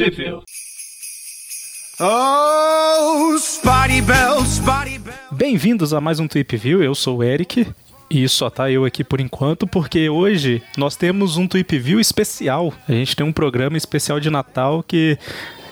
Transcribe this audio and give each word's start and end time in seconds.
Sheffield. 0.00 0.44
Oh, 2.00 3.36
Spotty 3.36 4.00
Bell, 4.00 4.42
Spotty 4.46 4.98
Bell. 4.98 5.14
Bem-vindos 5.30 5.92
a 5.92 6.00
mais 6.00 6.18
um 6.18 6.26
Tweep 6.26 6.56
View. 6.56 6.82
Eu 6.82 6.94
sou 6.94 7.18
o 7.18 7.22
Eric. 7.22 7.66
E 8.08 8.26
só 8.26 8.48
tá 8.48 8.70
eu 8.70 8.86
aqui 8.86 9.04
por 9.04 9.20
enquanto, 9.20 9.66
porque 9.66 10.08
hoje 10.08 10.62
nós 10.74 10.96
temos 10.96 11.36
um 11.36 11.46
Tweep 11.46 11.78
View 11.78 12.00
especial. 12.00 12.72
A 12.88 12.92
gente 12.92 13.14
tem 13.14 13.26
um 13.26 13.32
programa 13.32 13.76
especial 13.76 14.18
de 14.18 14.30
Natal 14.30 14.82
que, 14.82 15.18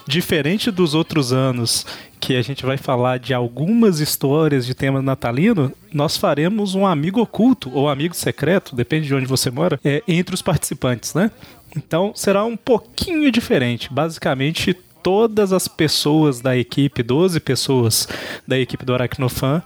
diferente 0.07 0.69
dos 0.69 0.93
outros 0.93 1.33
anos, 1.33 1.83
que 2.19 2.35
a 2.35 2.41
gente 2.43 2.63
vai 2.63 2.77
falar 2.77 3.17
de 3.17 3.33
algumas 3.33 3.99
histórias 3.99 4.63
de 4.63 4.75
tema 4.75 5.01
natalino, 5.01 5.71
nós 5.91 6.17
faremos 6.17 6.75
um 6.75 6.85
amigo 6.85 7.19
oculto 7.19 7.71
ou 7.73 7.89
amigo 7.89 8.15
secreto, 8.15 8.75
depende 8.75 9.07
de 9.07 9.15
onde 9.15 9.25
você 9.25 9.49
mora, 9.49 9.79
é, 9.83 10.03
entre 10.07 10.35
os 10.35 10.41
participantes, 10.43 11.15
né? 11.15 11.31
Então 11.75 12.11
será 12.15 12.43
um 12.43 12.57
pouquinho 12.57 13.31
diferente. 13.31 13.91
Basicamente, 13.91 14.73
todas 15.03 15.53
as 15.53 15.67
pessoas 15.67 16.41
da 16.41 16.57
equipe, 16.57 17.03
12 17.03 17.39
pessoas 17.39 18.07
da 18.47 18.57
equipe 18.59 18.85
do 18.85 18.93
Aracnofan, 18.93 19.63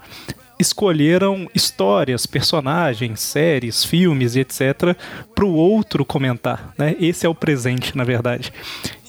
escolheram 0.60 1.50
histórias, 1.54 2.26
personagens, 2.26 3.20
séries, 3.20 3.84
filmes 3.84 4.36
e 4.36 4.42
etc. 4.42 4.96
para 5.36 5.46
o 5.46 5.54
outro 5.54 6.06
comentar. 6.06 6.74
Né? 6.78 6.96
Esse 7.00 7.26
é 7.26 7.30
o 7.30 7.36
presente, 7.36 7.98
na 7.98 8.04
verdade. 8.04 8.54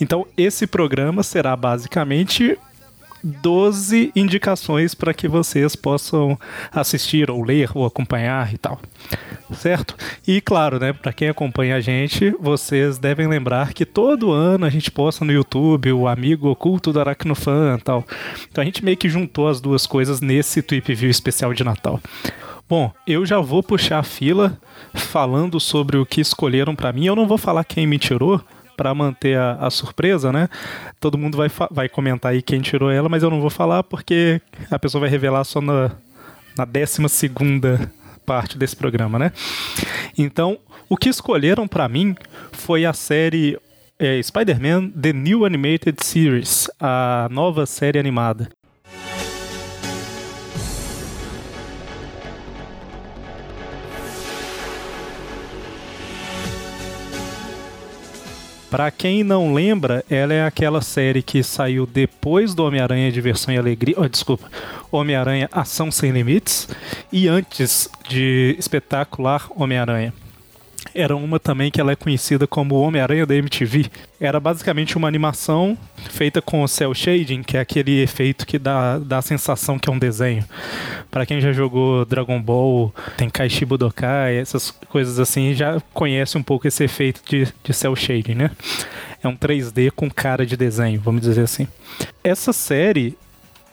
Então, 0.00 0.26
esse 0.36 0.66
programa 0.66 1.22
será 1.22 1.54
basicamente 1.56 2.58
12 3.24 4.12
indicações 4.14 4.94
para 4.94 5.14
que 5.14 5.26
vocês 5.26 5.74
possam 5.74 6.38
assistir 6.70 7.30
ou 7.30 7.42
ler 7.42 7.70
ou 7.74 7.86
acompanhar 7.86 8.52
e 8.52 8.58
tal. 8.58 8.78
Certo? 9.52 9.96
E 10.26 10.40
claro, 10.40 10.78
né, 10.78 10.92
para 10.92 11.12
quem 11.12 11.28
acompanha 11.28 11.76
a 11.76 11.80
gente, 11.80 12.34
vocês 12.38 12.98
devem 12.98 13.26
lembrar 13.26 13.72
que 13.72 13.86
todo 13.86 14.30
ano 14.30 14.66
a 14.66 14.70
gente 14.70 14.90
posta 14.90 15.24
no 15.24 15.32
YouTube 15.32 15.92
o 15.92 16.06
amigo 16.06 16.48
oculto 16.48 16.92
do 16.92 17.00
Aracnofan 17.00 17.76
e 17.78 17.82
tal. 17.82 18.04
Então 18.50 18.62
a 18.62 18.64
gente 18.64 18.84
meio 18.84 18.96
que 18.96 19.08
juntou 19.08 19.48
as 19.48 19.60
duas 19.60 19.86
coisas 19.86 20.20
nesse 20.20 20.60
Tweep 20.60 20.94
View 20.94 21.10
especial 21.10 21.54
de 21.54 21.64
Natal. 21.64 22.00
Bom, 22.68 22.90
eu 23.06 23.26
já 23.26 23.38
vou 23.40 23.62
puxar 23.62 23.98
a 23.98 24.02
fila 24.02 24.58
falando 24.94 25.60
sobre 25.60 25.98
o 25.98 26.06
que 26.06 26.20
escolheram 26.20 26.74
para 26.74 26.92
mim. 26.92 27.06
Eu 27.06 27.14
não 27.14 27.26
vou 27.26 27.36
falar 27.36 27.62
quem 27.62 27.86
me 27.86 27.98
tirou, 27.98 28.40
para 28.76 28.94
manter 28.94 29.38
a, 29.38 29.54
a, 29.54 29.70
surpresa, 29.70 30.32
né? 30.32 30.48
Todo 31.00 31.18
mundo 31.18 31.36
vai, 31.36 31.50
vai 31.70 31.88
comentar 31.88 32.32
aí 32.32 32.42
quem 32.42 32.60
tirou 32.60 32.90
ela, 32.90 33.08
mas 33.08 33.22
eu 33.22 33.30
não 33.30 33.40
vou 33.40 33.50
falar 33.50 33.82
porque 33.82 34.40
a 34.70 34.78
pessoa 34.78 35.00
vai 35.00 35.10
revelar 35.10 35.44
só 35.44 35.60
na, 35.60 35.92
na 36.56 36.64
12 36.64 37.08
segunda 37.08 37.90
parte 38.24 38.56
desse 38.58 38.76
programa, 38.76 39.18
né? 39.18 39.32
Então, 40.16 40.58
o 40.88 40.96
que 40.96 41.08
escolheram 41.08 41.66
para 41.66 41.88
mim 41.88 42.14
foi 42.52 42.84
a 42.84 42.92
série 42.92 43.58
é, 43.98 44.20
Spider-Man 44.22 44.90
The 44.90 45.12
New 45.12 45.44
Animated 45.44 46.02
Series, 46.02 46.68
a 46.80 47.28
nova 47.30 47.66
série 47.66 47.98
animada. 47.98 48.48
Para 58.74 58.90
quem 58.90 59.22
não 59.22 59.54
lembra, 59.54 60.04
ela 60.10 60.34
é 60.34 60.44
aquela 60.44 60.82
série 60.82 61.22
que 61.22 61.44
saiu 61.44 61.86
depois 61.86 62.56
do 62.56 62.64
Homem-Aranha 62.64 63.12
Diversão 63.12 63.54
e 63.54 63.56
Alegria. 63.56 63.94
Oh, 63.96 64.08
desculpa. 64.08 64.50
Homem-Aranha 64.90 65.48
Ação 65.52 65.92
Sem 65.92 66.10
Limites 66.10 66.68
e 67.12 67.28
antes 67.28 67.88
de 68.08 68.56
Espetacular 68.58 69.46
Homem-Aranha 69.54 70.12
era 70.94 71.16
uma 71.16 71.40
também 71.40 71.70
que 71.70 71.80
ela 71.80 71.92
é 71.92 71.96
conhecida 71.96 72.46
como 72.46 72.76
Homem-Aranha 72.76 73.26
da 73.26 73.34
MTV. 73.34 73.86
Era 74.20 74.38
basicamente 74.38 74.96
uma 74.96 75.08
animação 75.08 75.76
feita 76.10 76.40
com 76.40 76.66
cel 76.68 76.94
shading, 76.94 77.42
que 77.42 77.56
é 77.56 77.60
aquele 77.60 78.00
efeito 78.00 78.46
que 78.46 78.58
dá, 78.58 78.98
dá 78.98 79.18
a 79.18 79.22
sensação 79.22 79.78
que 79.78 79.90
é 79.90 79.92
um 79.92 79.98
desenho. 79.98 80.44
Para 81.10 81.26
quem 81.26 81.40
já 81.40 81.52
jogou 81.52 82.04
Dragon 82.04 82.40
Ball, 82.40 82.94
tem 83.16 83.28
Kaishi 83.28 83.64
Budokai, 83.64 84.36
essas 84.36 84.70
coisas 84.70 85.18
assim, 85.18 85.52
já 85.54 85.80
conhece 85.92 86.38
um 86.38 86.42
pouco 86.42 86.68
esse 86.68 86.84
efeito 86.84 87.20
de, 87.28 87.48
de 87.62 87.72
cel 87.72 87.96
shading, 87.96 88.34
né? 88.34 88.50
É 89.22 89.26
um 89.26 89.36
3D 89.36 89.90
com 89.90 90.10
cara 90.10 90.46
de 90.46 90.56
desenho, 90.56 91.00
vamos 91.00 91.22
dizer 91.22 91.42
assim. 91.42 91.66
Essa 92.22 92.52
série 92.52 93.16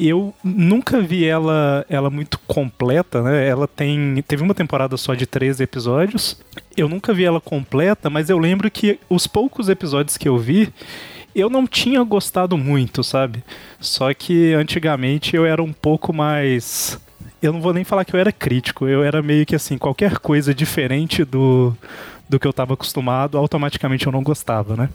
eu 0.10 0.34
nunca 0.44 1.00
vi 1.02 1.26
ela, 1.26 1.86
ela 1.90 2.10
muito 2.10 2.40
completa, 2.48 3.22
né? 3.22 3.48
Ela 3.48 3.68
tem. 3.68 4.24
Teve 4.28 4.44
uma 4.44 4.54
temporada 4.54 4.98
só 4.98 5.14
de 5.14 5.26
13 5.26 5.64
episódios. 5.64 6.42
Eu 6.76 6.90
nunca 6.90 7.14
vi 7.14 7.24
ela 7.24 7.42
completa, 7.42 8.10
mas 8.10 8.30
eu 8.30 8.38
lembro 8.38 8.72
que 8.72 9.00
os 9.10 9.28
poucos 9.28 9.70
episódios 9.70 10.18
que 10.18 10.28
eu 10.28 10.38
vi, 10.38 10.74
eu 11.36 11.50
não 11.50 11.68
tinha 11.68 12.04
gostado 12.04 12.58
muito, 12.58 13.04
sabe? 13.04 13.44
Só 13.80 14.14
que 14.14 14.54
antigamente 14.54 15.36
eu 15.36 15.46
era 15.46 15.62
um 15.62 15.74
pouco 15.74 16.14
mais. 16.14 17.00
Eu 17.42 17.54
não 17.54 17.62
vou 17.62 17.74
nem 17.74 17.84
falar 17.84 18.06
que 18.06 18.16
eu 18.16 18.20
era 18.20 18.32
crítico, 18.32 18.88
eu 18.88 19.04
era 19.04 19.22
meio 19.22 19.46
que 19.46 19.56
assim, 19.56 19.78
qualquer 19.78 20.20
coisa 20.20 20.54
diferente 20.54 21.24
do, 21.24 21.76
do 22.32 22.40
que 22.40 22.48
eu 22.48 22.52
estava 22.52 22.74
acostumado, 22.76 23.38
automaticamente 23.38 24.06
eu 24.06 24.12
não 24.12 24.24
gostava, 24.24 24.78
né? 24.78 24.90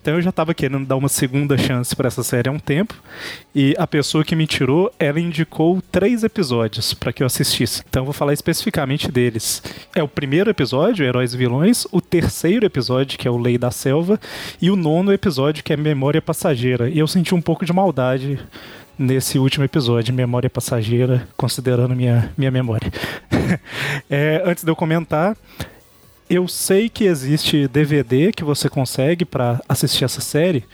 Então 0.00 0.14
eu 0.14 0.22
já 0.22 0.30
estava 0.30 0.54
querendo 0.54 0.86
dar 0.86 0.94
uma 0.94 1.08
segunda 1.08 1.58
chance 1.58 1.96
para 1.96 2.06
essa 2.06 2.22
série 2.22 2.48
há 2.48 2.52
um 2.52 2.60
tempo 2.60 2.94
e 3.52 3.74
a 3.76 3.88
pessoa 3.88 4.24
que 4.24 4.36
me 4.36 4.46
tirou, 4.46 4.92
ela 4.96 5.18
indicou 5.18 5.82
três 5.90 6.22
episódios 6.22 6.94
para 6.94 7.12
que 7.12 7.24
eu 7.24 7.26
assistisse. 7.26 7.82
Então 7.88 8.02
eu 8.02 8.04
vou 8.04 8.14
falar 8.14 8.32
especificamente 8.32 9.10
deles. 9.10 9.60
É 9.96 10.02
o 10.02 10.06
primeiro 10.06 10.48
episódio, 10.48 11.04
Heróis 11.04 11.34
e 11.34 11.36
Vilões, 11.36 11.88
o 11.90 12.00
terceiro 12.00 12.64
episódio, 12.64 13.18
que 13.18 13.26
é 13.26 13.30
o 13.30 13.36
Lei 13.36 13.58
da 13.58 13.72
Selva, 13.72 14.20
e 14.62 14.70
o 14.70 14.76
nono 14.76 15.12
episódio, 15.12 15.64
que 15.64 15.72
é 15.72 15.76
Memória 15.76 16.22
Passageira. 16.22 16.88
E 16.88 17.00
eu 17.00 17.08
senti 17.08 17.34
um 17.34 17.42
pouco 17.42 17.66
de 17.66 17.72
maldade 17.72 18.38
nesse 18.96 19.40
último 19.40 19.64
episódio, 19.64 20.14
Memória 20.14 20.48
Passageira, 20.48 21.26
considerando 21.36 21.96
minha, 21.96 22.32
minha 22.38 22.50
memória. 22.52 22.92
é, 24.08 24.40
antes 24.46 24.62
de 24.62 24.70
eu 24.70 24.76
comentar, 24.76 25.36
eu 26.28 26.48
sei 26.48 26.88
que 26.88 27.04
existe 27.04 27.68
DVD 27.68 28.32
que 28.32 28.44
você 28.44 28.68
consegue 28.68 29.24
para 29.24 29.60
assistir 29.68 30.04
essa 30.04 30.20
série. 30.20 30.64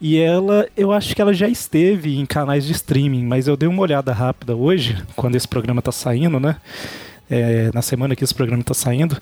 E 0.00 0.18
ela, 0.18 0.66
eu 0.76 0.92
acho 0.92 1.14
que 1.14 1.20
ela 1.20 1.34
já 1.34 1.46
esteve 1.46 2.18
em 2.18 2.24
canais 2.24 2.64
de 2.64 2.72
streaming, 2.72 3.24
mas 3.24 3.46
eu 3.46 3.56
dei 3.56 3.68
uma 3.68 3.82
olhada 3.82 4.12
rápida 4.12 4.56
hoje, 4.56 4.96
quando 5.14 5.36
esse 5.36 5.46
programa 5.46 5.82
tá 5.82 5.92
saindo, 5.92 6.40
né? 6.40 6.56
É, 7.28 7.70
na 7.72 7.82
semana 7.82 8.16
que 8.16 8.24
esse 8.24 8.34
programa 8.34 8.62
está 8.62 8.74
saindo, 8.74 9.16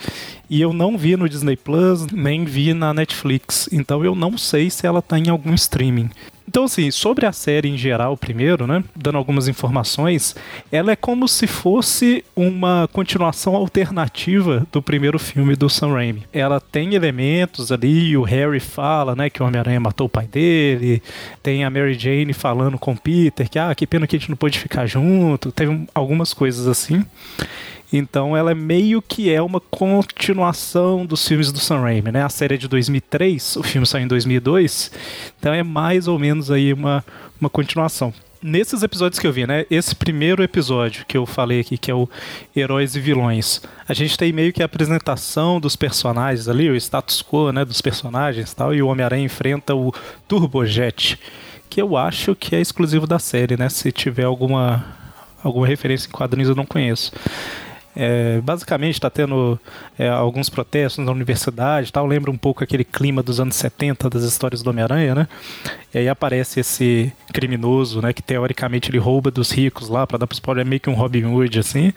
e 0.49 0.61
eu 0.62 0.73
não 0.73 0.97
vi 0.97 1.15
no 1.17 1.28
Disney 1.28 1.57
Plus, 1.57 2.07
nem 2.07 2.45
vi 2.45 2.73
na 2.73 2.95
Netflix, 2.95 3.69
então 3.71 4.03
eu 4.03 4.15
não 4.15 4.39
sei 4.39 4.71
se 4.71 4.87
ela 4.87 5.01
está 5.01 5.19
em 5.19 5.28
algum 5.28 5.53
streaming. 5.53 6.09
Então, 6.48 6.64
assim, 6.64 6.91
sobre 6.91 7.26
a 7.26 7.32
série 7.32 7.69
em 7.69 7.76
geral, 7.76 8.16
primeiro, 8.16 8.66
né? 8.66 8.82
Dando 8.97 9.19
algumas 9.19 9.48
informações, 9.48 10.34
ela 10.72 10.91
é 10.91 10.97
como 10.97 11.28
se 11.28 11.47
fosse 11.47 12.25
uma 12.34 12.88
continuação 12.91 13.54
alternativa 13.54 14.66
do 14.72 14.81
primeiro 14.81 15.19
filme 15.19 15.54
do 15.54 15.69
Sam 15.69 15.92
Raimi. 15.92 16.22
Ela 16.32 16.59
tem 16.59 16.94
elementos 16.94 17.70
ali, 17.70 18.16
o 18.16 18.22
Harry 18.22 18.60
fala, 18.60 19.14
né, 19.14 19.28
que 19.28 19.42
o 19.42 19.47
Homem-Aranha 19.47 19.78
matou 19.78 20.06
o 20.06 20.10
pai 20.10 20.26
dele, 20.26 21.03
tem 21.42 21.64
a 21.64 21.70
Mary 21.70 21.92
Jane 21.92 22.32
falando 22.32 22.78
com 22.78 22.92
o 22.92 22.98
Peter 22.98 23.47
que, 23.47 23.59
ah, 23.59 23.75
que 23.75 23.86
pena 23.86 24.06
que 24.06 24.16
a 24.16 24.19
gente 24.19 24.30
não 24.30 24.36
pôde 24.36 24.59
ficar 24.59 24.86
junto, 24.86 25.53
teve 25.53 25.86
algumas 25.94 26.32
coisas 26.32 26.66
assim. 26.66 27.04
Então 27.93 28.37
ela 28.37 28.50
é 28.50 28.54
meio 28.54 29.00
que 29.00 29.32
é 29.32 29.41
uma 29.41 29.60
continuação 29.60 31.06
dos 31.06 31.26
filmes 31.26 31.50
do 31.50 31.59
Sam 31.59 31.81
Raimi, 31.81 32.12
né? 32.12 32.22
A 32.22 32.28
série 32.28 32.54
é 32.54 32.59
de 32.59 32.69
2003, 32.69 33.56
o 33.56 33.62
filme 33.62 33.87
saiu 33.87 34.04
em 34.04 34.09
2002, 34.09 34.91
então 35.38 35.53
é 35.53 35.62
mais 35.62 36.06
ou 36.06 36.19
menos 36.19 36.50
aí 36.50 36.72
uma, 36.72 37.04
uma 37.41 37.48
continuação. 37.48 38.12
Nesses 38.41 38.84
episódios 38.84 39.19
que 39.19 39.27
eu 39.27 39.32
vi, 39.32 39.47
né? 39.47 39.66
Esse 39.69 39.97
primeiro 39.97 40.44
episódio 40.44 41.04
que 41.06 41.16
eu 41.16 41.27
falei 41.27 41.59
aqui, 41.59 41.77
que 41.77 41.91
é 41.91 41.94
o 41.94 42.09
Heróis 42.54 42.94
e 42.94 43.00
Vilões, 43.00 43.60
a 43.88 43.93
gente 43.93 44.16
tem 44.16 44.32
meio 44.32 44.53
que 44.53 44.62
a 44.62 44.66
apresentação 44.66 45.59
dos 45.59 45.75
personagens 45.75 46.47
ali, 46.47 46.71
o 46.71 46.77
status 46.77 47.21
quo, 47.21 47.50
né, 47.50 47.65
dos 47.65 47.81
personagens 47.81 48.53
e 48.53 48.54
tal, 48.54 48.72
e 48.72 48.81
o 48.81 48.87
Homem-Aranha 48.87 49.25
enfrenta 49.25 49.75
o 49.75 49.93
Turbojet, 50.28 51.18
que 51.68 51.83
eu 51.83 51.97
acho 51.97 52.36
que 52.36 52.54
é 52.54 52.60
exclusivo 52.60 53.09
da 53.09 53.18
série, 53.18 53.57
né? 53.57 53.68
Se 53.68 53.91
tiver 53.91 54.24
alguma 54.24 54.86
alguma 55.42 55.66
referência 55.66 56.09
em 56.09 56.13
quadrinhos 56.13 56.48
eu 56.48 56.54
não 56.54 56.66
conheço. 56.66 57.13
É, 57.97 58.41
basicamente 58.43 58.95
está 58.95 59.11
tendo 59.11 59.59
é, 59.99 60.09
alguns 60.09 60.49
protestos 60.49 61.05
na 61.05 61.11
universidade 61.11 61.93
tal, 61.93 62.07
lembra 62.07 62.31
um 62.31 62.37
pouco 62.37 62.63
aquele 62.63 62.85
clima 62.85 63.23
dos 63.23 63.41
anos 63.41 63.57
70 63.57 64.09
das 64.09 64.23
histórias 64.23 64.63
do 64.63 64.71
Homem-Aranha, 64.71 65.15
né? 65.15 65.29
E 65.93 65.99
aí 65.99 66.09
aparece 66.09 66.61
esse 66.61 67.13
criminoso, 67.33 68.01
né, 68.01 68.13
que 68.13 68.23
teoricamente 68.23 68.91
ele 68.91 68.99
rouba 68.99 69.31
dos 69.31 69.51
ricos 69.51 69.89
lá 69.89 70.07
para 70.07 70.19
dar 70.19 70.27
para 70.27 70.35
os 70.35 70.41
pobres, 70.41 70.65
é 70.65 70.69
meio 70.69 70.81
que 70.81 70.91
um 70.91 70.95
Robin 70.95 71.25
Hood 71.25 71.59
assim. 71.59 71.93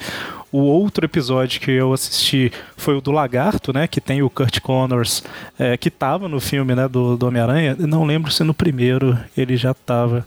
O 0.51 0.59
outro 0.59 1.05
episódio 1.05 1.61
que 1.61 1.71
eu 1.71 1.93
assisti 1.93 2.51
foi 2.75 2.95
o 2.95 3.01
do 3.01 3.11
Lagarto, 3.11 3.71
né, 3.71 3.87
que 3.87 4.01
tem 4.01 4.23
o 4.23 4.29
Kurt 4.29 4.59
Connors, 4.59 5.23
é, 5.59 5.77
que 5.77 5.89
estava 5.89 6.27
no 6.27 6.39
filme, 6.39 6.73
né, 6.73 6.87
do, 6.87 7.15
do 7.15 7.27
Homem-Aranha. 7.27 7.75
Não 7.77 8.05
lembro 8.05 8.31
se 8.31 8.43
no 8.43 8.53
primeiro 8.53 9.17
ele 9.37 9.55
já 9.55 9.71
estava. 9.71 10.25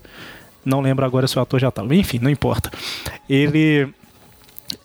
Não 0.63 0.81
lembro 0.81 1.05
agora 1.05 1.27
se 1.27 1.37
o 1.37 1.41
ator 1.41 1.59
já 1.59 1.69
estava. 1.69 1.93
Enfim, 1.93 2.19
não 2.19 2.29
importa. 2.29 2.71
Ele 3.29 3.93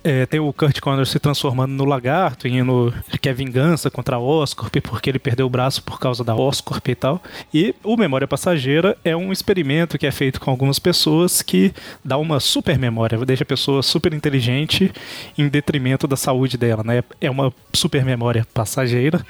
é, 0.02 0.26
tem 0.26 0.40
o 0.40 0.52
Kurt 0.52 0.80
Connors 0.80 1.10
se 1.10 1.18
transformando 1.18 1.72
no 1.72 1.84
lagarto 1.84 2.46
e 2.46 2.62
no, 2.62 2.92
que 3.20 3.28
é 3.28 3.32
vingança 3.32 3.90
contra 3.90 4.16
a 4.16 4.18
Oscorp 4.18 4.76
porque 4.82 5.10
ele 5.10 5.18
perdeu 5.18 5.46
o 5.46 5.50
braço 5.50 5.82
por 5.82 5.98
causa 5.98 6.24
da 6.24 6.34
Oscorp 6.34 6.88
e 6.88 6.94
tal. 6.94 7.22
E 7.52 7.74
o 7.82 7.96
Memória 7.96 8.26
Passageira 8.26 8.96
é 9.04 9.16
um 9.16 9.32
experimento 9.32 9.98
que 9.98 10.06
é 10.06 10.10
feito 10.10 10.40
com 10.40 10.50
algumas 10.50 10.78
pessoas 10.78 11.42
que 11.42 11.72
dá 12.04 12.16
uma 12.16 12.40
super 12.40 12.78
memória, 12.78 13.18
deixa 13.24 13.42
a 13.42 13.46
pessoa 13.46 13.82
super 13.82 14.12
inteligente 14.12 14.92
em 15.36 15.48
detrimento 15.48 16.06
da 16.06 16.16
saúde 16.16 16.56
dela, 16.56 16.82
né? 16.82 17.02
É 17.20 17.30
uma 17.30 17.52
super 17.72 18.04
memória 18.04 18.46
passageira 18.52 19.24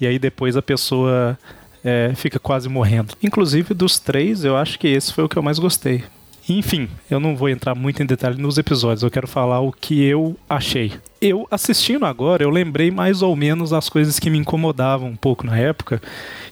e 0.00 0.06
aí 0.06 0.18
depois 0.18 0.56
a 0.56 0.62
pessoa 0.62 1.38
é, 1.84 2.12
fica 2.14 2.38
quase 2.38 2.68
morrendo. 2.68 3.14
Inclusive 3.22 3.74
dos 3.74 3.98
três, 3.98 4.44
eu 4.44 4.56
acho 4.56 4.78
que 4.78 4.88
esse 4.88 5.12
foi 5.12 5.24
o 5.24 5.28
que 5.28 5.36
eu 5.36 5.42
mais 5.42 5.58
gostei. 5.58 6.04
Enfim, 6.48 6.88
eu 7.10 7.20
não 7.20 7.36
vou 7.36 7.50
entrar 7.50 7.74
muito 7.74 8.02
em 8.02 8.06
detalhe 8.06 8.40
nos 8.40 8.56
episódios, 8.56 9.02
eu 9.02 9.10
quero 9.10 9.28
falar 9.28 9.60
o 9.60 9.70
que 9.70 10.02
eu 10.02 10.34
achei. 10.48 10.92
Eu, 11.20 11.46
assistindo 11.50 12.06
agora, 12.06 12.42
eu 12.42 12.48
lembrei 12.48 12.90
mais 12.90 13.20
ou 13.20 13.36
menos 13.36 13.72
as 13.72 13.90
coisas 13.90 14.18
que 14.18 14.30
me 14.30 14.38
incomodavam 14.38 15.10
um 15.10 15.16
pouco 15.16 15.46
na 15.46 15.58
época, 15.58 16.00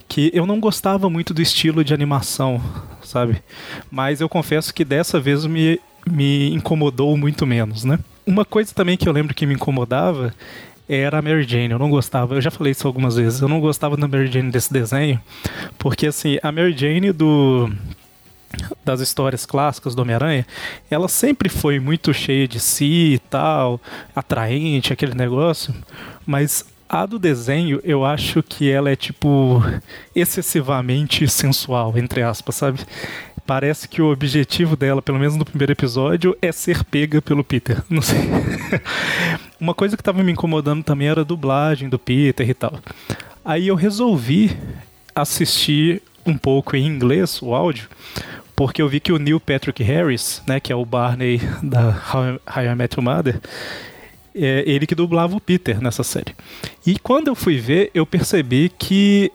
que 0.07 0.31
eu 0.35 0.45
não 0.45 0.61
gostava 0.61 1.09
muito 1.09 1.33
do 1.33 1.41
estilo 1.41 1.83
de 1.83 1.95
animação, 1.95 2.61
sabe? 3.03 3.43
Mas 3.91 4.21
eu 4.21 4.29
confesso 4.29 4.75
que 4.75 4.85
dessa 4.85 5.19
vez 5.19 5.47
me, 5.47 5.81
me 6.07 6.53
incomodou 6.53 7.17
muito 7.17 7.47
menos, 7.47 7.83
né? 7.85 7.99
Uma 8.27 8.45
coisa 8.45 8.75
também 8.75 8.99
que 8.99 9.09
eu 9.09 9.13
lembro 9.13 9.35
que 9.35 9.47
me 9.47 9.55
incomodava 9.55 10.35
era 10.87 11.19
a 11.19 11.23
Mary 11.23 11.45
Jane. 11.45 11.71
Eu 11.71 11.79
não 11.79 11.89
gostava, 11.89 12.35
eu 12.35 12.41
já 12.41 12.51
falei 12.51 12.73
isso 12.73 12.87
algumas 12.87 13.17
vezes, 13.17 13.41
eu 13.41 13.49
não 13.49 13.61
gostava 13.61 13.97
da 13.97 14.07
Mary 14.07 14.27
Jane 14.27 14.51
desse 14.51 14.71
desenho, 14.71 15.19
porque 15.79 16.07
assim, 16.09 16.39
a 16.43 16.53
Mary 16.53 16.77
Jane 16.77 17.13
do 17.13 17.73
das 18.85 19.01
histórias 19.01 19.45
clássicas 19.45 19.95
do 19.95 20.03
Homem-Aranha, 20.03 20.47
ela 20.91 21.09
sempre 21.09 21.49
foi 21.49 21.79
muito 21.79 22.15
cheia 22.15 22.47
de 22.47 22.61
si 22.61 23.15
e 23.15 23.19
tal, 23.19 23.81
atraente, 24.15 24.93
aquele 24.93 25.15
negócio, 25.15 25.75
mas 26.25 26.65
a 26.89 27.05
do 27.05 27.19
desenho, 27.19 27.81
eu 27.83 28.05
acho 28.05 28.43
que 28.43 28.71
ela 28.71 28.91
é 28.91 28.97
tipo 28.97 29.63
excessivamente 30.15 31.27
sensual, 31.29 31.97
entre 31.97 32.23
aspas, 32.23 32.55
sabe? 32.55 32.81
Parece 33.45 33.89
que 33.89 34.03
o 34.03 34.11
objetivo 34.11 34.77
dela, 34.77 35.01
pelo 35.01 35.19
menos 35.19 35.37
no 35.37 35.45
primeiro 35.45 35.73
episódio, 35.73 36.37
é 36.43 36.51
ser 36.51 36.85
pega 36.85 37.23
pelo 37.23 37.45
Peter. 37.45 37.83
Não 37.89 38.03
sei. 38.03 38.19
Uma 39.61 39.75
coisa 39.75 39.97
que 39.97 40.03
tava 40.03 40.23
me 40.23 40.33
incomodando 40.33 40.83
também 40.83 41.09
era 41.09 41.21
a 41.21 41.25
dublagem 41.25 41.89
do 41.89 41.99
Peter 41.99 42.49
e 42.49 42.55
tal. 42.55 42.79
Aí 43.45 43.69
eu 43.69 43.77
resolvi 43.77 44.57
assistir 45.15 46.03
um 46.27 46.37
pouco 46.37 46.77
em 46.77 46.87
inglês 46.87 47.41
o 47.41 47.55
áudio, 47.55 47.89
porque 48.55 48.83
eu 48.83 48.89
vi 48.89 49.01
que 49.01 49.13
o 49.13 49.19
Neil 49.19 49.39
Patrick 49.39 49.83
Harris, 49.83 50.43
né, 50.47 50.59
que 50.59 50.73
é 50.73 50.77
o 50.77 50.85
Barney 50.85 51.41
da 51.63 51.91
How 52.13 52.63
I 52.63 52.75
Met 52.75 52.99
Your 52.99 53.05
Mother, 53.05 53.41
é 54.35 54.65
ele 54.67 54.87
que 54.87 54.95
dublava 54.95 55.37
o 55.37 55.41
Peter 55.41 55.81
nessa 55.81 56.03
série. 56.03 56.35
E 56.87 56.99
quando 56.99 57.29
eu 57.29 57.35
fui 57.35 57.59
ver, 57.59 57.91
eu 57.95 58.05
percebi 58.05 58.71
que 58.79 59.33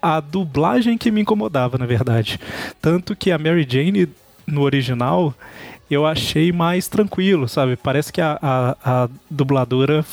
a 0.00 0.20
dublagem 0.20 0.96
que 0.96 1.10
me 1.10 1.20
incomodava, 1.20 1.76
na 1.76 1.84
verdade. 1.84 2.40
Tanto 2.80 3.14
que 3.14 3.30
a 3.30 3.38
Mary 3.38 3.66
Jane 3.68 4.08
no 4.46 4.62
original 4.62 5.34
eu 5.90 6.06
achei 6.06 6.52
mais 6.52 6.88
tranquilo, 6.88 7.48
sabe? 7.48 7.76
Parece 7.76 8.12
que 8.12 8.20
a, 8.20 8.38
a, 8.40 8.76
a 8.84 9.08
dubladora 9.28 10.04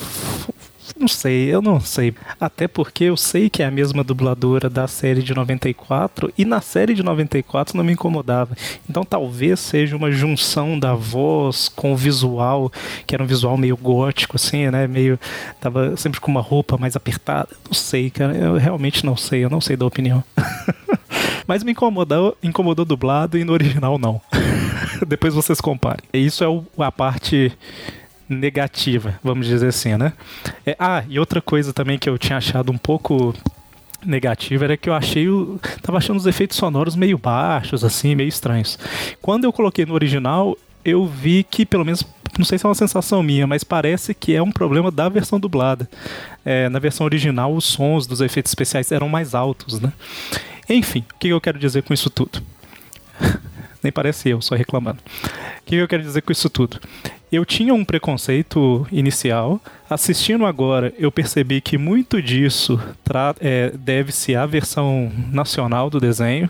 não 0.97 1.07
sei, 1.07 1.53
eu 1.53 1.61
não 1.61 1.79
sei. 1.79 2.13
Até 2.39 2.67
porque 2.67 3.05
eu 3.05 3.17
sei 3.17 3.49
que 3.49 3.63
é 3.63 3.65
a 3.65 3.71
mesma 3.71 4.03
dubladora 4.03 4.69
da 4.69 4.87
série 4.87 5.21
de 5.21 5.33
94 5.33 6.33
e 6.37 6.45
na 6.45 6.61
série 6.61 6.93
de 6.93 7.03
94 7.03 7.77
não 7.77 7.83
me 7.83 7.93
incomodava. 7.93 8.55
Então 8.89 9.03
talvez 9.03 9.59
seja 9.59 9.95
uma 9.95 10.11
junção 10.11 10.79
da 10.79 10.93
voz 10.93 11.69
com 11.69 11.93
o 11.93 11.97
visual, 11.97 12.71
que 13.05 13.15
era 13.15 13.23
um 13.23 13.27
visual 13.27 13.57
meio 13.57 13.77
gótico, 13.77 14.35
assim, 14.35 14.69
né? 14.69 14.87
Meio. 14.87 15.19
Tava 15.59 15.95
sempre 15.97 16.19
com 16.19 16.31
uma 16.31 16.41
roupa 16.41 16.77
mais 16.77 16.95
apertada. 16.95 17.49
Não 17.65 17.73
sei, 17.73 18.09
cara. 18.09 18.35
Eu 18.35 18.55
realmente 18.55 19.05
não 19.05 19.15
sei, 19.15 19.43
eu 19.43 19.49
não 19.49 19.61
sei 19.61 19.75
da 19.75 19.85
opinião. 19.85 20.23
Mas 21.47 21.63
me 21.63 21.71
incomodou, 21.71 22.37
incomodou 22.43 22.83
dublado 22.83 23.37
e 23.37 23.43
no 23.43 23.53
original 23.53 23.97
não. 23.97 24.21
Depois 25.07 25.33
vocês 25.33 25.61
comparem. 25.61 26.03
Isso 26.13 26.43
é 26.43 26.83
a 26.83 26.91
parte 26.91 27.51
negativa, 28.29 29.19
vamos 29.23 29.47
dizer 29.47 29.67
assim, 29.67 29.95
né? 29.95 30.13
É, 30.65 30.75
ah, 30.77 31.03
e 31.07 31.19
outra 31.19 31.41
coisa 31.41 31.71
também 31.71 31.97
que 31.97 32.09
eu 32.09 32.17
tinha 32.17 32.37
achado 32.37 32.71
um 32.71 32.77
pouco 32.77 33.33
negativa 34.05 34.65
era 34.65 34.77
que 34.77 34.89
eu 34.89 34.93
achei 34.93 35.27
o, 35.27 35.59
tava 35.81 35.97
achando 35.97 36.17
os 36.17 36.25
efeitos 36.25 36.57
sonoros 36.57 36.95
meio 36.95 37.17
baixos 37.17 37.83
assim, 37.83 38.15
meio 38.15 38.29
estranhos. 38.29 38.77
Quando 39.21 39.45
eu 39.45 39.53
coloquei 39.53 39.85
no 39.85 39.93
original, 39.93 40.57
eu 40.83 41.05
vi 41.05 41.43
que 41.43 41.65
pelo 41.65 41.85
menos 41.85 42.03
não 42.37 42.45
sei 42.45 42.57
se 42.57 42.65
é 42.65 42.69
uma 42.69 42.75
sensação 42.75 43.23
minha, 43.23 43.47
mas 43.47 43.63
parece 43.63 44.13
que 44.13 44.35
é 44.35 44.41
um 44.41 44.51
problema 44.51 44.91
da 44.91 45.09
versão 45.09 45.39
dublada. 45.39 45.89
É, 46.45 46.69
na 46.69 46.79
versão 46.79 47.05
original, 47.05 47.53
os 47.53 47.65
sons 47.65 48.05
dos 48.05 48.21
efeitos 48.21 48.51
especiais 48.51 48.91
eram 48.91 49.09
mais 49.09 49.33
altos, 49.33 49.79
né? 49.79 49.91
Enfim, 50.69 51.03
o 51.13 51.17
que 51.17 51.29
eu 51.29 51.41
quero 51.41 51.57
dizer 51.57 51.83
com 51.83 51.93
isso 51.93 52.09
tudo? 52.09 52.41
Nem 53.87 53.91
parece 53.93 54.27
eu, 54.27 54.41
só 54.41 54.53
reclamando. 54.53 54.99
O 54.99 55.65
que 55.65 55.77
eu 55.77 55.87
quero 55.87 56.03
dizer 56.03 56.21
com 56.21 56.29
isso 56.29 56.49
tudo? 56.49 56.77
Eu 57.31 57.45
tinha 57.45 57.73
um 57.73 57.85
preconceito 57.85 58.85
inicial. 58.91 59.61
Assistindo 59.89 60.45
agora, 60.45 60.93
eu 60.99 61.09
percebi 61.09 61.61
que 61.61 61.77
muito 61.77 62.21
disso 62.21 62.77
é, 63.39 63.71
deve-se 63.73 64.35
à 64.35 64.45
versão 64.45 65.09
nacional 65.31 65.89
do 65.89 66.01
desenho. 66.01 66.49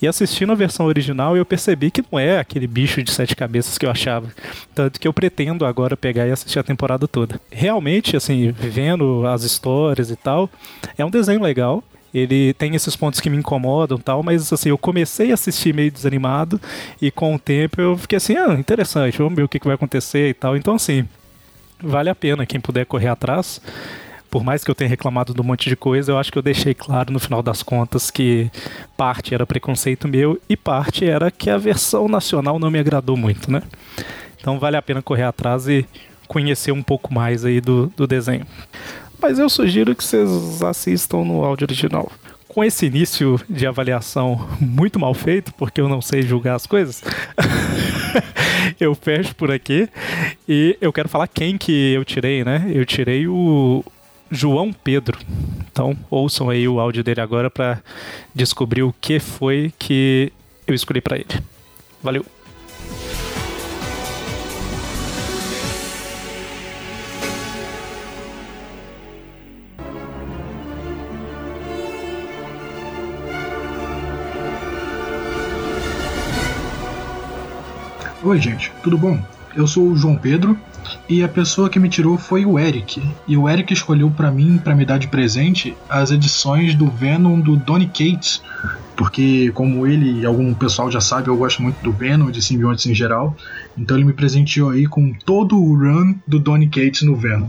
E 0.00 0.08
assistindo 0.08 0.50
a 0.52 0.54
versão 0.54 0.86
original, 0.86 1.36
eu 1.36 1.44
percebi 1.44 1.90
que 1.90 2.02
não 2.10 2.18
é 2.18 2.38
aquele 2.38 2.66
bicho 2.66 3.02
de 3.02 3.10
sete 3.10 3.36
cabeças 3.36 3.76
que 3.76 3.84
eu 3.84 3.90
achava. 3.90 4.28
Tanto 4.74 4.98
que 4.98 5.06
eu 5.06 5.12
pretendo 5.12 5.66
agora 5.66 5.94
pegar 5.94 6.26
e 6.26 6.32
assistir 6.32 6.58
a 6.58 6.62
temporada 6.62 7.06
toda. 7.06 7.38
Realmente, 7.50 8.16
assim, 8.16 8.50
vendo 8.50 9.26
as 9.26 9.42
histórias 9.42 10.10
e 10.10 10.16
tal, 10.16 10.48
é 10.96 11.04
um 11.04 11.10
desenho 11.10 11.42
legal 11.42 11.84
ele 12.14 12.52
tem 12.54 12.74
esses 12.74 12.94
pontos 12.94 13.20
que 13.20 13.30
me 13.30 13.36
incomodam 13.36 13.98
tal, 13.98 14.22
mas 14.22 14.52
assim, 14.52 14.68
eu 14.68 14.78
comecei 14.78 15.30
a 15.30 15.34
assistir 15.34 15.74
meio 15.74 15.90
desanimado 15.90 16.60
e 17.00 17.10
com 17.10 17.34
o 17.34 17.38
tempo 17.38 17.80
eu 17.80 17.96
fiquei 17.96 18.18
assim, 18.18 18.36
ah, 18.36 18.54
interessante, 18.54 19.18
vamos 19.18 19.34
ver 19.34 19.42
o 19.42 19.48
que, 19.48 19.58
que 19.58 19.66
vai 19.66 19.74
acontecer 19.74 20.28
e 20.28 20.34
tal. 20.34 20.56
Então, 20.56 20.74
assim, 20.74 21.08
vale 21.82 22.10
a 22.10 22.14
pena 22.14 22.44
quem 22.44 22.60
puder 22.60 22.84
correr 22.84 23.08
atrás. 23.08 23.60
Por 24.30 24.42
mais 24.42 24.64
que 24.64 24.70
eu 24.70 24.74
tenha 24.74 24.88
reclamado 24.88 25.34
de 25.34 25.40
um 25.40 25.44
monte 25.44 25.68
de 25.68 25.76
coisa, 25.76 26.12
eu 26.12 26.18
acho 26.18 26.32
que 26.32 26.38
eu 26.38 26.42
deixei 26.42 26.72
claro 26.72 27.12
no 27.12 27.20
final 27.20 27.42
das 27.42 27.62
contas 27.62 28.10
que 28.10 28.50
parte 28.96 29.34
era 29.34 29.46
preconceito 29.46 30.08
meu 30.08 30.40
e 30.48 30.56
parte 30.56 31.04
era 31.04 31.30
que 31.30 31.50
a 31.50 31.58
versão 31.58 32.08
nacional 32.08 32.58
não 32.58 32.70
me 32.70 32.78
agradou 32.78 33.14
muito, 33.14 33.50
né? 33.50 33.62
Então 34.40 34.58
vale 34.58 34.76
a 34.76 34.82
pena 34.82 35.02
correr 35.02 35.24
atrás 35.24 35.68
e 35.68 35.86
conhecer 36.26 36.72
um 36.72 36.82
pouco 36.82 37.12
mais 37.12 37.44
aí 37.44 37.60
do, 37.60 37.92
do 37.94 38.06
desenho 38.06 38.46
mas 39.22 39.38
eu 39.38 39.48
sugiro 39.48 39.94
que 39.94 40.02
vocês 40.02 40.62
assistam 40.62 41.24
no 41.24 41.44
áudio 41.44 41.64
original. 41.64 42.10
Com 42.48 42.62
esse 42.62 42.86
início 42.86 43.40
de 43.48 43.66
avaliação 43.66 44.48
muito 44.60 44.98
mal 44.98 45.14
feito, 45.14 45.54
porque 45.54 45.80
eu 45.80 45.88
não 45.88 46.02
sei 46.02 46.20
julgar 46.20 46.56
as 46.56 46.66
coisas, 46.66 47.02
eu 48.78 48.94
fecho 48.94 49.34
por 49.36 49.50
aqui 49.50 49.88
e 50.46 50.76
eu 50.80 50.92
quero 50.92 51.08
falar 51.08 51.28
quem 51.28 51.56
que 51.56 51.92
eu 51.92 52.04
tirei, 52.04 52.44
né? 52.44 52.70
Eu 52.74 52.84
tirei 52.84 53.26
o 53.26 53.82
João 54.30 54.72
Pedro. 54.72 55.18
Então, 55.70 55.96
ouçam 56.10 56.50
aí 56.50 56.66
o 56.68 56.80
áudio 56.80 57.04
dele 57.04 57.20
agora 57.20 57.48
para 57.48 57.80
descobrir 58.34 58.82
o 58.82 58.94
que 59.00 59.18
foi 59.18 59.72
que 59.78 60.32
eu 60.66 60.74
escolhi 60.74 61.00
para 61.00 61.16
ele. 61.16 61.42
Valeu! 62.02 62.41
Oi, 78.24 78.40
gente, 78.40 78.70
tudo 78.84 78.96
bom? 78.96 79.20
Eu 79.56 79.66
sou 79.66 79.88
o 79.88 79.96
João 79.96 80.14
Pedro 80.14 80.56
e 81.08 81.24
a 81.24 81.28
pessoa 81.28 81.68
que 81.68 81.80
me 81.80 81.88
tirou 81.88 82.16
foi 82.16 82.46
o 82.46 82.56
Eric. 82.56 83.02
E 83.26 83.36
o 83.36 83.48
Eric 83.48 83.72
escolheu 83.72 84.12
para 84.12 84.30
mim, 84.30 84.58
para 84.62 84.76
me 84.76 84.84
dar 84.84 84.98
de 84.98 85.08
presente, 85.08 85.76
as 85.88 86.12
edições 86.12 86.76
do 86.76 86.86
Venom 86.86 87.40
do 87.40 87.56
Donny 87.56 87.86
Cates, 87.86 88.40
porque 88.96 89.50
como 89.54 89.88
ele 89.88 90.20
e 90.20 90.24
algum 90.24 90.54
pessoal 90.54 90.88
já 90.88 91.00
sabe, 91.00 91.26
eu 91.26 91.36
gosto 91.36 91.60
muito 91.60 91.82
do 91.82 91.90
Venom 91.90 92.28
e 92.28 92.32
de 92.32 92.40
simbiontes 92.40 92.86
em 92.86 92.94
geral. 92.94 93.36
Então 93.76 93.96
ele 93.96 94.06
me 94.06 94.12
presenteou 94.12 94.70
aí 94.70 94.86
com 94.86 95.12
todo 95.12 95.60
o 95.60 95.76
run 95.76 96.14
do 96.24 96.38
Donny 96.38 96.68
Cates 96.68 97.02
no 97.02 97.16
Venom. 97.16 97.48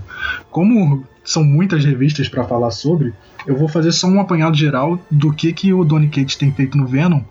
Como 0.50 1.06
são 1.24 1.44
muitas 1.44 1.86
revistas 1.86 2.28
para 2.28 2.46
falar 2.46 2.72
sobre, 2.72 3.14
eu 3.46 3.56
vou 3.56 3.68
fazer 3.68 3.92
só 3.92 4.08
um 4.08 4.20
apanhado 4.20 4.58
geral 4.58 5.00
do 5.12 5.32
que 5.32 5.54
que 5.54 5.72
o 5.72 5.84
Donny 5.84 6.08
Cates 6.08 6.36
tem 6.36 6.52
feito 6.52 6.76
no 6.76 6.88
Venom 6.88 7.22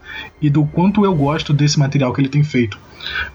e 0.41 0.49
do 0.49 0.65
quanto 0.65 1.05
eu 1.05 1.13
gosto 1.13 1.53
desse 1.53 1.77
material 1.77 2.13
que 2.13 2.21
ele 2.21 2.29
tem 2.29 2.45
feito. 2.45 2.79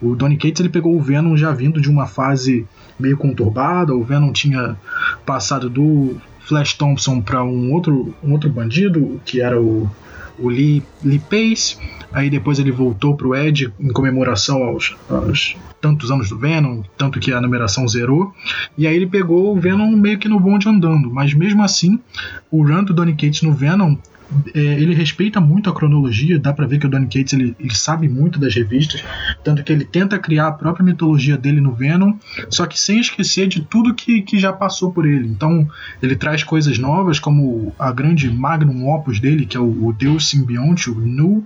O 0.01 0.15
Donny 0.15 0.37
Cates 0.37 0.59
ele 0.59 0.69
pegou 0.69 0.95
o 0.95 1.01
Venom 1.01 1.35
já 1.35 1.51
vindo 1.51 1.81
de 1.81 1.89
uma 1.89 2.07
fase 2.07 2.65
meio 2.99 3.17
conturbada, 3.17 3.95
o 3.95 4.03
Venom 4.03 4.31
tinha 4.31 4.77
passado 5.25 5.69
do 5.69 6.17
Flash 6.39 6.73
Thompson 6.73 7.21
para 7.21 7.43
um 7.43 7.73
outro, 7.73 8.15
um 8.23 8.31
outro 8.31 8.49
bandido, 8.49 9.19
que 9.25 9.41
era 9.41 9.59
o, 9.59 9.89
o 10.39 10.49
Lee, 10.49 10.81
Lee 11.03 11.19
Pace. 11.19 11.77
aí 12.11 12.29
depois 12.29 12.57
ele 12.57 12.71
voltou 12.71 13.15
pro 13.15 13.35
Ed 13.35 13.71
em 13.79 13.89
comemoração 13.89 14.63
aos, 14.63 14.95
aos 15.09 15.57
tantos 15.81 16.09
anos 16.09 16.29
do 16.29 16.37
Venom, 16.37 16.83
tanto 16.97 17.19
que 17.19 17.31
a 17.31 17.41
numeração 17.41 17.87
zerou, 17.87 18.33
e 18.77 18.87
aí 18.87 18.95
ele 18.95 19.07
pegou 19.07 19.55
o 19.55 19.59
Venom 19.59 19.91
meio 19.95 20.17
que 20.17 20.29
no 20.29 20.39
bonde 20.39 20.69
andando, 20.69 21.11
mas 21.11 21.33
mesmo 21.33 21.63
assim, 21.63 21.99
o 22.49 22.65
run 22.65 22.83
do 22.83 22.93
Donny 22.93 23.13
Cates 23.13 23.41
no 23.41 23.53
Venom 23.53 23.95
é, 24.53 24.59
ele 24.59 24.93
respeita 24.93 25.39
muito 25.39 25.69
a 25.69 25.73
cronologia, 25.73 26.37
dá 26.37 26.51
para 26.51 26.67
ver 26.67 26.79
que 26.79 26.85
o 26.85 26.89
Donny 26.89 27.05
Cates 27.05 27.33
ele, 27.33 27.55
ele, 27.59 27.73
sabe 27.73 28.09
muito 28.09 28.39
das 28.39 28.53
revistas, 28.53 29.03
tanto 29.43 29.63
que 29.63 29.71
ele 29.71 29.85
tenta 29.85 30.19
criar 30.19 30.47
a 30.47 30.51
própria 30.51 30.83
mitologia 30.83 31.37
dele 31.37 31.61
no 31.61 31.71
Venom, 31.71 32.13
só 32.49 32.65
que 32.65 32.79
sem 32.79 32.99
esquecer 32.99 33.47
de 33.47 33.61
tudo 33.61 33.93
que, 33.93 34.21
que 34.21 34.37
já 34.37 34.51
passou 34.51 34.91
por 34.91 35.05
ele. 35.05 35.27
Então 35.27 35.67
ele 36.01 36.15
traz 36.15 36.43
coisas 36.43 36.77
novas, 36.77 37.19
como 37.19 37.73
a 37.79 37.91
grande 37.91 38.29
magnum 38.29 38.89
opus 38.89 39.19
dele, 39.19 39.45
que 39.45 39.55
é 39.55 39.59
o, 39.59 39.87
o 39.87 39.93
Deus 39.93 40.29
Simbionte, 40.29 40.89
o 40.89 40.95
Nu. 40.95 41.45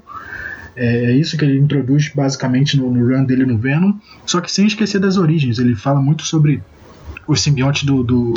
É, 0.75 1.11
é 1.11 1.11
isso 1.11 1.37
que 1.37 1.45
ele 1.45 1.59
introduz 1.59 2.09
basicamente 2.09 2.77
no, 2.77 2.91
no 2.91 3.05
run 3.05 3.25
dele 3.25 3.45
no 3.45 3.57
Venom, 3.57 3.93
só 4.25 4.41
que 4.41 4.51
sem 4.51 4.65
esquecer 4.65 4.99
das 4.99 5.17
origens. 5.17 5.59
Ele 5.59 5.75
fala 5.75 6.01
muito 6.01 6.23
sobre 6.23 6.63
o 7.27 7.35
simbionte 7.35 7.85
do, 7.85 8.03
do 8.03 8.33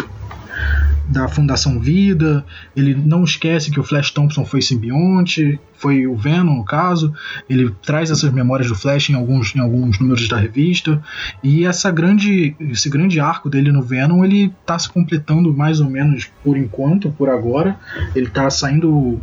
da 1.08 1.28
Fundação 1.28 1.78
Vida, 1.78 2.44
ele 2.74 2.94
não 2.94 3.24
esquece 3.24 3.70
que 3.70 3.78
o 3.78 3.84
Flash 3.84 4.10
Thompson 4.10 4.44
foi 4.44 4.62
simbionte, 4.62 5.60
foi 5.76 6.06
o 6.06 6.16
Venom 6.16 6.56
no 6.56 6.64
caso, 6.64 7.12
ele 7.48 7.70
traz 7.82 8.10
essas 8.10 8.32
memórias 8.32 8.68
do 8.68 8.74
Flash 8.74 9.10
em 9.10 9.14
alguns, 9.14 9.54
em 9.54 9.60
alguns 9.60 9.98
números 9.98 10.26
da 10.28 10.38
revista, 10.38 11.02
e 11.42 11.66
essa 11.66 11.90
grande, 11.90 12.56
esse 12.58 12.88
grande 12.88 13.20
arco 13.20 13.50
dele 13.50 13.70
no 13.70 13.82
Venom, 13.82 14.24
ele 14.24 14.52
está 14.60 14.78
se 14.78 14.88
completando 14.88 15.54
mais 15.54 15.80
ou 15.80 15.90
menos 15.90 16.30
por 16.42 16.56
enquanto, 16.56 17.10
por 17.10 17.28
agora, 17.28 17.78
ele 18.14 18.26
está 18.26 18.48
saindo 18.48 19.20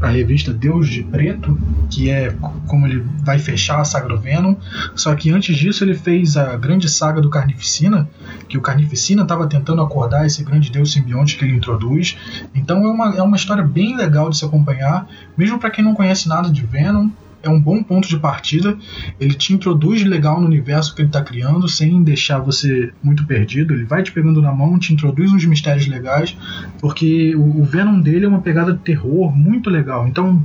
a 0.00 0.08
revista 0.08 0.52
Deus 0.52 0.88
de 0.88 1.02
Preto, 1.02 1.58
que 1.90 2.10
é 2.10 2.34
como 2.66 2.86
ele 2.86 3.04
vai 3.22 3.38
fechar 3.38 3.80
a 3.80 3.84
saga 3.84 4.08
do 4.08 4.18
Venom. 4.18 4.54
Só 4.94 5.14
que 5.14 5.30
antes 5.30 5.56
disso 5.56 5.84
ele 5.84 5.94
fez 5.94 6.36
a 6.36 6.56
grande 6.56 6.88
saga 6.88 7.20
do 7.20 7.30
Carnificina, 7.30 8.08
que 8.48 8.58
o 8.58 8.60
Carnificina 8.60 9.22
estava 9.22 9.46
tentando 9.46 9.82
acordar 9.82 10.26
esse 10.26 10.42
grande 10.44 10.70
deus 10.70 10.92
simbionte 10.92 11.36
que 11.36 11.44
ele 11.44 11.56
introduz. 11.56 12.16
Então 12.54 12.84
é 12.84 12.88
uma, 12.88 13.16
é 13.16 13.22
uma 13.22 13.36
história 13.36 13.64
bem 13.64 13.96
legal 13.96 14.30
de 14.30 14.36
se 14.36 14.44
acompanhar, 14.44 15.06
mesmo 15.36 15.58
para 15.58 15.70
quem 15.70 15.84
não 15.84 15.94
conhece 15.94 16.28
nada 16.28 16.50
de 16.50 16.64
Venom 16.64 17.08
é 17.44 17.50
um 17.50 17.60
bom 17.60 17.82
ponto 17.82 18.08
de 18.08 18.18
partida. 18.18 18.76
Ele 19.20 19.34
te 19.34 19.52
introduz 19.52 20.02
legal 20.02 20.40
no 20.40 20.46
universo 20.46 20.94
que 20.94 21.02
ele 21.02 21.08
está 21.08 21.22
criando, 21.22 21.68
sem 21.68 22.02
deixar 22.02 22.38
você 22.38 22.92
muito 23.02 23.24
perdido. 23.26 23.74
Ele 23.74 23.84
vai 23.84 24.02
te 24.02 24.10
pegando 24.10 24.40
na 24.40 24.52
mão, 24.52 24.78
te 24.78 24.92
introduz 24.92 25.32
uns 25.32 25.44
mistérios 25.44 25.86
legais, 25.86 26.36
porque 26.80 27.36
o 27.36 27.62
Venom 27.62 28.00
dele 28.00 28.24
é 28.26 28.28
uma 28.28 28.40
pegada 28.40 28.72
de 28.72 28.78
terror 28.78 29.34
muito 29.34 29.70
legal. 29.70 30.06
Então, 30.08 30.44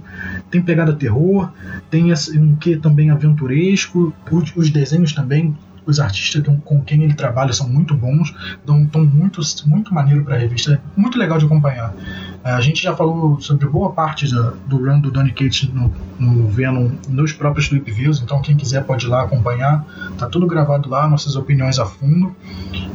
tem 0.51 0.61
pegada 0.61 0.93
terror, 0.93 1.51
tem 1.89 2.11
um 2.35 2.55
que 2.55 2.75
também 2.75 3.09
aventuresco, 3.09 4.13
os 4.55 4.69
desenhos 4.69 5.13
também 5.13 5.55
os 5.89 5.99
artistas 5.99 6.43
com 6.63 6.81
quem 6.81 7.03
ele 7.03 7.13
trabalha 7.13 7.51
são 7.51 7.67
muito 7.67 7.95
bons, 7.95 8.33
dão 8.65 8.77
um 8.77 8.85
tom 8.85 9.03
muito, 9.03 9.41
muito 9.65 9.93
maneiro 9.93 10.23
para 10.23 10.35
a 10.35 10.37
revista, 10.37 10.79
muito 10.95 11.17
legal 11.17 11.37
de 11.39 11.45
acompanhar. 11.45 11.93
É, 12.43 12.51
a 12.51 12.61
gente 12.61 12.81
já 12.81 12.95
falou 12.95 13.39
sobre 13.41 13.67
boa 13.67 13.91
parte 13.91 14.33
da, 14.33 14.53
do 14.65 14.77
run 14.77 14.99
do 14.99 15.11
Donny 15.11 15.31
Cates 15.31 15.69
no, 15.73 15.93
no 16.17 16.47
Venom 16.47 16.89
nos 17.07 17.33
próprios 17.33 17.67
Flip 17.67 17.91
Views, 17.91 18.21
então 18.21 18.41
quem 18.41 18.55
quiser 18.55 18.83
pode 18.83 19.05
ir 19.05 19.09
lá 19.09 19.23
acompanhar. 19.23 19.85
Tá 20.17 20.27
tudo 20.27 20.47
gravado 20.47 20.89
lá, 20.89 21.07
nossas 21.07 21.35
opiniões 21.35 21.79
a 21.79 21.85
fundo. 21.85 22.35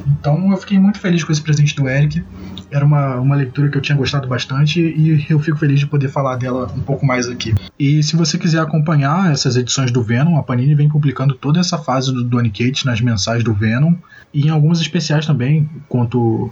Então 0.07 0.51
eu 0.51 0.57
fiquei 0.57 0.79
muito 0.79 0.99
feliz 0.99 1.23
com 1.25 1.33
esse 1.33 1.43
presente 1.43 1.75
do 1.77 1.89
Eric. 1.89 2.25
Era 2.71 2.85
uma, 2.85 3.17
uma 3.17 3.37
leitura 3.37 3.69
que 3.69 3.77
eu 3.77 3.83
tinha 3.83 3.97
gostado 3.97 4.27
bastante 4.27 4.81
e 4.81 5.27
eu 5.31 5.39
fico 5.39 5.59
feliz 5.59 5.79
de 5.81 5.87
poder 5.87 6.09
falar 6.09 6.37
dela 6.37 6.71
um 6.75 6.81
pouco 6.81 7.05
mais 7.05 7.29
aqui. 7.29 7.55
E 7.79 8.03
se 8.03 8.17
você 8.17 8.39
quiser 8.39 8.61
acompanhar 8.61 9.31
essas 9.31 9.57
edições 9.57 9.91
do 9.91 10.03
Venom, 10.03 10.37
a 10.39 10.43
Panini 10.43 10.75
vem 10.75 10.89
publicando 10.89 11.35
toda 11.35 11.61
essa 11.61 11.79
fase 11.79 12.13
do 12.13 12.25
Donny 12.25 12.51
Cates 12.51 12.85
nas 12.85 13.01
mensais 13.01 13.45
do 13.45 13.53
Venom 13.53 13.95
e 14.33 14.47
em 14.47 14.51
algumas 14.51 14.81
especiais 14.81 15.27
também, 15.27 15.69
quanto 15.89 16.51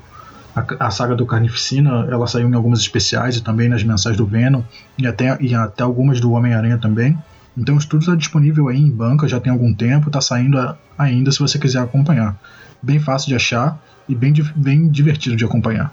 a, 0.54 0.86
a, 0.86 0.90
saga 0.90 1.14
do 1.14 1.26
Carnificina, 1.26 2.06
ela 2.10 2.26
saiu 2.26 2.48
em 2.48 2.54
algumas 2.54 2.80
especiais 2.80 3.36
e 3.36 3.42
também 3.42 3.68
nas 3.68 3.82
mensais 3.82 4.16
do 4.16 4.26
Venom 4.26 4.62
e 4.98 5.06
até, 5.06 5.36
e 5.40 5.54
até 5.54 5.82
algumas 5.82 6.20
do 6.20 6.32
Homem-Aranha 6.32 6.78
também. 6.78 7.16
Então 7.56 7.76
isso 7.76 7.88
tudo 7.88 8.00
está 8.00 8.14
disponível 8.14 8.68
aí 8.68 8.78
em 8.78 8.90
banca, 8.90 9.28
já 9.28 9.38
tem 9.38 9.52
algum 9.52 9.72
tempo, 9.72 10.08
está 10.08 10.20
saindo 10.20 10.58
ainda 10.96 11.30
se 11.30 11.38
você 11.38 11.58
quiser 11.58 11.80
acompanhar. 11.80 12.38
Bem 12.82 12.98
fácil 12.98 13.28
de 13.28 13.34
achar 13.34 13.80
e 14.08 14.14
bem, 14.14 14.32
bem 14.56 14.88
divertido 14.88 15.36
de 15.36 15.44
acompanhar. 15.44 15.92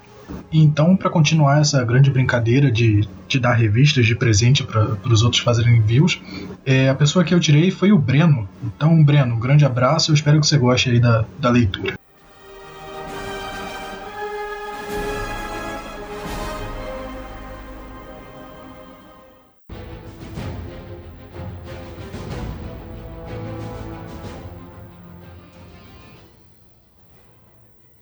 Então, 0.52 0.96
para 0.96 1.10
continuar 1.10 1.60
essa 1.60 1.84
grande 1.84 2.12
brincadeira 2.12 2.72
de, 2.72 3.08
de 3.28 3.40
dar 3.40 3.54
revistas 3.54 4.06
de 4.06 4.16
presente 4.16 4.64
para 4.64 4.96
os 5.12 5.24
outros 5.24 5.42
fazerem 5.42 5.78
envios, 5.78 6.22
é, 6.66 6.90
a 6.90 6.96
pessoa 6.96 7.26
que 7.26 7.34
eu 7.34 7.40
tirei 7.40 7.72
foi 7.72 7.92
o 7.92 7.98
Breno. 7.98 8.48
Então, 8.64 9.04
Breno, 9.04 9.36
um 9.36 9.40
grande 9.40 9.66
abraço, 9.66 10.12
eu 10.12 10.16
espero 10.16 10.40
que 10.40 10.48
você 10.48 10.58
goste 10.58 10.90
aí 10.90 11.00
da, 11.00 11.26
da 11.40 11.50
leitura. 11.50 12.00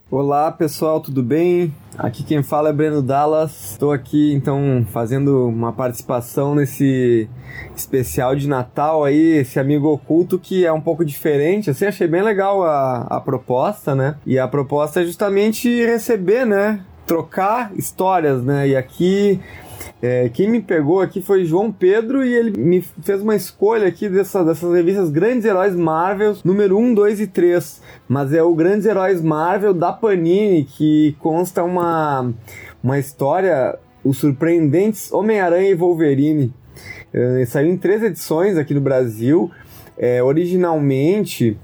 Olá 0.10 0.50
pessoal, 0.54 1.02
tudo 1.02 1.22
bem? 1.22 1.76
Aqui 1.98 2.24
quem 2.24 2.42
fala 2.42 2.70
é 2.70 2.74
Breno 2.74 3.02
Dallas. 3.02 3.72
Estou 3.72 3.92
aqui 3.92 4.32
então 4.32 4.88
fazendo 4.90 5.50
uma 5.50 5.74
participação 5.74 6.56
nesse 6.56 7.30
especial 7.76 8.34
de 8.34 8.48
Natal 8.48 9.04
aí, 9.04 9.40
esse 9.40 9.60
amigo 9.60 9.90
oculto 9.90 10.40
que 10.40 10.66
é 10.66 10.72
um 10.72 10.80
pouco 10.80 11.04
diferente. 11.04 11.70
Assim, 11.70 11.88
achei 11.88 12.08
bem 12.08 12.22
legal 12.22 12.64
a, 12.64 13.02
a 13.02 13.20
proposta, 13.20 13.94
né? 13.94 14.16
E 14.26 14.40
a 14.40 14.48
proposta 14.48 15.02
é 15.02 15.06
justamente 15.06 15.68
receber, 15.86 16.46
né? 16.46 16.80
Trocar 17.08 17.72
histórias, 17.76 18.44
né? 18.44 18.68
E 18.68 18.76
aqui 18.76 19.40
é, 20.02 20.30
quem 20.30 20.50
me 20.50 20.62
pegou 20.62 21.02
aqui 21.02 21.22
foi 21.22 21.44
João 21.44 21.72
Pedro 21.72 22.24
e 22.24 22.32
ele 22.32 22.52
me 22.56 22.82
fez 22.82 23.22
uma 23.22 23.36
escolha 23.36 23.88
aqui 23.88 24.08
dessa, 24.08 24.44
dessas 24.44 24.72
revistas 24.72 25.10
Grandes 25.10 25.46
Heróis 25.46 25.76
Marvel, 25.76 26.36
número 26.44 26.78
1, 26.78 26.94
2 26.94 27.22
e 27.22 27.28
3. 27.28 27.82
Mas 28.08 28.32
é 28.32 28.44
o 28.44 28.54
Grandes 28.54 28.86
Heróis 28.86 29.22
Marvel 29.22 29.74
da 29.74 29.92
Panini, 29.92 30.66
que 30.66 31.16
consta 31.20 31.64
uma, 31.64 32.32
uma 32.84 33.00
história, 33.00 33.78
os 34.04 34.18
surpreendentes 34.18 35.12
Homem-Aranha 35.12 35.70
e 35.72 35.76
Wolverine. 35.76 36.54
É, 37.12 37.44
saiu 37.46 37.70
em 37.70 37.78
três 37.78 38.04
edições 38.04 38.56
aqui 38.56 38.74
no 38.74 38.82
Brasil. 38.82 39.50
É, 39.98 40.22
originalmente 40.22 41.58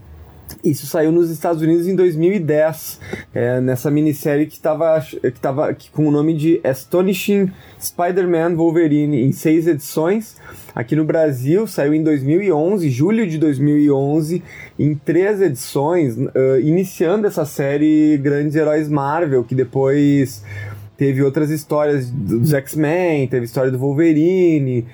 isso 0.64 0.86
saiu 0.86 1.12
nos 1.12 1.30
Estados 1.30 1.62
Unidos 1.62 1.88
em 1.88 1.96
2010, 1.96 3.00
é, 3.34 3.62
nessa 3.62 3.90
minissérie 3.92 4.46
que 4.46 4.54
estava 4.54 5.00
que 5.02 5.40
tava 5.40 5.76
com 5.92 6.08
o 6.08 6.12
nome 6.12 6.34
de 6.36 6.60
Astonishing 6.64 7.52
Spider-Man 7.80 8.56
Wolverine, 8.56 9.22
em 9.24 9.32
seis 9.32 9.68
edições. 9.68 10.38
Aqui 10.76 10.96
no 10.96 11.06
Brasil 11.06 11.68
saiu 11.68 11.94
em 11.94 12.04
2011, 12.04 12.90
julho 12.90 13.28
de 13.28 13.38
2011, 13.38 14.42
em 14.80 14.96
três 14.96 15.42
edições, 15.42 16.18
uh, 16.18 16.60
iniciando 16.62 17.28
essa 17.28 17.46
série 17.46 18.18
Grandes 18.18 18.56
Heróis 18.56 18.90
Marvel, 18.90 19.44
que 19.44 19.54
depois 19.54 20.44
teve 20.98 21.22
outras 21.22 21.50
histórias 21.50 22.10
dos 22.10 22.54
X-Men, 22.54 23.28
teve 23.28 23.46
história 23.46 23.72
do 23.72 23.78
Wolverine, 23.78 24.86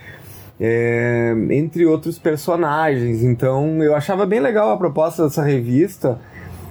é, 0.60 1.34
entre 1.52 1.86
outros 1.86 2.20
personagens. 2.20 3.24
Então 3.24 3.82
eu 3.84 3.96
achava 3.96 4.26
bem 4.26 4.40
legal 4.40 4.72
a 4.72 4.78
proposta 4.78 5.24
dessa 5.24 5.44
revista. 5.44 6.20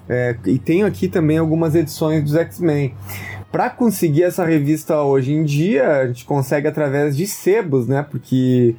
É, 0.08 0.36
e 0.46 0.58
tenho 0.58 0.86
aqui 0.86 1.06
também 1.08 1.38
algumas 1.38 1.74
edições 1.74 2.22
dos 2.22 2.34
X-Men. 2.34 2.94
Para 3.50 3.70
conseguir 3.70 4.24
essa 4.24 4.44
revista 4.44 5.00
hoje 5.00 5.32
em 5.32 5.42
dia, 5.42 6.00
a 6.00 6.06
gente 6.06 6.26
consegue 6.26 6.68
através 6.68 7.16
de 7.16 7.26
sebos, 7.26 7.86
né? 7.86 8.06
Porque 8.08 8.74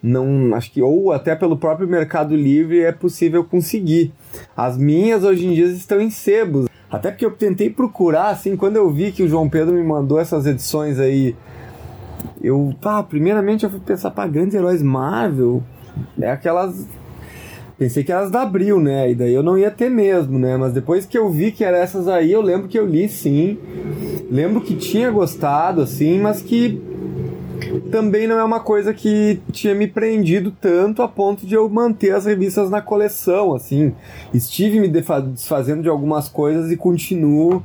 não 0.00 0.54
acho 0.54 0.70
que 0.70 0.80
ou 0.80 1.12
até 1.12 1.34
pelo 1.34 1.56
próprio 1.56 1.88
Mercado 1.88 2.36
Livre 2.36 2.80
é 2.80 2.92
possível 2.92 3.42
conseguir. 3.42 4.12
As 4.56 4.76
minhas 4.76 5.24
hoje 5.24 5.46
em 5.46 5.54
dia 5.54 5.66
estão 5.66 6.00
em 6.00 6.10
sebos. 6.10 6.66
Até 6.88 7.10
porque 7.10 7.24
eu 7.24 7.32
tentei 7.32 7.70
procurar, 7.70 8.28
assim, 8.28 8.56
quando 8.56 8.76
eu 8.76 8.88
vi 8.88 9.10
que 9.10 9.22
o 9.24 9.28
João 9.28 9.48
Pedro 9.48 9.74
me 9.74 9.82
mandou 9.82 10.20
essas 10.20 10.46
edições 10.46 11.00
aí 11.00 11.34
eu, 12.44 12.74
pá, 12.80 13.02
primeiramente 13.02 13.64
eu 13.64 13.70
fui 13.70 13.80
pensar, 13.80 14.10
pá, 14.10 14.26
grandes 14.26 14.54
heróis 14.54 14.82
Marvel, 14.82 15.62
é 16.20 16.30
aquelas. 16.30 16.86
Pensei 17.78 18.04
que 18.04 18.12
elas 18.12 18.30
da 18.30 18.42
Abril, 18.42 18.78
né? 18.78 19.10
E 19.10 19.14
daí 19.14 19.32
eu 19.32 19.42
não 19.42 19.56
ia 19.56 19.70
ter 19.70 19.88
mesmo, 19.88 20.38
né? 20.38 20.56
Mas 20.56 20.72
depois 20.72 21.06
que 21.06 21.16
eu 21.16 21.30
vi 21.30 21.50
que 21.50 21.64
eram 21.64 21.78
essas 21.78 22.06
aí, 22.06 22.30
eu 22.30 22.42
lembro 22.42 22.68
que 22.68 22.78
eu 22.78 22.86
li 22.86 23.08
sim. 23.08 23.58
Lembro 24.30 24.60
que 24.60 24.76
tinha 24.76 25.10
gostado, 25.10 25.80
assim, 25.80 26.20
mas 26.20 26.42
que 26.42 26.80
também 27.90 28.28
não 28.28 28.38
é 28.38 28.44
uma 28.44 28.60
coisa 28.60 28.92
que 28.92 29.40
tinha 29.50 29.74
me 29.74 29.86
prendido 29.86 30.52
tanto 30.52 31.02
a 31.02 31.08
ponto 31.08 31.46
de 31.46 31.54
eu 31.54 31.68
manter 31.68 32.14
as 32.14 32.26
revistas 32.26 32.68
na 32.68 32.82
coleção, 32.82 33.54
assim. 33.54 33.94
Estive 34.32 34.78
me 34.80 34.88
desfazendo 34.88 35.82
de 35.82 35.88
algumas 35.88 36.28
coisas 36.28 36.70
e 36.70 36.76
continuo, 36.76 37.62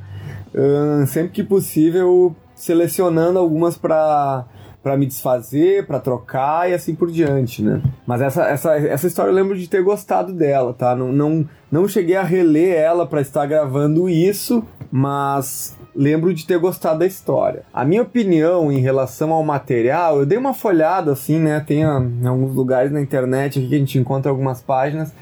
sempre 1.06 1.30
que 1.30 1.44
possível, 1.44 2.34
selecionando 2.54 3.38
algumas 3.38 3.76
para 3.76 4.44
para 4.82 4.96
me 4.96 5.06
desfazer, 5.06 5.86
para 5.86 6.00
trocar 6.00 6.70
e 6.70 6.74
assim 6.74 6.94
por 6.94 7.10
diante, 7.10 7.62
né? 7.62 7.82
Mas 8.06 8.22
essa, 8.22 8.44
essa, 8.44 8.76
essa 8.76 9.06
história 9.06 9.30
eu 9.30 9.34
lembro 9.34 9.56
de 9.56 9.68
ter 9.68 9.82
gostado 9.82 10.32
dela, 10.32 10.72
tá? 10.72 10.96
Não, 10.96 11.12
não, 11.12 11.48
não 11.70 11.88
cheguei 11.88 12.16
a 12.16 12.22
reler 12.22 12.76
ela 12.76 13.06
para 13.06 13.20
estar 13.20 13.44
gravando 13.46 14.08
isso, 14.08 14.64
mas 14.90 15.76
lembro 15.94 16.32
de 16.32 16.46
ter 16.46 16.58
gostado 16.58 17.00
da 17.00 17.06
história. 17.06 17.62
A 17.72 17.84
minha 17.84 18.02
opinião 18.02 18.70
em 18.70 18.78
relação 18.78 19.32
ao 19.32 19.42
material, 19.42 20.18
eu 20.18 20.26
dei 20.26 20.38
uma 20.38 20.54
folhada 20.54 21.12
assim, 21.12 21.38
né? 21.38 21.62
Tem 21.66 21.80
em 21.80 22.26
alguns 22.26 22.54
lugares 22.54 22.90
na 22.92 23.00
internet 23.00 23.58
aqui 23.58 23.68
que 23.68 23.74
a 23.74 23.78
gente 23.78 23.98
encontra 23.98 24.30
algumas 24.30 24.62
páginas. 24.62 25.12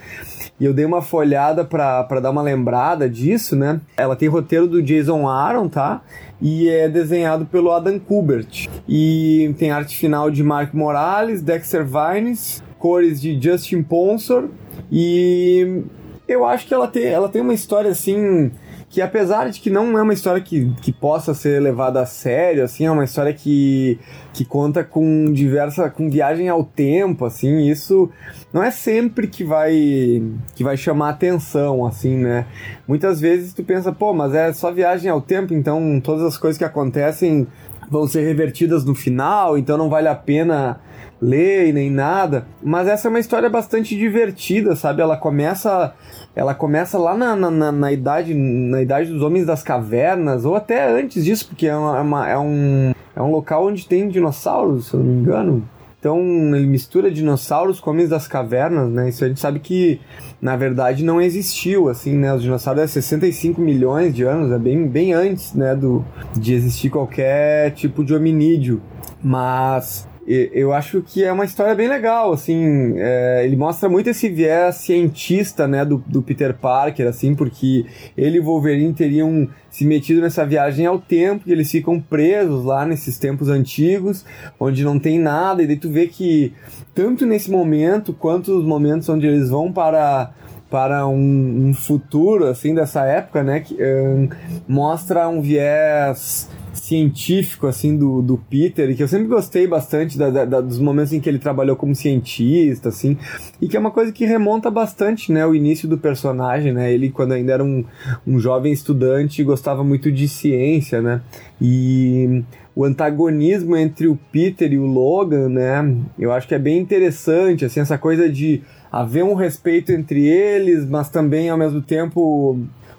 E 0.61 0.65
eu 0.65 0.75
dei 0.75 0.85
uma 0.85 1.01
folhada 1.01 1.65
para 1.65 2.21
dar 2.21 2.31
uma 2.31 2.43
lembrada 2.43 3.09
disso, 3.09 3.55
né? 3.55 3.81
Ela 3.97 4.17
tem 4.17 4.29
roteiro 4.29 4.67
do 4.67 4.83
Jason 4.83 5.29
Aaron, 5.29 5.69
tá? 5.69 6.03
E 6.41 6.69
é 6.69 6.89
desenhado 6.89 7.47
pelo 7.47 7.71
Adam 7.71 7.99
Kubert. 7.99 8.69
E 8.89 9.55
tem 9.59 9.71
arte 9.71 9.97
final 9.97 10.31
de 10.31 10.43
Mark 10.43 10.75
Morales, 10.75 11.43
Dexter 11.43 11.85
Vines, 11.87 12.63
cores 12.79 13.21
de 13.21 13.41
Justin 13.41 13.83
Ponsor. 13.83 14.49
E 14.91 15.83
eu 16.27 16.45
acho 16.45 16.67
que 16.67 16.75
ela 16.75 16.89
tem, 16.89 17.05
ela 17.05 17.29
tem 17.29 17.41
uma 17.41 17.55
história 17.55 17.91
assim 17.91 18.51
que 18.91 19.03
apesar 19.03 19.51
de 19.51 19.61
que 19.61 19.69
não 19.69 19.99
é 19.99 20.03
uma 20.03 20.15
história 20.15 20.41
que, 20.41 20.73
que 20.81 20.91
possa 20.91 21.35
ser 21.35 21.61
levada 21.61 22.01
a 22.01 22.07
sério, 22.07 22.65
assim, 22.65 22.87
é 22.87 22.91
uma 22.91 23.05
história 23.05 23.35
que, 23.35 23.99
que 24.33 24.45
conta 24.45 24.83
com 24.83 25.31
diversa, 25.33 25.91
com 25.91 26.09
viagem 26.09 26.49
ao 26.49 26.65
tempo, 26.65 27.27
assim, 27.27 27.69
isso 27.69 28.11
não 28.53 28.63
é 28.63 28.71
sempre 28.71 29.29
que 29.29 29.45
vai 29.45 30.23
que 30.55 30.65
vai 30.65 30.77
chamar 30.77 31.11
atenção, 31.11 31.85
assim, 31.85 32.17
né? 32.17 32.47
Muitas 32.87 33.21
vezes 33.21 33.53
tu 33.53 33.63
pensa, 33.63 33.93
pô, 33.93 34.15
mas 34.15 34.35
é 34.35 34.53
só 34.55 34.73
viagem 34.73 35.11
ao 35.11 35.21
tempo, 35.21 35.53
então 35.53 36.01
todas 36.03 36.25
as 36.25 36.39
coisas 36.39 36.57
que 36.57 36.65
acontecem 36.65 37.47
vão 37.91 38.07
ser 38.07 38.23
revertidas 38.23 38.85
no 38.85 38.95
final, 38.95 39.59
então 39.59 39.77
não 39.77 39.91
vale 39.91 40.09
a 40.09 40.15
pena 40.15 40.81
ler 41.21 41.73
nem 41.73 41.91
nada. 41.91 42.47
Mas 42.63 42.89
essa 42.89 43.09
é 43.09 43.11
uma 43.11 43.19
história 43.19 43.49
bastante 43.49 43.97
divertida, 43.97 44.77
sabe? 44.77 45.03
Ela 45.03 45.17
começa 45.17 45.95
ela 46.35 46.55
começa 46.55 46.97
lá 46.99 47.17
na, 47.17 47.35
na, 47.35 47.73
na, 47.73 47.93
idade 47.93 48.33
na 48.33 48.81
idade 48.81 49.11
dos 49.11 49.23
homens 49.23 49.45
das 49.45 49.63
cavernas 49.63 50.45
ou 50.45 50.55
até 50.55 50.89
antes 50.89 51.25
disso, 51.25 51.49
porque 51.49 51.67
é, 51.67 51.77
uma, 51.77 51.99
é, 51.99 52.01
uma, 52.01 52.29
é 52.29 52.39
um 52.39 52.93
é 53.17 53.23
um 53.23 53.31
local 53.33 53.67
onde 53.67 53.87
tem 53.87 54.09
dinossauros, 54.09 54.87
se 54.87 54.95
eu 54.95 55.01
não 55.01 55.07
me 55.07 55.21
engano. 55.21 55.69
Então 55.99 56.21
ele 56.55 56.67
mistura 56.67 57.11
dinossauros 57.11 57.81
com 57.81 57.91
homens 57.91 58.09
das 58.09 58.29
cavernas, 58.29 58.89
né? 58.89 59.09
Isso 59.09 59.25
a 59.25 59.29
gente 59.29 59.41
sabe 59.41 59.59
que 59.59 60.01
na 60.41 60.57
verdade 60.57 61.05
não 61.05 61.21
existiu, 61.21 61.89
assim, 61.89 62.17
né? 62.17 62.33
Os 62.33 62.43
dinossauros 62.43 62.83
é 62.83 62.87
65 62.87 63.61
milhões 63.61 64.15
de 64.15 64.23
anos, 64.23 64.53
é 64.53 64.59
bem, 64.59 64.87
bem 64.87 65.13
antes, 65.13 65.53
né, 65.55 65.75
do, 65.75 66.05
de 66.35 66.55
existir 66.55 66.91
qualquer 66.91 67.73
tipo 67.73 68.05
de 68.05 68.15
hominídeo. 68.15 68.81
Mas 69.21 70.09
eu 70.29 70.75
acho 70.75 71.01
que 71.01 71.25
é 71.25 71.33
uma 71.33 71.47
história 71.47 71.75
bem 71.75 71.89
legal, 71.89 72.35
assim, 72.35 72.93
é, 72.99 73.43
ele 73.47 73.57
mostra 73.57 73.89
muito 73.89 74.11
esse 74.11 74.29
viés 74.29 74.77
cientista, 74.77 75.67
né, 75.67 75.87
do, 75.87 76.05
do, 76.07 76.21
Peter 76.21 76.53
Parker, 76.53 77.09
assim, 77.09 77.35
porque 77.35 77.87
ele 78.15 78.37
e 78.37 78.41
Wolverine 78.41 78.93
teriam 78.93 79.49
se 79.71 79.87
metido 79.87 80.21
nessa 80.21 80.45
viagem 80.45 80.85
ao 80.85 80.99
tempo, 80.99 81.45
e 81.47 81.53
eles 81.53 81.71
ficam 81.71 81.99
presos 81.99 82.63
lá 82.63 82.85
nesses 82.85 83.19
tempos 83.19 83.49
antigos, 83.49 84.27
onde 84.61 84.85
não 84.85 84.99
tem 84.99 85.19
nada, 85.19 85.63
e 85.63 85.67
daí 85.67 85.77
tu 85.77 85.89
vê 85.89 86.07
que, 86.07 86.53
tanto 86.95 87.25
nesse 87.25 87.51
momento, 87.51 88.13
quanto 88.13 88.53
nos 88.53 88.65
momentos 88.67 89.09
onde 89.09 89.27
eles 89.27 89.49
vão 89.49 89.73
para 89.73 90.33
para 90.71 91.07
um, 91.07 91.69
um 91.69 91.73
futuro, 91.73 92.45
assim, 92.45 92.75
dessa 92.75 93.03
época, 93.07 93.43
né, 93.43 93.61
que 93.61 93.75
um, 93.83 94.29
mostra 94.69 95.27
um 95.27 95.41
viés 95.41 96.51
científico, 96.89 97.67
assim, 97.67 97.97
do, 97.97 98.23
do 98.23 98.39
Peter, 98.39 98.97
que 98.97 99.03
eu 99.03 99.09
sempre 99.09 99.27
gostei 99.27 99.67
bastante 99.67 100.17
da, 100.17 100.31
da, 100.31 100.61
dos 100.63 100.79
momentos 100.79 101.13
em 101.13 101.21
que 101.21 101.29
ele 101.29 101.39
trabalhou 101.39 101.77
como 101.77 101.95
cientista, 101.95 102.89
assim, 102.89 103.19
e 103.61 103.69
que 103.69 103.77
é 103.77 103.81
uma 103.81 103.91
coisa 103.91 104.11
que 104.11 104.25
remonta 104.25 104.71
bastante, 104.71 105.31
né, 105.31 105.47
o 105.47 105.55
início 105.55 105.87
do 105.87 105.99
personagem, 105.99 106.73
né, 106.73 106.91
ele 106.91 107.11
quando 107.11 107.33
ainda 107.33 107.53
era 107.53 107.63
um, 107.63 107.85
um 108.27 108.39
jovem 108.41 108.73
estudante 108.73 109.45
gostava 109.45 109.85
muito 109.85 110.11
de 110.11 110.27
ciência, 110.27 111.03
né, 111.03 111.21
e 111.61 112.43
o 112.75 112.85
antagonismo 112.85 113.77
entre 113.77 114.09
o 114.09 114.19
Peter 114.33 114.73
e 114.73 114.79
o 114.79 114.87
Logan, 114.87 115.51
né, 115.51 115.95
eu 116.19 116.33
acho 116.33 116.49
que 116.49 116.55
é 116.55 116.59
bem 116.59 116.79
interessante, 116.79 117.67
assim, 117.67 117.81
essa 117.81 117.99
coisa 117.99 118.31
de 118.31 118.63
haver 118.91 119.25
um 119.25 119.35
respeito 119.35 119.93
entre 119.93 120.27
eles, 120.27 120.89
mas 120.89 121.11
também 121.11 121.51
ao 121.51 121.59
mesmo 121.59 121.83
tempo 121.83 122.59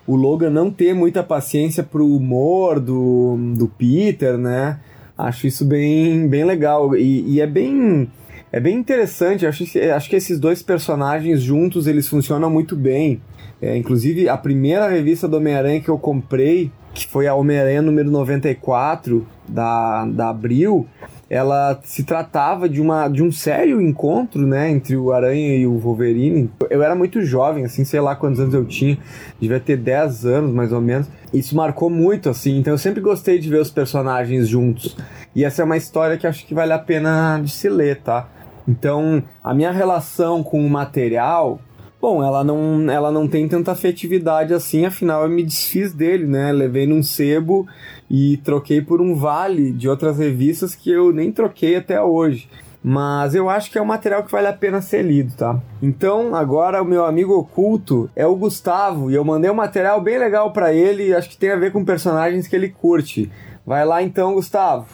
o 0.09 0.15
Logan 0.15 0.49
não 0.49 0.71
ter 0.71 0.95
muita 0.95 1.21
paciência 1.21 1.83
pro 1.83 2.03
humor 2.03 2.79
do, 2.79 3.37
do 3.55 3.67
Peter, 3.67 4.39
né? 4.39 4.79
Acho 5.15 5.45
isso 5.45 5.63
bem, 5.63 6.27
bem 6.27 6.43
legal. 6.43 6.95
E, 6.95 7.35
e 7.35 7.39
é 7.39 7.45
bem. 7.45 8.09
É 8.51 8.59
bem 8.59 8.75
interessante, 8.75 9.45
acho, 9.45 9.63
acho 9.95 10.09
que 10.09 10.15
esses 10.15 10.39
dois 10.39 10.63
personagens 10.63 11.39
juntos 11.39 11.85
eles 11.85 12.07
funcionam 12.07 12.49
muito 12.49 12.75
bem. 12.75 13.21
É, 13.61 13.77
inclusive, 13.77 14.27
a 14.27 14.35
primeira 14.35 14.89
revista 14.89 15.27
do 15.27 15.37
Homem-Aranha 15.37 15.79
que 15.79 15.89
eu 15.89 15.99
comprei, 15.99 16.71
que 16.91 17.05
foi 17.05 17.27
a 17.27 17.35
Homem-Aranha 17.35 17.83
número 17.83 18.09
94 18.09 19.27
da, 19.47 20.07
da 20.07 20.29
Abril, 20.29 20.87
ela 21.29 21.79
se 21.83 22.03
tratava 22.03 22.67
de, 22.67 22.81
uma, 22.81 23.07
de 23.07 23.21
um 23.21 23.31
sério 23.31 23.79
encontro, 23.79 24.47
né, 24.47 24.71
entre 24.71 24.97
o 24.97 25.11
Aranha 25.11 25.55
e 25.55 25.67
o 25.67 25.77
Wolverine. 25.77 26.49
Eu 26.69 26.81
era 26.81 26.95
muito 26.95 27.21
jovem, 27.21 27.65
assim, 27.65 27.85
sei 27.85 27.99
lá 27.99 28.15
quantos 28.15 28.39
anos 28.39 28.53
eu 28.53 28.65
tinha, 28.65 28.97
devia 29.39 29.59
ter 29.59 29.77
10 29.77 30.25
anos 30.25 30.53
mais 30.53 30.73
ou 30.73 30.81
menos. 30.81 31.07
Isso 31.31 31.55
marcou 31.55 31.89
muito, 31.89 32.29
assim, 32.29 32.57
então 32.57 32.73
eu 32.73 32.77
sempre 32.79 32.99
gostei 32.99 33.37
de 33.37 33.47
ver 33.47 33.61
os 33.61 33.69
personagens 33.69 34.47
juntos. 34.47 34.97
E 35.35 35.45
essa 35.45 35.61
é 35.61 35.65
uma 35.65 35.77
história 35.77 36.17
que 36.17 36.25
acho 36.25 36.45
que 36.47 36.55
vale 36.55 36.73
a 36.73 36.79
pena 36.79 37.39
de 37.39 37.51
se 37.51 37.69
ler, 37.69 38.01
tá? 38.01 38.27
Então, 38.67 39.23
a 39.43 39.53
minha 39.53 39.71
relação 39.71 40.41
com 40.43 40.65
o 40.65 40.69
material 40.69 41.59
Bom, 42.01 42.23
ela 42.23 42.45
não, 42.45 42.89
ela 42.89 43.11
não 43.11 43.27
tem 43.27 43.45
tanta 43.45 43.73
afetividade 43.73 44.53
assim, 44.53 44.85
afinal 44.85 45.23
eu 45.23 45.29
me 45.29 45.43
desfiz 45.43 45.93
dele, 45.93 46.25
né? 46.25 46.49
Levei 46.49 46.87
num 46.87 47.03
sebo 47.03 47.67
e 48.09 48.37
troquei 48.37 48.81
por 48.81 49.01
um 49.01 49.15
vale 49.15 49.71
de 49.71 49.87
outras 49.87 50.17
revistas 50.17 50.73
que 50.73 50.89
eu 50.89 51.13
nem 51.13 51.31
troquei 51.31 51.75
até 51.75 52.01
hoje. 52.01 52.49
Mas 52.81 53.35
eu 53.35 53.49
acho 53.49 53.69
que 53.69 53.77
é 53.77 53.81
um 53.81 53.85
material 53.85 54.23
que 54.23 54.31
vale 54.31 54.47
a 54.47 54.53
pena 54.53 54.81
ser 54.81 55.03
lido, 55.03 55.35
tá? 55.35 55.59
Então, 55.81 56.33
agora 56.33 56.81
o 56.81 56.85
meu 56.85 57.05
amigo 57.05 57.33
oculto 57.33 58.09
é 58.15 58.25
o 58.25 58.35
Gustavo 58.35 59.11
e 59.11 59.15
eu 59.15 59.25
mandei 59.25 59.51
um 59.51 59.55
material 59.55 60.01
bem 60.01 60.17
legal 60.17 60.53
para 60.53 60.73
ele, 60.73 61.13
acho 61.13 61.29
que 61.29 61.37
tem 61.37 61.51
a 61.51 61.57
ver 61.57 61.73
com 61.73 61.83
personagens 61.83 62.47
que 62.47 62.55
ele 62.55 62.69
curte. 62.69 63.29
Vai 63.65 63.85
lá 63.85 64.01
então, 64.01 64.33
Gustavo. 64.33 64.87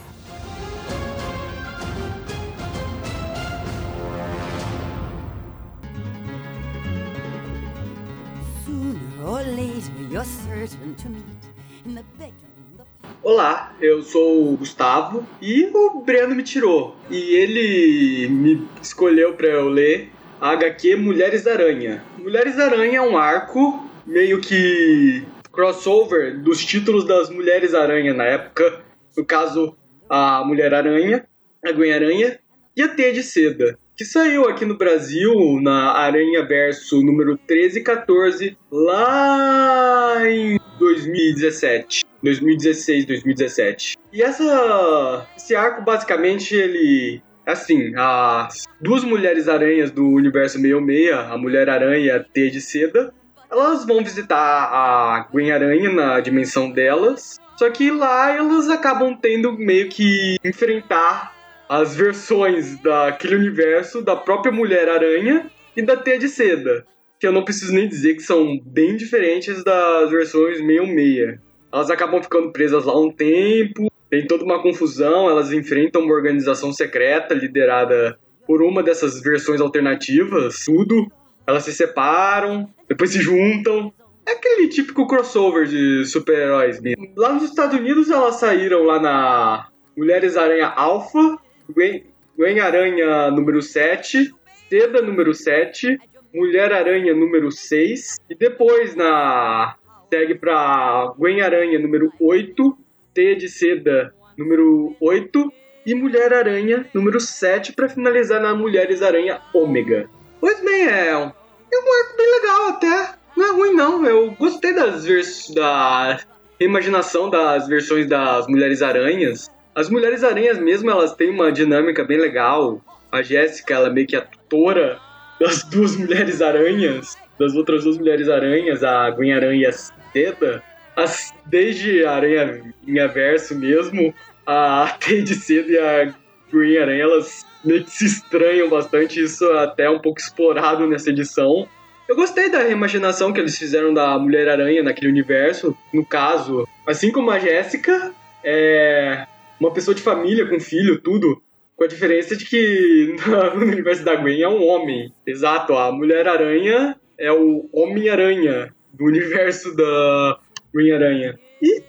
Olá, 13.28 13.74
eu 13.80 14.02
sou 14.02 14.52
o 14.52 14.56
Gustavo 14.56 15.26
e 15.42 15.68
o 15.74 16.00
Breno 16.00 16.32
me 16.32 16.44
tirou. 16.44 16.94
E 17.10 17.34
ele 17.34 18.28
me 18.28 18.68
escolheu 18.80 19.34
para 19.34 19.48
eu 19.48 19.68
ler 19.68 20.12
a 20.40 20.50
HQ 20.50 20.94
Mulheres 20.94 21.42
da 21.42 21.54
Aranha. 21.54 22.04
Mulheres 22.16 22.54
da 22.54 22.66
Aranha 22.66 22.98
é 22.98 23.02
um 23.02 23.18
arco 23.18 23.84
meio 24.06 24.40
que 24.40 25.24
crossover 25.50 26.38
dos 26.38 26.64
títulos 26.64 27.04
das 27.04 27.28
Mulheres 27.28 27.74
Aranha 27.74 28.14
na 28.14 28.22
época. 28.22 28.84
No 29.16 29.24
caso, 29.24 29.76
a 30.08 30.44
Mulher 30.44 30.72
Aranha, 30.72 31.26
a 31.64 31.72
Gwen 31.72 31.92
Aranha 31.92 32.38
e 32.76 32.82
a 32.84 32.86
Teia 32.86 33.12
de 33.12 33.24
Seda 33.24 33.76
que 33.96 34.04
saiu 34.04 34.46
aqui 34.46 34.66
no 34.66 34.76
Brasil 34.76 35.58
na 35.62 35.92
Aranha 35.92 36.44
Verso 36.44 37.02
número 37.02 37.38
13 37.38 37.78
e 37.78 37.82
14, 37.82 38.58
lá 38.70 40.28
em 40.28 40.60
2017. 40.78 42.04
2016, 42.22 43.06
2017. 43.06 43.96
E 44.12 44.22
essa, 44.22 45.26
esse 45.36 45.54
arco, 45.56 45.82
basicamente, 45.82 46.54
ele 46.54 47.22
assim, 47.46 47.92
as 47.96 48.64
duas 48.80 49.04
mulheres 49.04 49.48
aranhas 49.48 49.90
do 49.90 50.06
universo 50.06 50.58
66, 50.60 51.12
a 51.12 51.38
Mulher 51.38 51.70
Aranha 51.70 52.04
e 52.06 52.10
a 52.10 52.22
T 52.22 52.50
de 52.50 52.60
Seda, 52.60 53.14
elas 53.50 53.86
vão 53.86 54.02
visitar 54.02 54.36
a 54.36 55.28
Gwen 55.30 55.52
Aranha 55.52 55.92
na 55.92 56.20
dimensão 56.20 56.70
delas. 56.70 57.38
Só 57.56 57.70
que 57.70 57.90
lá 57.90 58.32
elas 58.32 58.68
acabam 58.68 59.16
tendo 59.16 59.52
meio 59.52 59.88
que 59.88 60.36
enfrentar 60.44 61.35
as 61.68 61.96
versões 61.96 62.80
daquele 62.80 63.36
universo 63.36 64.02
da 64.02 64.14
própria 64.14 64.52
Mulher-Aranha 64.52 65.50
e 65.76 65.82
da 65.82 65.96
Teia 65.96 66.18
de 66.18 66.28
Seda. 66.28 66.86
Que 67.18 67.26
eu 67.26 67.32
não 67.32 67.44
preciso 67.44 67.72
nem 67.72 67.88
dizer 67.88 68.14
que 68.14 68.22
são 68.22 68.58
bem 68.64 68.96
diferentes 68.96 69.64
das 69.64 70.10
versões 70.10 70.60
meio-meia. 70.60 71.40
Elas 71.72 71.90
acabam 71.90 72.22
ficando 72.22 72.52
presas 72.52 72.84
lá 72.84 72.98
um 72.98 73.10
tempo, 73.10 73.90
tem 74.08 74.26
toda 74.26 74.44
uma 74.44 74.62
confusão, 74.62 75.28
elas 75.28 75.52
enfrentam 75.52 76.02
uma 76.02 76.14
organização 76.14 76.72
secreta 76.72 77.34
liderada 77.34 78.18
por 78.46 78.62
uma 78.62 78.82
dessas 78.82 79.20
versões 79.20 79.60
alternativas, 79.60 80.64
tudo. 80.64 81.10
Elas 81.46 81.64
se 81.64 81.72
separam, 81.72 82.68
depois 82.88 83.10
se 83.10 83.20
juntam. 83.20 83.92
É 84.26 84.32
aquele 84.32 84.68
típico 84.68 85.06
crossover 85.06 85.66
de 85.66 86.04
super-heróis. 86.04 86.80
Lá 87.16 87.32
nos 87.32 87.44
Estados 87.44 87.78
Unidos 87.78 88.10
elas 88.10 88.36
saíram 88.36 88.82
lá 88.82 89.00
na 89.00 89.68
Mulheres 89.96 90.36
Aranha 90.36 90.66
Alpha, 90.66 91.38
Gwen, 91.68 92.60
Aranha 92.60 93.30
número 93.30 93.62
7, 93.62 94.32
Seda 94.68 95.00
número 95.02 95.32
7, 95.32 95.98
Mulher 96.34 96.72
Aranha 96.72 97.14
número 97.14 97.50
6 97.50 98.18
e 98.28 98.34
depois 98.34 98.94
na 98.94 99.76
segue 100.12 100.34
para 100.34 101.14
Gwen 101.18 101.40
Aranha 101.40 101.78
número 101.78 102.12
8, 102.20 102.78
Teia 103.14 103.36
de 103.36 103.48
Seda 103.48 104.14
número 104.36 104.94
8 105.00 105.52
e 105.86 105.94
Mulher 105.94 106.34
Aranha 106.34 106.86
número 106.92 107.20
7 107.20 107.72
para 107.72 107.88
finalizar 107.88 108.40
na 108.40 108.54
Mulheres 108.54 109.02
Aranha 109.02 109.40
Ômega. 109.54 110.08
Pois 110.40 110.60
bem, 110.60 110.88
é 110.88 111.08
é 111.08 111.16
um 111.16 111.92
arco 111.92 112.16
bem 112.16 112.30
legal 112.32 112.68
até. 112.68 113.14
Não 113.36 113.46
é 113.46 113.52
ruim 113.52 113.72
não, 113.74 114.06
eu 114.06 114.30
gostei 114.32 114.72
das 114.72 115.04
vers 115.04 115.50
da 115.50 116.18
reimaginação 116.58 117.28
das 117.28 117.68
versões 117.68 118.08
das 118.08 118.46
Mulheres 118.46 118.82
Aranhas. 118.82 119.50
As 119.76 119.90
Mulheres 119.90 120.24
Aranhas 120.24 120.58
mesmo, 120.58 120.90
elas 120.90 121.14
têm 121.14 121.28
uma 121.28 121.52
dinâmica 121.52 122.02
bem 122.02 122.16
legal. 122.16 122.80
A 123.12 123.20
Jéssica, 123.20 123.74
ela 123.74 123.88
é 123.88 123.90
meio 123.90 124.06
que 124.06 124.16
a 124.16 124.22
tutora 124.22 124.98
das 125.38 125.64
duas 125.68 125.94
Mulheres 125.98 126.40
Aranhas, 126.40 127.14
das 127.38 127.54
outras 127.54 127.84
duas 127.84 127.98
Mulheres 127.98 128.26
Aranhas, 128.26 128.82
a 128.82 129.10
Gwen 129.10 129.34
Aranha 129.34 129.60
e 129.60 129.66
a 129.66 129.72
Seda. 129.72 130.62
As, 130.96 131.34
desde 131.44 132.06
a 132.06 132.12
Aranha 132.12 133.08
Verso 133.12 133.54
mesmo, 133.54 134.14
a 134.46 134.96
Teia 134.98 135.22
de 135.22 135.34
Seda 135.34 135.70
e 135.70 135.78
a 135.78 136.14
Green 136.50 136.78
Aranha, 136.78 137.02
elas 137.02 137.44
meio 137.62 137.84
que 137.84 137.90
se 137.90 138.06
estranham 138.06 138.70
bastante, 138.70 139.22
isso 139.22 139.44
é 139.44 139.64
até 139.64 139.90
um 139.90 139.98
pouco 139.98 140.18
explorado 140.18 140.86
nessa 140.86 141.10
edição. 141.10 141.68
Eu 142.08 142.16
gostei 142.16 142.48
da 142.48 142.60
reimaginação 142.60 143.30
que 143.30 143.40
eles 143.40 143.58
fizeram 143.58 143.92
da 143.92 144.18
Mulher-Aranha 144.18 144.82
naquele 144.82 145.10
universo. 145.10 145.76
No 145.92 146.02
caso, 146.02 146.66
assim 146.86 147.12
como 147.12 147.30
a 147.30 147.38
Jéssica, 147.38 148.14
é 148.42 149.26
uma 149.60 149.72
pessoa 149.72 149.94
de 149.94 150.02
família, 150.02 150.46
com 150.46 150.60
filho, 150.60 151.00
tudo. 151.00 151.42
Com 151.76 151.84
a 151.84 151.88
diferença 151.88 152.36
de 152.36 152.44
que 152.44 153.16
no 153.54 153.62
universo 153.62 154.04
da 154.04 154.16
Gwen 154.16 154.42
é 154.42 154.48
um 154.48 154.64
homem. 154.66 155.12
Exato, 155.26 155.74
a 155.74 155.92
Mulher-Aranha 155.92 156.96
é 157.18 157.32
o 157.32 157.68
Homem-Aranha 157.72 158.74
do 158.92 159.04
universo 159.04 159.74
da 159.76 160.38
Green-Aranha. 160.72 161.38
E 161.62 161.82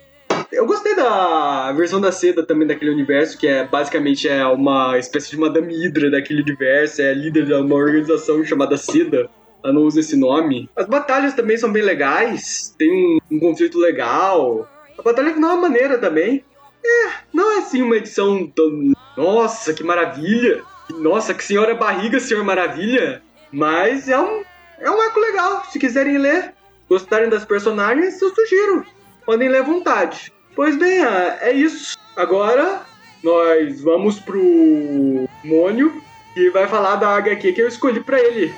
eu 0.52 0.66
gostei 0.66 0.96
da 0.96 1.72
versão 1.74 2.00
da 2.00 2.12
Seda 2.12 2.44
também 2.44 2.68
daquele 2.68 2.92
universo, 2.92 3.38
que 3.38 3.48
é 3.48 3.66
basicamente 3.66 4.28
é 4.28 4.46
uma 4.46 4.98
espécie 4.98 5.32
de 5.32 5.38
Madame 5.38 5.74
Hydra 5.74 6.12
daquele 6.12 6.42
universo, 6.42 7.02
é 7.02 7.14
líder 7.14 7.46
de 7.46 7.54
uma 7.54 7.76
organização 7.76 8.44
chamada 8.44 8.78
Seda. 8.78 9.30
Ela 9.64 9.74
não 9.74 9.84
usa 9.84 10.00
esse 10.00 10.16
nome. 10.16 10.70
As 10.76 10.88
batalhas 10.88 11.34
também 11.34 11.58
são 11.58 11.72
bem 11.72 11.84
legais, 11.84 12.74
tem 12.78 12.92
um, 12.92 13.20
um 13.32 13.40
conflito 13.40 13.78
legal. 13.78 14.70
A 14.98 15.02
batalha 15.02 15.34
final 15.34 15.58
é 15.58 15.62
maneira 15.62 15.98
também. 15.98 16.44
É, 16.86 17.12
não 17.34 17.52
é 17.52 17.58
assim 17.60 17.82
uma 17.82 17.98
edição 17.98 18.48
tão. 18.48 18.94
Nossa, 19.16 19.74
que 19.74 19.84
maravilha! 19.84 20.64
Nossa, 20.90 21.34
que 21.34 21.44
senhora 21.44 21.76
barriga, 21.76 22.20
senhor 22.20 22.44
maravilha! 22.44 23.22
Mas 23.52 24.08
é 24.10 24.20
um, 24.20 24.44
é 24.80 24.90
um 24.90 25.02
arco 25.02 25.20
legal. 25.20 25.66
Se 25.70 25.80
quiserem 25.80 26.18
ler, 26.18 26.54
gostarem 26.90 27.30
das 27.30 27.46
personagens, 27.46 28.22
eu 28.22 28.34
sugiro. 28.34 28.86
Podem 29.26 29.50
ler 29.50 29.60
à 29.60 29.64
vontade. 29.64 30.32
Pois 30.56 30.78
bem, 30.78 31.04
é 31.42 31.52
isso. 31.52 31.98
Agora 32.16 32.82
nós 33.24 33.82
vamos 33.82 34.20
pro 34.20 35.28
Mônio, 35.44 36.02
que 36.34 36.50
vai 36.50 36.68
falar 36.68 36.96
da 36.96 37.16
HQ 37.16 37.54
que 37.54 37.62
eu 37.62 37.68
escolhi 37.68 38.00
para 38.00 38.20
ele. 38.20 38.54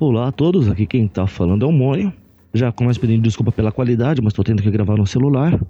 Olá 0.00 0.28
a 0.28 0.32
todos, 0.32 0.66
aqui 0.66 0.86
quem 0.86 1.06
tá 1.06 1.26
falando 1.26 1.62
é 1.62 1.68
o 1.68 1.70
Mônio. 1.70 2.10
Já 2.54 2.72
começo 2.72 2.98
pedindo 2.98 3.20
desculpa 3.20 3.52
pela 3.52 3.70
qualidade, 3.70 4.22
mas 4.22 4.32
tô 4.32 4.42
tendo 4.42 4.62
que 4.62 4.70
gravar 4.70 4.96
no 4.96 5.06
celular. 5.06 5.60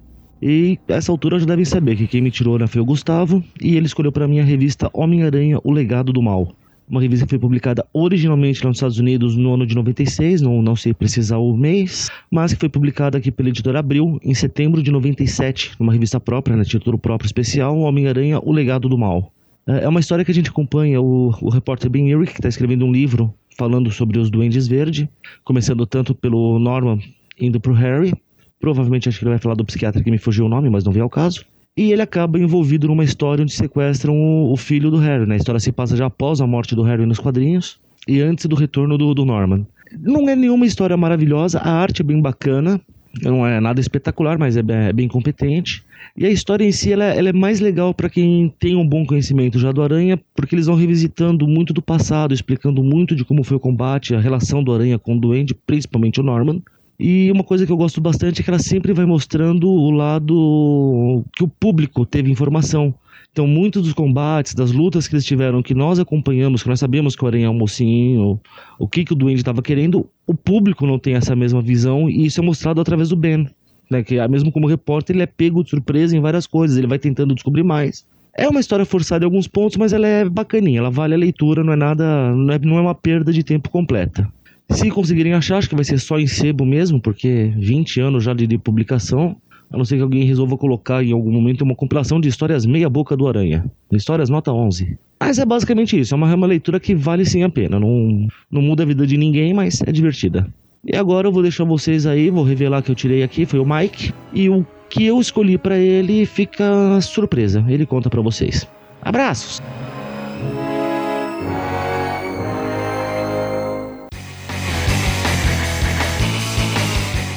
E 0.41 0.79
essa 0.87 1.11
altura 1.11 1.37
já 1.37 1.45
devem 1.45 1.65
saber 1.65 1.97
que 1.97 2.07
quem 2.07 2.21
me 2.21 2.31
tirou 2.31 2.57
né, 2.57 2.65
foi 2.65 2.81
o 2.81 2.85
Gustavo, 2.85 3.43
e 3.61 3.75
ele 3.75 3.87
escolheu 3.87 4.09
para 4.09 4.29
mim 4.29 4.39
a 4.39 4.43
revista 4.45 4.89
Homem-Aranha: 4.93 5.59
O 5.65 5.71
Legado 5.73 6.13
do 6.13 6.21
Mal. 6.21 6.55
Uma 6.89 7.01
revista 7.01 7.25
que 7.25 7.31
foi 7.31 7.39
publicada 7.39 7.85
originalmente 7.93 8.63
lá 8.63 8.69
nos 8.69 8.77
Estados 8.77 8.99
Unidos 8.99 9.35
no 9.35 9.53
ano 9.53 9.67
de 9.67 9.75
96, 9.75 10.39
não, 10.39 10.61
não 10.61 10.77
sei 10.77 10.93
precisar 10.93 11.37
o 11.37 11.53
mês, 11.53 12.09
mas 12.31 12.53
que 12.53 12.59
foi 12.61 12.69
publicada 12.69 13.17
aqui 13.17 13.33
pela 13.33 13.49
editora 13.49 13.79
Abril 13.79 14.17
em 14.23 14.33
setembro 14.33 14.81
de 14.81 14.91
97, 14.91 15.73
numa 15.77 15.91
revista 15.91 16.21
própria, 16.21 16.55
né, 16.55 16.63
título 16.63 16.97
próprio 16.97 17.25
especial, 17.25 17.77
Homem-Aranha: 17.77 18.39
O 18.41 18.53
Legado 18.53 18.87
do 18.87 18.97
Mal. 18.97 19.33
É 19.67 19.89
uma 19.89 19.99
história 19.99 20.23
que 20.23 20.31
a 20.31 20.33
gente 20.33 20.49
acompanha 20.49 21.01
o, 21.01 21.31
o 21.41 21.49
repórter 21.49 21.89
Ben 21.89 22.15
Urich, 22.15 22.31
que 22.31 22.39
está 22.39 22.47
escrevendo 22.47 22.85
um 22.85 22.91
livro 22.93 23.33
falando 23.61 23.91
sobre 23.91 24.17
os 24.17 24.31
Duendes 24.31 24.67
Verde, 24.67 25.07
começando 25.43 25.85
tanto 25.85 26.15
pelo 26.15 26.57
Norman 26.57 26.97
indo 27.39 27.59
pro 27.59 27.73
Harry. 27.73 28.11
Provavelmente 28.59 29.07
acho 29.07 29.19
que 29.19 29.23
ele 29.23 29.29
vai 29.29 29.37
falar 29.37 29.53
do 29.53 29.63
psiquiatra 29.63 30.03
que 30.03 30.09
me 30.09 30.17
fugiu 30.17 30.45
o 30.45 30.49
nome, 30.49 30.67
mas 30.67 30.83
não 30.83 30.91
veio 30.91 31.03
ao 31.03 31.09
caso. 31.11 31.45
E 31.77 31.91
ele 31.91 32.01
acaba 32.01 32.39
envolvido 32.39 32.87
numa 32.87 33.03
história 33.03 33.43
onde 33.43 33.51
sequestram 33.51 34.15
o, 34.15 34.51
o 34.51 34.57
filho 34.57 34.89
do 34.89 34.97
Harry. 34.97 35.27
Né? 35.27 35.35
A 35.35 35.37
história 35.37 35.59
se 35.59 35.71
passa 35.71 35.95
já 35.95 36.07
após 36.07 36.41
a 36.41 36.47
morte 36.47 36.73
do 36.73 36.81
Harry 36.81 37.05
nos 37.05 37.19
quadrinhos 37.19 37.79
e 38.07 38.19
antes 38.19 38.47
do 38.47 38.55
retorno 38.55 38.97
do, 38.97 39.13
do 39.13 39.25
Norman. 39.25 39.67
Não 39.99 40.27
é 40.27 40.35
nenhuma 40.35 40.65
história 40.65 40.97
maravilhosa, 40.97 41.59
a 41.59 41.71
arte 41.71 42.01
é 42.01 42.03
bem 42.03 42.19
bacana, 42.19 42.81
não 43.21 43.45
é 43.45 43.59
nada 43.59 43.79
espetacular, 43.79 44.37
mas 44.37 44.55
é, 44.55 44.63
é 44.67 44.93
bem 44.93 45.07
competente. 45.07 45.83
E 46.15 46.25
a 46.25 46.29
história 46.29 46.63
em 46.63 46.71
si 46.71 46.91
ela, 46.91 47.05
ela 47.05 47.29
é 47.29 47.33
mais 47.33 47.59
legal 47.59 47.93
para 47.93 48.09
quem 48.09 48.53
tem 48.59 48.75
um 48.75 48.87
bom 48.87 49.05
conhecimento 49.05 49.59
já 49.59 49.71
do 49.71 49.81
Aranha, 49.81 50.19
porque 50.35 50.55
eles 50.55 50.65
vão 50.65 50.75
revisitando 50.75 51.47
muito 51.47 51.73
do 51.73 51.81
passado, 51.81 52.33
explicando 52.33 52.83
muito 52.83 53.15
de 53.15 53.23
como 53.23 53.43
foi 53.43 53.57
o 53.57 53.59
combate, 53.59 54.15
a 54.15 54.19
relação 54.19 54.63
do 54.63 54.73
Aranha 54.73 54.97
com 54.99 55.15
o 55.15 55.19
Duende, 55.19 55.53
principalmente 55.53 56.19
o 56.19 56.23
Norman. 56.23 56.61
E 56.99 57.31
uma 57.31 57.43
coisa 57.43 57.65
que 57.65 57.71
eu 57.71 57.77
gosto 57.77 57.99
bastante 57.99 58.41
é 58.41 58.43
que 58.43 58.49
ela 58.49 58.59
sempre 58.59 58.93
vai 58.93 59.05
mostrando 59.05 59.67
o 59.67 59.89
lado 59.89 61.23
que 61.35 61.43
o 61.43 61.47
público 61.47 62.05
teve 62.05 62.29
informação. 62.29 62.93
Então, 63.31 63.47
muitos 63.47 63.83
dos 63.83 63.93
combates, 63.93 64.53
das 64.53 64.73
lutas 64.73 65.07
que 65.07 65.15
eles 65.15 65.25
tiveram, 65.25 65.63
que 65.63 65.73
nós 65.73 65.99
acompanhamos, 65.99 66.63
que 66.63 66.69
nós 66.69 66.79
sabemos 66.79 67.15
que 67.15 67.23
o 67.23 67.27
Aranha 67.27 67.45
é 67.45 67.49
um 67.49 67.57
mocinho, 67.57 68.39
o 68.77 68.87
que, 68.87 69.05
que 69.05 69.13
o 69.13 69.15
Duende 69.15 69.39
estava 69.39 69.61
querendo, 69.61 70.05
o 70.27 70.33
público 70.33 70.85
não 70.85 70.99
tem 70.99 71.13
essa 71.13 71.33
mesma 71.33 71.61
visão 71.61 72.09
e 72.09 72.25
isso 72.25 72.41
é 72.41 72.43
mostrado 72.43 72.81
através 72.81 73.09
do 73.09 73.15
Ben. 73.15 73.47
Né, 73.89 74.03
que 74.03 74.25
mesmo 74.27 74.51
como 74.53 74.67
repórter, 74.67 75.15
ele 75.15 75.23
é 75.23 75.25
pego 75.25 75.63
de 75.63 75.69
surpresa 75.69 76.15
em 76.15 76.21
várias 76.21 76.47
coisas, 76.47 76.77
ele 76.77 76.87
vai 76.87 76.97
tentando 76.97 77.33
descobrir 77.33 77.63
mais. 77.63 78.05
É 78.37 78.47
uma 78.47 78.61
história 78.61 78.85
forçada 78.85 79.25
em 79.25 79.27
alguns 79.27 79.47
pontos, 79.47 79.75
mas 79.75 79.91
ela 79.91 80.07
é 80.07 80.27
bacaninha, 80.27 80.79
ela 80.79 80.89
vale 80.89 81.13
a 81.13 81.17
leitura, 81.17 81.63
não 81.63 81.73
é 81.73 81.75
nada, 81.75 82.33
não 82.33 82.53
é, 82.53 82.59
não 82.59 82.77
é 82.77 82.81
uma 82.81 82.95
perda 82.95 83.33
de 83.33 83.43
tempo 83.43 83.69
completa. 83.69 84.31
Se 84.69 84.89
conseguirem 84.89 85.33
achar, 85.33 85.57
acho 85.57 85.67
que 85.67 85.75
vai 85.75 85.83
ser 85.83 85.99
só 85.99 86.17
em 86.17 86.27
sebo 86.27 86.65
mesmo, 86.65 87.01
porque 87.01 87.53
20 87.57 87.99
anos 87.99 88.23
já 88.23 88.33
de, 88.33 88.47
de 88.47 88.57
publicação, 88.57 89.35
a 89.71 89.77
não 89.77 89.85
ser 89.85 89.95
que 89.95 90.01
alguém 90.01 90.25
resolva 90.25 90.57
colocar 90.57 91.03
em 91.03 91.13
algum 91.13 91.31
momento 91.31 91.61
uma 91.61 91.75
compilação 91.75 92.19
de 92.19 92.27
histórias 92.27 92.65
meia 92.65 92.89
boca 92.89 93.15
do 93.15 93.27
Aranha. 93.27 93.65
Histórias 93.91 94.29
nota 94.29 94.51
11. 94.51 94.97
Mas 95.19 95.39
é 95.39 95.45
basicamente 95.45 95.97
isso, 95.97 96.13
é 96.13 96.17
uma, 96.17 96.29
é 96.29 96.35
uma 96.35 96.47
leitura 96.47 96.79
que 96.79 96.93
vale 96.93 97.25
sim 97.25 97.43
a 97.43 97.49
pena. 97.49 97.79
Não, 97.79 98.27
não 98.51 98.61
muda 98.61 98.83
a 98.83 98.85
vida 98.85 99.07
de 99.07 99.15
ninguém, 99.15 99.53
mas 99.53 99.81
é 99.81 99.91
divertida. 99.91 100.47
E 100.83 100.95
agora 100.95 101.27
eu 101.27 101.31
vou 101.31 101.41
deixar 101.41 101.63
vocês 101.63 102.05
aí, 102.05 102.29
vou 102.29 102.43
revelar 102.43 102.81
que 102.81 102.91
eu 102.91 102.95
tirei 102.95 103.23
aqui, 103.23 103.45
foi 103.45 103.59
o 103.59 103.65
Mike. 103.65 104.13
E 104.33 104.49
o 104.49 104.65
que 104.89 105.05
eu 105.05 105.21
escolhi 105.21 105.57
para 105.57 105.77
ele 105.77 106.25
fica 106.25 106.99
surpresa. 106.99 107.63
Ele 107.67 107.85
conta 107.85 108.09
para 108.09 108.21
vocês. 108.21 108.67
Abraços! 109.01 109.61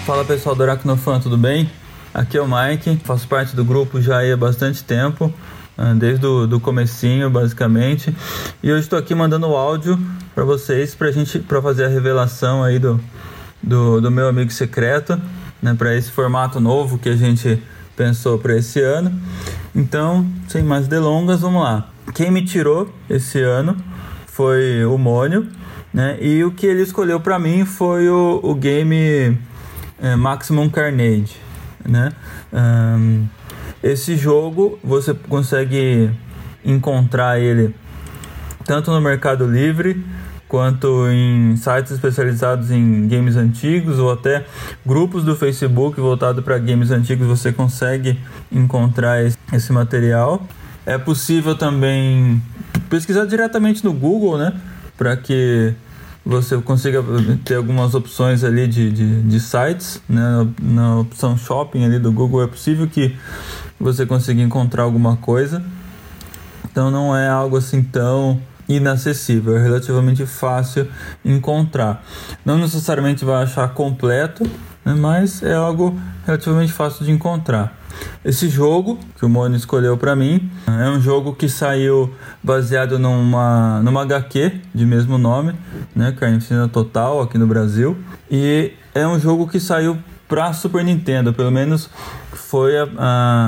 Fala 0.05 0.25
pessoal 0.25 0.55
do 0.55 0.63
Aracnofan, 0.63 1.21
tudo 1.21 1.39
bem? 1.39 1.67
Aqui 2.15 2.39
é 2.39 2.41
o 2.41 2.47
Mike, 2.47 3.01
faço 3.03 3.27
parte 3.27 3.57
do 3.57 3.65
grupo 3.65 4.01
já 4.01 4.21
há 4.21 4.37
bastante 4.37 4.85
tempo, 4.85 5.35
ah, 5.77 5.93
desde 5.95 6.25
o 6.25 6.47
do 6.47 6.61
comecinho 6.61 7.29
basicamente, 7.29 8.15
e 8.63 8.71
hoje 8.71 8.83
estou 8.83 8.97
aqui 8.97 9.17
mandando 9.17 9.49
o 9.49 9.57
áudio 9.57 9.99
para 10.33 10.45
vocês 10.45 10.95
para 10.95 11.11
gente 11.11 11.41
para 11.41 11.61
fazer 11.61 11.87
a 11.87 11.89
revelação 11.89 12.63
aí 12.63 12.79
do, 12.79 13.01
do, 13.61 14.01
do 14.01 14.13
meu 14.13 14.29
amigo 14.29 14.53
secreto, 14.53 15.21
né, 15.61 15.75
para 15.75 15.97
esse 15.97 16.09
formato 16.09 16.61
novo 16.61 16.99
que 16.99 17.09
a 17.09 17.17
gente 17.17 17.61
pensou 17.97 18.39
para 18.39 18.57
esse 18.57 18.81
ano. 18.81 19.13
Então, 19.75 20.25
sem 20.47 20.63
mais 20.63 20.87
delongas, 20.87 21.41
vamos 21.41 21.65
lá. 21.65 21.89
Quem 22.15 22.31
me 22.31 22.45
tirou 22.45 22.95
esse 23.11 23.41
ano 23.41 23.77
foi 24.29 24.85
o 24.85 24.97
Mônio, 24.97 25.49
né? 25.93 26.17
E 26.21 26.45
o 26.45 26.53
que 26.53 26.65
ele 26.65 26.83
escolheu 26.83 27.19
para 27.19 27.41
mim 27.41 27.65
foi 27.65 28.09
o, 28.09 28.39
o 28.41 28.55
game 28.55 29.37
é, 30.01 30.15
Maximum 30.15 30.69
Carnage, 30.69 31.44
né? 31.85 32.13
Um, 32.53 33.27
esse 33.83 34.17
jogo 34.17 34.79
você 34.83 35.13
consegue 35.13 36.11
encontrar 36.65 37.39
ele 37.39 37.75
tanto 38.65 38.91
no 38.91 39.01
Mercado 39.01 39.47
Livre 39.47 40.03
quanto 40.49 41.09
em 41.11 41.57
sites 41.57 41.93
especializados 41.93 42.71
em 42.71 43.09
games 43.09 43.37
antigos 43.37 43.99
ou 43.99 44.13
até 44.13 44.45
grupos 44.87 45.25
do 45.25 45.35
Facebook 45.35 46.01
voltado 46.01 46.43
para 46.43 46.57
games 46.59 46.91
antigos 46.91 47.27
você 47.27 47.53
consegue 47.53 48.19
encontrar 48.53 49.19
esse 49.53 49.73
material. 49.73 50.47
É 50.87 50.97
possível 50.97 51.57
também 51.57 52.41
pesquisar 52.89 53.25
diretamente 53.25 53.85
no 53.85 53.93
Google, 53.93 54.39
né, 54.39 54.53
para 54.97 55.17
que 55.17 55.75
você 56.25 56.57
consiga 56.59 57.05
ter 57.45 57.57
algumas 57.57 57.95
opções 57.95 58.43
ali 58.43 58.67
de, 58.67 58.91
de, 58.91 59.23
de 59.23 59.41
sites, 59.41 60.01
né? 60.09 60.49
Na 60.63 61.01
opção 61.01 61.37
shopping 61.37 61.85
ali 61.85 61.99
do 61.99 62.11
Google 62.11 62.43
é 62.43 62.47
possível 62.47 62.87
que 62.87 63.15
você 63.79 64.07
consiga 64.07 64.41
encontrar 64.41 64.85
alguma 64.85 65.17
coisa. 65.17 65.63
Então 66.71 66.91
não 66.91 67.15
é 67.17 67.29
algo 67.29 67.57
assim 67.57 67.83
tão 67.83 68.41
inacessível, 68.69 69.57
é 69.57 69.63
relativamente 69.63 70.25
fácil 70.25 70.89
encontrar. 71.25 72.03
Não 72.45 72.59
necessariamente 72.59 73.25
vai 73.25 73.43
achar 73.43 73.69
completo, 73.75 74.45
né? 74.85 74.95
mas 74.95 75.43
é 75.43 75.55
algo 75.55 75.99
relativamente 76.25 76.73
fácil 76.73 77.05
de 77.05 77.13
encontrar. 77.13 77.84
Esse 78.25 78.49
jogo 78.49 78.99
que 79.19 79.25
o 79.25 79.29
Moni 79.29 79.57
escolheu 79.57 79.97
para 79.97 80.17
mim 80.17 80.51
é 80.67 80.89
um 80.89 81.01
jogo 81.01 81.35
que 81.35 81.49
saiu 81.49 82.13
baseado 82.43 82.99
numa, 82.99 83.81
numa 83.83 84.03
HQ 84.03 84.61
de 84.75 84.87
mesmo 84.87 85.19
nome, 85.19 85.55
né, 85.95 86.13
Carnificina 86.13 86.69
Total 86.69 87.21
aqui 87.21 87.37
no 87.37 87.47
Brasil, 87.47 87.97
e 88.31 88.73
é 88.95 89.07
um 89.07 89.19
jogo 89.19 89.47
que 89.47 89.61
saiu 89.61 89.99
para 90.29 90.53
Super 90.53 90.83
Nintendo, 90.85 91.33
pelo 91.33 91.51
menos 91.51 91.91
foi 92.33 92.79
a, 92.79 92.89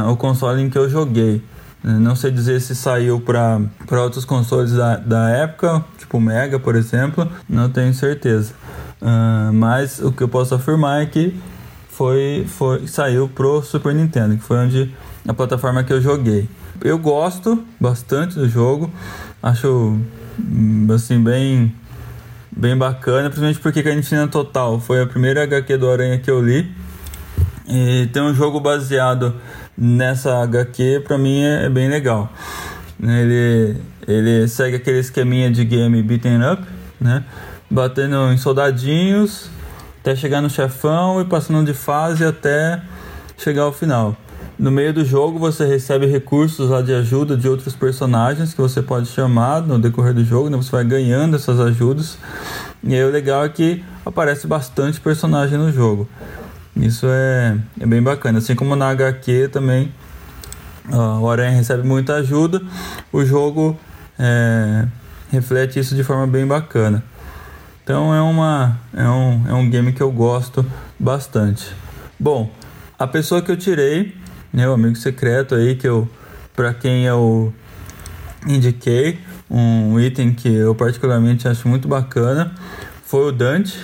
a, 0.05 0.11
o 0.11 0.17
console 0.17 0.63
em 0.63 0.69
que 0.69 0.77
eu 0.77 0.89
joguei. 0.89 1.43
Não 1.83 2.17
sei 2.17 2.33
dizer 2.33 2.61
se 2.61 2.75
saiu 2.75 3.21
para 3.21 4.03
outros 4.03 4.25
consoles 4.25 4.73
da, 4.73 4.97
da 4.97 5.31
época, 5.31 5.85
tipo 5.97 6.19
Mega, 6.21 6.59
por 6.59 6.75
exemplo, 6.75 7.31
não 7.49 7.71
tenho 7.71 7.95
certeza. 7.95 8.53
Uh, 9.01 9.53
mas 9.53 10.01
o 10.01 10.11
que 10.11 10.23
eu 10.23 10.29
posso 10.29 10.55
afirmar 10.55 11.03
é 11.03 11.07
que 11.07 11.39
foi, 11.97 12.45
foi 12.47 12.87
saiu 12.87 13.27
pro 13.27 13.63
Super 13.63 13.95
Nintendo, 13.95 14.37
que 14.37 14.43
foi 14.43 14.59
onde 14.59 14.95
a 15.27 15.33
plataforma 15.33 15.83
que 15.83 15.93
eu 15.93 16.01
joguei. 16.01 16.47
Eu 16.85 16.99
gosto 16.99 17.65
bastante 17.81 18.35
do 18.35 18.47
jogo, 18.47 18.93
acho 19.43 19.99
hum, 20.39 20.87
assim 20.95 21.19
bem 21.23 21.75
bem 22.55 22.77
bacana, 22.77 23.31
principalmente 23.31 23.61
porque 23.61 23.83
Cantina 23.83 24.29
Total 24.29 24.79
foi 24.79 25.01
a 25.01 25.07
primeira 25.07 25.43
HQ 25.45 25.77
do 25.79 25.91
Aranha 25.91 26.19
que 26.19 26.31
eu 26.31 26.41
li. 26.43 26.71
E 27.67 28.09
tem 28.13 28.23
um 28.23 28.35
jogo 28.35 28.61
baseado 28.61 29.35
nessa 29.77 30.43
HQ, 30.43 31.03
pra 31.07 31.17
mim 31.17 31.41
é, 31.41 31.65
é 31.65 31.71
bem 31.71 31.89
legal. 31.89 32.31
Ele, 33.03 33.77
ele 34.07 34.47
segue 34.49 34.77
aquele 34.77 34.99
esqueminha 34.99 35.51
de 35.51 35.65
game 35.65 36.03
beaten 36.03 36.41
up, 36.53 36.63
né? 37.01 37.25
Batendo 37.71 38.33
em 38.33 38.37
soldadinhos 38.37 39.51
até 40.07 40.15
chegar 40.15 40.41
no 40.41 40.49
chefão 40.49 41.21
e 41.21 41.25
passando 41.25 41.67
de 41.67 41.75
fase 41.75 42.25
até 42.25 42.81
chegar 43.37 43.63
ao 43.63 43.73
final. 43.73 44.17
No 44.57 44.71
meio 44.71 44.95
do 44.95 45.05
jogo 45.05 45.37
você 45.37 45.67
recebe 45.67 46.07
recursos 46.07 46.71
lá 46.71 46.81
de 46.81 46.95
ajuda 46.95 47.37
de 47.37 47.49
outros 47.49 47.75
personagens 47.75 48.55
que 48.55 48.61
você 48.61 48.81
pode 48.81 49.09
chamar 49.09 49.63
no 49.63 49.81
decorrer 49.81 50.15
do 50.15 50.25
jogo, 50.25 50.49
né? 50.49 50.57
você 50.57 50.71
vai 50.71 50.85
ganhando 50.85 51.35
essas 51.35 51.59
ajudas. 51.59 52.19
E 52.85 52.95
aí 52.95 53.03
o 53.03 53.11
legal 53.11 53.45
é 53.45 53.49
que 53.49 53.85
aparece 54.05 54.47
bastante 54.47 55.01
personagem 55.01 55.59
no 55.59 55.73
jogo. 55.73 56.09
Isso 56.77 57.07
é, 57.09 57.59
é 57.81 57.85
bem 57.85 58.01
bacana. 58.01 58.39
Assim 58.39 58.55
como 58.55 58.77
na 58.77 58.89
HQ 58.91 59.49
também 59.49 59.93
ó, 60.93 61.19
o 61.19 61.29
Aranha 61.29 61.51
recebe 61.51 61.83
muita 61.85 62.15
ajuda, 62.15 62.63
o 63.13 63.25
jogo 63.25 63.77
é, 64.17 64.87
reflete 65.33 65.81
isso 65.81 65.97
de 65.97 66.05
forma 66.05 66.29
bem 66.29 66.47
bacana. 66.47 67.03
Então 67.87 68.13
é, 68.13 68.21
uma, 68.21 68.81
é, 68.93 69.09
um, 69.09 69.49
é 69.49 69.55
um 69.55 69.71
game 69.71 69.93
que 69.93 70.03
eu 70.03 70.11
gosto 70.11 70.67
bastante. 70.99 71.73
Bom, 72.19 72.51
a 72.99 73.07
pessoa 73.07 73.41
que 73.41 73.49
eu 73.49 73.57
tirei, 73.57 74.13
né, 74.53 74.69
o 74.69 74.73
amigo 74.73 74.97
secreto 74.97 75.55
aí, 75.55 75.77
que 75.77 75.87
eu, 75.87 76.11
para 76.53 76.75
quem 76.75 77.05
eu 77.05 77.55
indiquei, 78.45 79.21
um 79.49 80.01
item 80.01 80.35
que 80.35 80.53
eu 80.53 80.75
particularmente 80.75 81.47
acho 81.47 81.69
muito 81.69 81.87
bacana, 81.87 82.53
foi 83.05 83.29
o 83.29 83.31
Dante. 83.31 83.79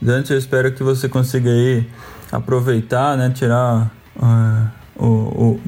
Dante, 0.00 0.32
eu 0.32 0.38
espero 0.38 0.72
que 0.72 0.82
você 0.82 1.06
consiga 1.06 1.50
aí 1.50 1.86
aproveitar, 2.32 3.18
né, 3.18 3.28
tirar 3.28 3.90
uh, 4.16 4.68
o, 4.96 5.06
o, 5.06 5.60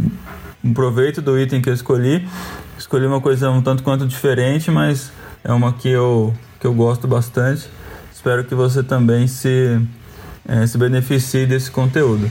o 0.65 0.73
proveito 0.73 1.21
do 1.21 1.39
item 1.39 1.61
que 1.61 1.69
eu 1.69 1.75
escolhi. 1.75 2.27
Escolhi 2.79 3.05
uma 3.05 3.21
coisa 3.21 3.51
um 3.51 3.61
tanto 3.61 3.83
quanto 3.83 4.07
diferente, 4.07 4.71
mas 4.71 5.13
é 5.45 5.53
uma 5.53 5.75
que 5.75 5.91
eu 5.91 6.33
que 6.63 6.67
eu 6.69 6.73
gosto 6.73 7.09
bastante. 7.09 7.69
Espero 8.13 8.45
que 8.45 8.55
você 8.55 8.85
também 8.85 9.27
se, 9.27 9.85
é, 10.47 10.65
se 10.65 10.79
beneficie 10.79 11.45
desse 11.45 11.69
conteúdo. 11.69 12.31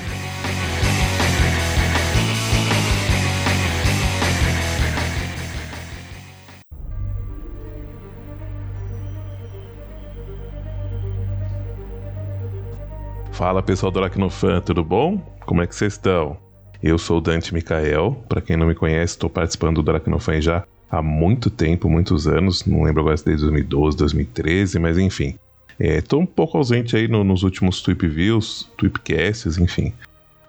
Fala 13.33 13.61
pessoal 13.61 13.91
do 13.91 13.99
Aracnofan, 13.99 14.61
tudo 14.61 14.81
bom? 14.81 15.17
Como 15.45 15.61
é 15.61 15.67
que 15.67 15.75
vocês 15.75 15.93
estão? 15.93 16.37
Eu 16.81 16.97
sou 16.97 17.17
o 17.17 17.21
Dante 17.21 17.53
Mikael, 17.53 18.23
para 18.29 18.39
quem 18.39 18.55
não 18.55 18.65
me 18.65 18.75
conhece, 18.75 19.13
estou 19.13 19.29
participando 19.29 19.83
do 19.83 19.91
Aracnofan 19.91 20.39
já 20.39 20.63
há 20.91 21.01
muito 21.01 21.49
tempo, 21.49 21.89
muitos 21.89 22.27
anos, 22.27 22.65
não 22.65 22.83
lembro 22.83 23.01
agora 23.01 23.15
se 23.15 23.23
desde 23.23 23.43
2012, 23.43 23.97
2013, 23.97 24.79
mas 24.79 24.97
enfim. 24.97 25.35
Estou 25.79 26.19
é, 26.19 26.23
um 26.23 26.25
pouco 26.25 26.57
ausente 26.57 26.95
aí 26.95 27.07
no, 27.07 27.23
nos 27.23 27.43
últimos 27.43 27.81
Tweep 27.81 28.07
Views, 28.07 28.69
Tweepcasts, 28.77 29.57
enfim. 29.57 29.93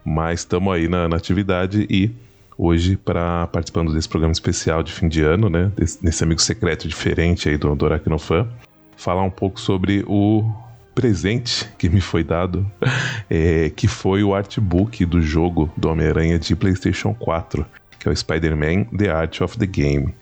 Mas 0.05 0.41
estamos 0.41 0.75
aí 0.75 0.89
na, 0.89 1.09
na, 1.09 1.17
atividade 1.17 1.87
e 1.89 2.11
hoje, 2.59 2.97
para 2.97 3.47
participando 3.47 3.95
desse 3.95 4.09
programa 4.09 4.33
especial 4.33 4.83
de 4.83 4.93
fim 4.93 5.09
de 5.09 5.23
ano, 5.23 5.49
né? 5.49 5.71
Desse, 5.77 6.03
desse 6.03 6.25
amigo 6.25 6.43
secreto 6.43 6.89
diferente 6.89 7.49
aí 7.49 7.57
do, 7.57 7.75
do 7.75 7.87
Aracnofan, 7.87 8.49
falar 8.97 9.23
um 9.23 9.31
pouco 9.31 9.61
sobre 9.61 10.05
o 10.07 10.45
presente 10.95 11.67
que 11.79 11.89
me 11.89 12.01
foi 12.01 12.23
dado, 12.23 12.71
é, 13.31 13.71
que 13.71 13.87
foi 13.89 14.23
o 14.23 14.35
artbook 14.35 15.07
do 15.07 15.23
jogo 15.23 15.73
do 15.77 15.89
Homem-Aranha 15.89 16.39
de 16.39 16.55
PlayStation 16.55 17.15
4, 17.15 17.65
que 17.99 18.09
é 18.09 18.11
o 18.11 18.17
Spider-Man 18.17 18.85
The 18.97 19.09
Art 19.09 19.41
of 19.41 19.57
the 19.57 19.67
Game. 19.67 20.13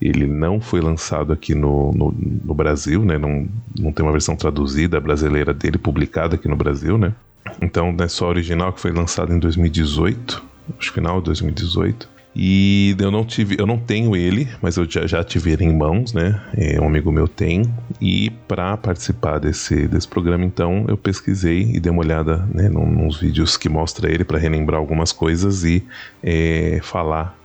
Ele 0.00 0.26
não 0.26 0.60
foi 0.60 0.80
lançado 0.80 1.32
aqui 1.32 1.54
no, 1.54 1.92
no, 1.92 2.14
no, 2.44 2.54
Brasil, 2.54 3.04
né? 3.04 3.18
Não, 3.18 3.46
não 3.78 3.92
tem 3.92 4.04
uma 4.04 4.12
versão 4.12 4.34
traduzida 4.34 4.98
brasileira 4.98 5.52
dele 5.52 5.76
publicada 5.76 6.36
aqui 6.36 6.48
no 6.48 6.56
Brasil, 6.56 6.96
né? 6.96 7.14
Então 7.60 7.94
é 7.98 8.08
só 8.08 8.28
original 8.28 8.72
que 8.72 8.80
foi 8.80 8.92
lançado 8.92 9.32
em 9.32 9.38
2018, 9.38 10.42
acho 10.78 10.92
final 10.92 11.18
de 11.18 11.26
2018. 11.26 12.08
E 12.34 12.94
eu 12.98 13.10
não 13.10 13.24
tive, 13.24 13.56
eu 13.58 13.66
não 13.66 13.76
tenho 13.76 14.14
ele, 14.14 14.48
mas 14.62 14.76
eu 14.76 14.88
já, 14.88 15.04
já 15.06 15.24
tive 15.24 15.50
ele 15.50 15.64
em 15.64 15.76
mãos, 15.76 16.12
né? 16.12 16.40
É, 16.56 16.80
um 16.80 16.86
amigo 16.86 17.10
meu 17.10 17.26
tem. 17.26 17.62
E 18.00 18.30
para 18.46 18.76
participar 18.76 19.38
desse, 19.38 19.88
desse 19.88 20.06
programa, 20.06 20.44
então, 20.44 20.84
eu 20.88 20.96
pesquisei 20.96 21.62
e 21.74 21.80
dei 21.80 21.90
uma 21.90 22.02
olhada 22.02 22.48
né, 22.54 22.68
nos 22.68 23.18
vídeos 23.18 23.56
que 23.56 23.68
mostra 23.68 24.10
ele 24.10 24.24
para 24.24 24.38
relembrar 24.38 24.78
algumas 24.78 25.10
coisas 25.10 25.64
e 25.64 25.84
é, 26.22 26.78
falar 26.82 27.36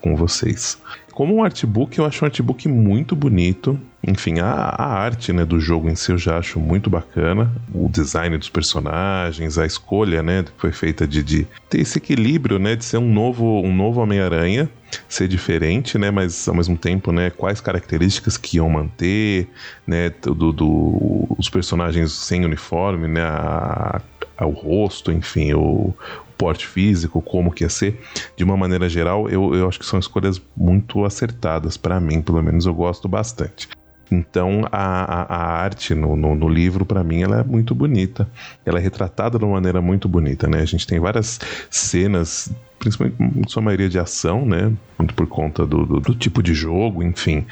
com 0.00 0.14
vocês. 0.14 0.78
Como 1.18 1.34
um 1.34 1.42
artbook, 1.42 1.98
eu 1.98 2.04
acho 2.04 2.24
um 2.24 2.26
artbook 2.26 2.68
muito 2.68 3.16
bonito. 3.16 3.76
Enfim, 4.06 4.38
a, 4.38 4.52
a, 4.52 4.86
arte 4.86 5.32
né, 5.32 5.44
do 5.44 5.58
jogo 5.58 5.90
em 5.90 5.96
si 5.96 6.12
eu 6.12 6.16
já 6.16 6.38
acho 6.38 6.60
muito 6.60 6.88
bacana. 6.88 7.52
O 7.74 7.88
design 7.88 8.38
dos 8.38 8.48
personagens, 8.48 9.58
a 9.58 9.66
escolha 9.66 10.22
né, 10.22 10.44
que 10.44 10.52
foi 10.56 10.70
feita 10.70 11.08
de, 11.08 11.24
de 11.24 11.44
ter 11.68 11.80
esse 11.80 11.98
equilíbrio 11.98 12.60
né, 12.60 12.76
de 12.76 12.84
ser 12.84 12.98
um 12.98 13.12
novo, 13.12 13.60
um 13.62 13.74
novo 13.74 14.00
Homem-Aranha, 14.00 14.70
ser 15.08 15.26
diferente, 15.26 15.98
né, 15.98 16.08
mas 16.08 16.46
ao 16.46 16.54
mesmo 16.54 16.76
tempo 16.76 17.10
né, 17.10 17.30
quais 17.30 17.60
características 17.60 18.36
que 18.36 18.58
iam 18.58 18.70
manter, 18.70 19.48
né, 19.84 20.10
do, 20.22 20.52
do, 20.52 21.26
os 21.36 21.50
personagens 21.50 22.12
sem 22.12 22.44
uniforme, 22.44 23.08
né, 23.08 23.22
a, 23.22 24.00
o 24.40 24.50
rosto, 24.50 25.10
enfim, 25.10 25.52
o, 25.52 25.92
porte 26.38 26.66
físico, 26.66 27.20
como 27.20 27.50
que 27.50 27.64
ia 27.64 27.68
ser, 27.68 28.00
de 28.36 28.44
uma 28.44 28.56
maneira 28.56 28.88
geral, 28.88 29.28
eu, 29.28 29.54
eu 29.54 29.68
acho 29.68 29.78
que 29.78 29.84
são 29.84 29.98
escolhas 29.98 30.40
muito 30.56 31.04
acertadas 31.04 31.76
para 31.76 32.00
mim, 32.00 32.22
pelo 32.22 32.40
menos 32.40 32.64
eu 32.64 32.72
gosto 32.72 33.08
bastante. 33.08 33.68
Então 34.10 34.62
a, 34.72 34.78
a, 34.78 35.36
a 35.36 35.62
arte 35.62 35.94
no, 35.94 36.16
no, 36.16 36.34
no 36.34 36.48
livro, 36.48 36.84
para 36.84 37.04
mim, 37.04 37.22
ela 37.22 37.40
é 37.40 37.44
muito 37.44 37.74
bonita. 37.74 38.28
Ela 38.64 38.78
é 38.78 38.82
retratada 38.82 39.38
de 39.38 39.44
uma 39.44 39.54
maneira 39.54 39.80
muito 39.80 40.08
bonita, 40.08 40.48
né? 40.48 40.60
A 40.60 40.64
gente 40.64 40.86
tem 40.86 40.98
várias 40.98 41.38
cenas, 41.70 42.50
principalmente 42.78 43.16
em 43.20 43.48
sua 43.48 43.62
maioria 43.62 43.88
de 43.88 43.98
ação, 43.98 44.46
né? 44.46 44.72
Muito 44.98 45.14
por 45.14 45.26
conta 45.26 45.66
do, 45.66 45.84
do, 45.84 46.00
do 46.00 46.14
tipo 46.14 46.42
de 46.42 46.54
jogo, 46.54 47.02
enfim, 47.02 47.44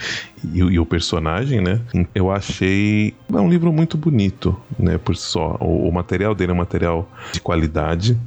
e, 0.54 0.58
e, 0.58 0.78
o 0.78 0.86
personagem, 0.86 1.60
né? 1.60 1.80
Eu 2.14 2.30
achei 2.30 3.14
é 3.30 3.36
um 3.36 3.50
livro 3.50 3.72
muito 3.72 3.96
bonito, 3.98 4.58
né? 4.78 4.98
Por 4.98 5.16
só. 5.16 5.56
O, 5.60 5.88
o 5.88 5.92
material 5.92 6.34
dele 6.34 6.52
é 6.52 6.54
um 6.54 6.58
material 6.58 7.10
de 7.32 7.40
qualidade 7.40 8.18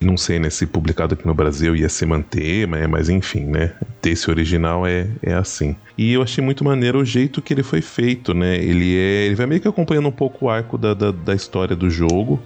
não 0.00 0.16
sei, 0.16 0.38
né, 0.38 0.48
se 0.48 0.66
publicado 0.66 1.14
aqui 1.14 1.26
no 1.26 1.34
Brasil 1.34 1.74
ia 1.74 1.88
se 1.88 2.06
manter, 2.06 2.66
mas, 2.66 2.86
mas 2.88 3.08
enfim, 3.08 3.44
né? 3.44 3.72
Esse 4.04 4.30
original 4.30 4.86
é, 4.86 5.08
é 5.22 5.34
assim. 5.34 5.74
E 5.96 6.12
eu 6.12 6.22
achei 6.22 6.42
muito 6.42 6.64
maneiro 6.64 7.00
o 7.00 7.04
jeito 7.04 7.42
que 7.42 7.52
ele 7.52 7.62
foi 7.62 7.82
feito, 7.82 8.32
né? 8.32 8.56
Ele, 8.56 8.96
é, 8.96 9.26
ele 9.26 9.34
vai 9.34 9.46
meio 9.46 9.60
que 9.60 9.68
acompanhando 9.68 10.08
um 10.08 10.12
pouco 10.12 10.46
o 10.46 10.50
arco 10.50 10.78
da, 10.78 10.94
da, 10.94 11.10
da 11.10 11.34
história 11.34 11.74
do 11.74 11.90
jogo. 11.90 12.40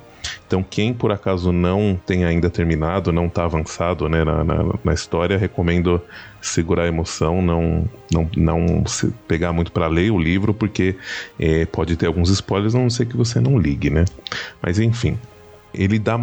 Então, 0.46 0.62
quem 0.62 0.94
por 0.94 1.10
acaso 1.10 1.50
não 1.52 1.98
tem 2.06 2.24
ainda 2.24 2.48
terminado, 2.48 3.12
não 3.12 3.26
está 3.26 3.44
avançado 3.44 4.08
né, 4.08 4.22
na, 4.24 4.44
na, 4.44 4.74
na, 4.84 4.94
história, 4.94 5.36
recomendo 5.36 6.00
segurar 6.40 6.84
a 6.84 6.88
emoção, 6.88 7.42
não, 7.42 7.88
não, 8.12 8.30
não 8.36 8.84
pegar 9.26 9.52
muito 9.52 9.72
para 9.72 9.86
ler 9.88 10.10
o 10.12 10.18
livro, 10.18 10.54
porque 10.54 10.94
é, 11.38 11.64
pode 11.66 11.96
ter 11.96 12.06
alguns 12.06 12.28
spoilers, 12.30 12.74
a 12.74 12.78
não 12.78 12.90
ser 12.90 13.06
que 13.06 13.16
você 13.16 13.40
não 13.40 13.58
ligue, 13.58 13.90
né? 13.90 14.04
Mas 14.60 14.78
enfim, 14.78 15.18
ele 15.74 15.98
dá 15.98 16.18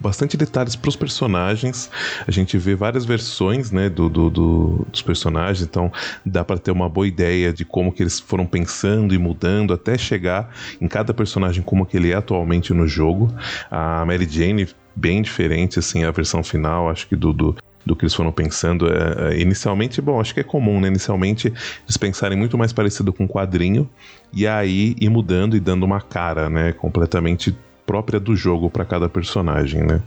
bastante 0.00 0.36
detalhes 0.36 0.76
para 0.76 0.88
os 0.88 0.96
personagens. 0.96 1.90
A 2.26 2.30
gente 2.30 2.58
vê 2.58 2.74
várias 2.74 3.04
versões, 3.04 3.70
né, 3.70 3.88
do, 3.88 4.08
do, 4.08 4.30
do 4.30 4.86
dos 4.90 5.02
personagens, 5.02 5.66
então 5.66 5.92
dá 6.24 6.44
para 6.44 6.58
ter 6.58 6.70
uma 6.70 6.88
boa 6.88 7.06
ideia 7.06 7.52
de 7.52 7.64
como 7.64 7.92
que 7.92 8.02
eles 8.02 8.20
foram 8.20 8.46
pensando 8.46 9.14
e 9.14 9.18
mudando 9.18 9.72
até 9.72 9.96
chegar 9.96 10.54
em 10.80 10.88
cada 10.88 11.14
personagem 11.14 11.62
como 11.62 11.86
que 11.86 11.96
ele 11.96 12.10
é 12.10 12.14
atualmente 12.14 12.72
no 12.72 12.86
jogo. 12.86 13.32
A 13.70 14.04
Mary 14.04 14.28
Jane 14.28 14.68
bem 14.94 15.22
diferente 15.22 15.78
assim 15.78 16.04
a 16.04 16.10
versão 16.10 16.42
final, 16.42 16.88
acho 16.88 17.08
que 17.08 17.16
do, 17.16 17.32
do 17.32 17.56
do 17.84 17.94
que 17.94 18.04
eles 18.04 18.14
foram 18.14 18.32
pensando. 18.32 18.86
É, 18.88 19.34
é, 19.34 19.40
inicialmente, 19.40 20.00
bom, 20.00 20.20
acho 20.20 20.32
que 20.32 20.40
é 20.40 20.42
comum, 20.44 20.80
né? 20.80 20.88
Inicialmente, 20.88 21.48
eles 21.48 21.96
pensarem 21.96 22.36
muito 22.36 22.56
mais 22.56 22.72
parecido 22.72 23.12
com 23.12 23.24
um 23.24 23.28
quadrinho, 23.28 23.88
e 24.32 24.46
aí 24.46 24.96
ir 25.00 25.10
mudando 25.10 25.56
e 25.56 25.60
dando 25.60 25.84
uma 25.84 26.00
cara, 26.00 26.48
né? 26.48 26.72
Completamente 26.72 27.54
própria 27.86 28.18
do 28.18 28.34
jogo 28.34 28.70
para 28.70 28.84
cada 28.84 29.08
personagem, 29.08 29.82
né? 29.82 30.02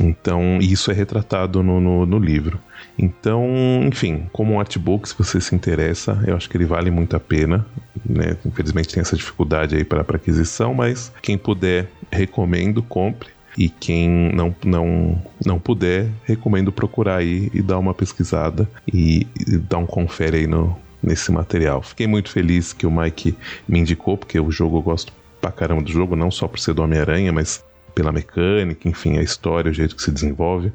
Então, 0.00 0.58
isso 0.60 0.90
é 0.90 0.94
retratado 0.94 1.62
no, 1.62 1.80
no, 1.80 2.06
no, 2.06 2.18
livro. 2.18 2.58
Então, 2.98 3.44
enfim, 3.84 4.26
como 4.32 4.54
um 4.54 4.60
artbook, 4.60 5.08
se 5.08 5.14
você 5.16 5.40
se 5.40 5.54
interessa, 5.54 6.22
eu 6.26 6.36
acho 6.36 6.48
que 6.48 6.56
ele 6.56 6.64
vale 6.64 6.90
muito 6.90 7.16
a 7.16 7.20
pena. 7.20 7.66
Né? 8.04 8.36
Infelizmente 8.44 8.94
tem 8.94 9.00
essa 9.00 9.16
dificuldade 9.16 9.76
aí 9.76 9.84
para 9.84 10.02
aquisição, 10.02 10.72
mas 10.72 11.12
quem 11.20 11.36
puder, 11.36 11.90
recomendo, 12.10 12.82
compre. 12.82 13.30
E 13.58 13.68
quem 13.68 14.08
não, 14.32 14.54
não, 14.64 15.22
não 15.44 15.58
puder, 15.58 16.08
recomendo 16.24 16.72
procurar 16.72 17.16
aí 17.16 17.50
e 17.52 17.60
dar 17.60 17.78
uma 17.78 17.92
pesquisada 17.92 18.66
e, 18.90 19.26
e 19.46 19.58
dar 19.58 19.76
um 19.76 19.84
confere 19.84 20.38
aí 20.38 20.46
no, 20.46 20.74
nesse 21.02 21.30
material. 21.30 21.82
Fiquei 21.82 22.06
muito 22.06 22.30
feliz 22.30 22.72
que 22.72 22.86
o 22.86 22.90
Mike 22.90 23.36
me 23.68 23.78
indicou, 23.78 24.16
porque 24.16 24.40
o 24.40 24.50
jogo 24.50 24.78
eu 24.78 24.82
gosto 24.82 25.12
pra 25.42 25.50
caramba 25.50 25.82
do 25.82 25.90
jogo, 25.90 26.14
não 26.14 26.30
só 26.30 26.46
por 26.46 26.60
ser 26.60 26.72
do 26.72 26.82
Homem-Aranha, 26.82 27.32
mas 27.32 27.62
pela 27.94 28.12
mecânica, 28.12 28.88
enfim, 28.88 29.18
a 29.18 29.22
história, 29.22 29.70
o 29.70 29.74
jeito 29.74 29.96
que 29.96 30.02
se 30.02 30.10
desenvolve. 30.10 30.72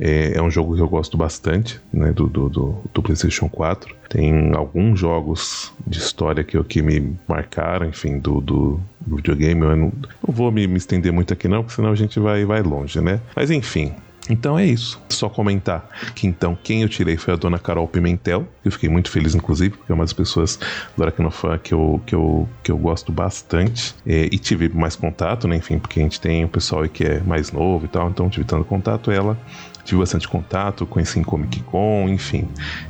É, 0.00 0.36
é 0.36 0.42
um 0.42 0.50
jogo 0.50 0.76
que 0.76 0.82
eu 0.82 0.88
gosto 0.88 1.16
bastante, 1.16 1.80
né, 1.92 2.12
do, 2.12 2.28
do, 2.28 2.48
do, 2.48 2.82
do, 2.92 3.02
PlayStation 3.02 3.48
4. 3.48 3.96
Tem 4.08 4.54
alguns 4.54 5.00
jogos 5.00 5.72
de 5.86 5.98
história 5.98 6.44
que, 6.44 6.62
que 6.64 6.82
me 6.82 7.16
marcaram, 7.26 7.86
enfim, 7.86 8.18
do, 8.18 8.40
do 8.40 8.80
videogame. 9.06 9.62
Eu 9.62 9.76
não, 9.76 9.92
não 10.26 10.34
vou 10.34 10.52
me, 10.52 10.66
me, 10.66 10.76
estender 10.76 11.12
muito 11.12 11.32
aqui, 11.32 11.48
não, 11.48 11.62
porque 11.62 11.74
senão 11.74 11.90
a 11.90 11.96
gente 11.96 12.20
vai, 12.20 12.44
vai 12.44 12.62
longe, 12.62 13.00
né? 13.00 13.20
Mas 13.34 13.50
enfim, 13.50 13.92
então 14.28 14.58
é 14.58 14.66
isso. 14.66 15.00
Só 15.08 15.28
comentar 15.28 15.88
que 16.14 16.26
então 16.26 16.56
quem 16.62 16.82
eu 16.82 16.88
tirei 16.88 17.16
foi 17.16 17.34
a 17.34 17.36
dona 17.36 17.58
Carol 17.58 17.88
Pimentel. 17.88 18.46
Eu 18.64 18.70
fiquei 18.70 18.88
muito 18.88 19.10
feliz, 19.10 19.34
inclusive, 19.34 19.76
porque 19.76 19.90
é 19.90 19.94
uma 19.94 20.04
das 20.04 20.12
pessoas 20.12 20.58
do 20.96 21.02
Aracnofan 21.02 21.58
que 21.58 21.72
eu, 21.72 22.00
que 22.04 22.14
eu, 22.14 22.48
que 22.62 22.70
eu 22.70 22.76
gosto 22.76 23.10
bastante. 23.10 23.94
É, 24.06 24.26
e 24.26 24.38
tive 24.38 24.68
mais 24.68 24.96
contato, 24.96 25.48
né? 25.48 25.56
Enfim, 25.56 25.78
porque 25.78 26.00
a 26.00 26.02
gente 26.02 26.20
tem 26.20 26.44
o 26.44 26.48
pessoal 26.48 26.86
que 26.88 27.04
é 27.04 27.20
mais 27.20 27.50
novo 27.52 27.86
e 27.86 27.88
tal, 27.88 28.08
então 28.08 28.28
tive 28.28 28.44
tanto 28.44 28.64
contato. 28.64 29.10
Ela 29.10 29.38
tive 29.84 30.00
bastante 30.00 30.28
contato, 30.28 30.84
conheci 30.86 31.18
em 31.18 31.22
Comic 31.22 31.62
Con, 31.62 32.08
enfim. 32.08 32.46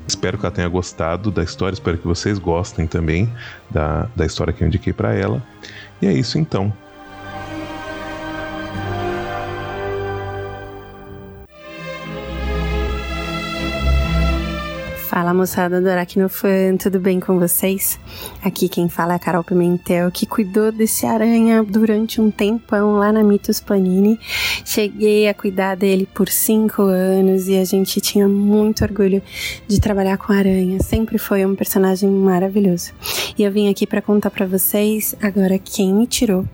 Espero 0.06 0.36
que 0.36 0.44
ela 0.44 0.54
tenha 0.54 0.68
gostado 0.68 1.30
da 1.30 1.44
história, 1.44 1.74
espero 1.74 1.96
que 1.96 2.06
vocês 2.06 2.38
gostem 2.38 2.86
também 2.86 3.32
da, 3.70 4.08
da 4.16 4.26
história 4.26 4.52
que 4.52 4.64
eu 4.64 4.66
indiquei 4.66 4.92
para 4.92 5.14
ela. 5.14 5.42
E 6.02 6.06
é 6.06 6.12
isso 6.12 6.38
então. 6.38 6.72
Fala 15.18 15.34
moçada 15.34 15.80
do 15.80 15.90
Aracnofan, 15.90 16.76
tudo 16.76 17.00
bem 17.00 17.18
com 17.18 17.40
vocês? 17.40 17.98
Aqui 18.40 18.68
quem 18.68 18.88
fala 18.88 19.14
é 19.14 19.16
a 19.16 19.18
Carol 19.18 19.42
Pimentel, 19.42 20.12
que 20.12 20.24
cuidou 20.24 20.70
desse 20.70 21.06
aranha 21.06 21.64
durante 21.64 22.20
um 22.20 22.30
tempão 22.30 22.92
lá 22.92 23.10
na 23.10 23.24
Mitos 23.24 23.58
Panini. 23.58 24.16
Cheguei 24.64 25.26
a 25.28 25.34
cuidar 25.34 25.74
dele 25.74 26.08
por 26.14 26.28
cinco 26.28 26.82
anos 26.82 27.48
e 27.48 27.56
a 27.56 27.64
gente 27.64 28.00
tinha 28.00 28.28
muito 28.28 28.84
orgulho 28.84 29.20
de 29.66 29.80
trabalhar 29.80 30.18
com 30.18 30.32
aranha. 30.32 30.80
Sempre 30.84 31.18
foi 31.18 31.44
um 31.44 31.56
personagem 31.56 32.08
maravilhoso. 32.08 32.92
E 33.36 33.42
eu 33.42 33.50
vim 33.50 33.68
aqui 33.68 33.88
para 33.88 34.00
contar 34.00 34.30
para 34.30 34.46
vocês 34.46 35.16
agora 35.20 35.58
quem 35.58 35.92
me 35.92 36.06
tirou, 36.06 36.44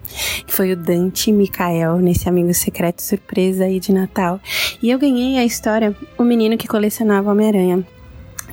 foi 0.46 0.72
o 0.72 0.77
Dante 0.77 1.31
Mikael, 1.31 1.98
nesse 1.98 2.31
amigo 2.31 2.55
secreto 2.55 3.03
surpresa 3.03 3.64
aí 3.64 3.79
de 3.79 3.92
Natal. 3.92 4.40
E 4.83 4.88
eu 4.90 4.98
ganhei 4.98 5.37
a 5.37 5.44
história 5.44 5.94
O 6.16 6.24
Menino 6.24 6.57
que 6.57 6.66
Colecionava 6.66 7.31
Homem-Aranha. 7.31 7.85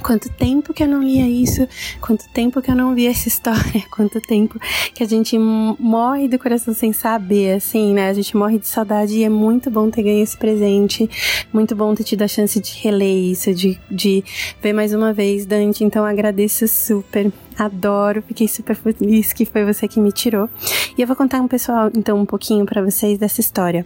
Quanto 0.04 0.30
tempo 0.30 0.74
que 0.74 0.84
eu 0.84 0.88
não 0.88 1.02
lia 1.04 1.28
isso, 1.28 1.68
quanto 2.00 2.28
tempo 2.30 2.62
que 2.62 2.72
eu 2.72 2.76
não 2.76 2.96
via 2.96 3.12
essa 3.12 3.28
história, 3.28 3.84
quanto 3.92 4.20
tempo 4.22 4.60
que 4.94 5.04
a 5.04 5.08
gente 5.08 5.38
morre 5.38 6.28
do 6.28 6.40
coração 6.40 6.74
sem 6.74 6.92
saber, 6.92 7.56
assim, 7.56 7.94
né? 7.94 8.10
A 8.10 8.14
gente 8.14 8.36
morre 8.36 8.58
de 8.58 8.68
saudade 8.68 9.18
e 9.18 9.24
é 9.24 9.30
muito 9.30 9.70
bom 9.70 9.90
ter 9.90 10.04
ganho 10.04 10.24
esse 10.24 10.38
presente, 10.38 11.10
muito 11.54 11.76
bom 11.76 11.94
ter 11.94 12.04
tido 12.04 12.24
a 12.24 12.28
chance 12.28 12.60
de 12.60 12.72
reler 12.80 13.32
isso, 13.32 13.54
de, 13.54 13.80
de 13.90 14.24
ver 14.62 14.74
mais 14.74 14.94
uma 14.94 15.14
vez, 15.14 15.46
Dante. 15.46 15.84
Então 15.84 16.04
agradeço 16.04 16.68
super 16.68 17.32
Adoro, 17.62 18.24
fiquei 18.24 18.48
super 18.48 18.76
feliz 18.76 19.34
que 19.34 19.46
foi 19.46 19.64
você 19.64 19.88
que 19.88 20.00
me 20.00 20.12
tirou. 20.12 20.50
E 20.98 21.02
eu 21.02 21.06
vou 21.06 21.16
contar 21.16 21.40
um 21.42 21.48
pessoal, 21.48 21.92
então, 21.96 22.18
um 22.18 22.26
pouquinho 22.26 22.66
para 22.66 22.82
vocês 22.82 23.20
dessa 23.20 23.40
história. 23.40 23.86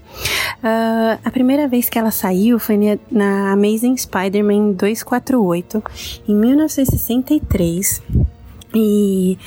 Uh, 0.63 1.19
a 1.21 1.29
primeira 1.29 1.67
vez 1.67 1.89
que 1.89 1.99
ela 1.99 2.09
saiu 2.09 2.57
foi 2.57 2.79
na 3.11 3.51
Amazing 3.51 3.97
Spider-Man 3.97 4.71
248, 4.71 5.83
em 6.25 6.35
1963. 6.35 8.01
E 8.73 9.37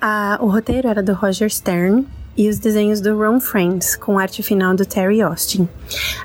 a, 0.00 0.38
o 0.40 0.46
roteiro 0.48 0.88
era 0.88 1.02
do 1.02 1.12
Roger 1.12 1.50
Stern 1.50 2.06
e 2.38 2.48
os 2.48 2.60
desenhos 2.60 3.00
do 3.00 3.18
Ron 3.18 3.40
Friends, 3.40 3.96
com 3.96 4.16
arte 4.16 4.44
final 4.44 4.72
do 4.72 4.86
Terry 4.86 5.20
Austin. 5.20 5.68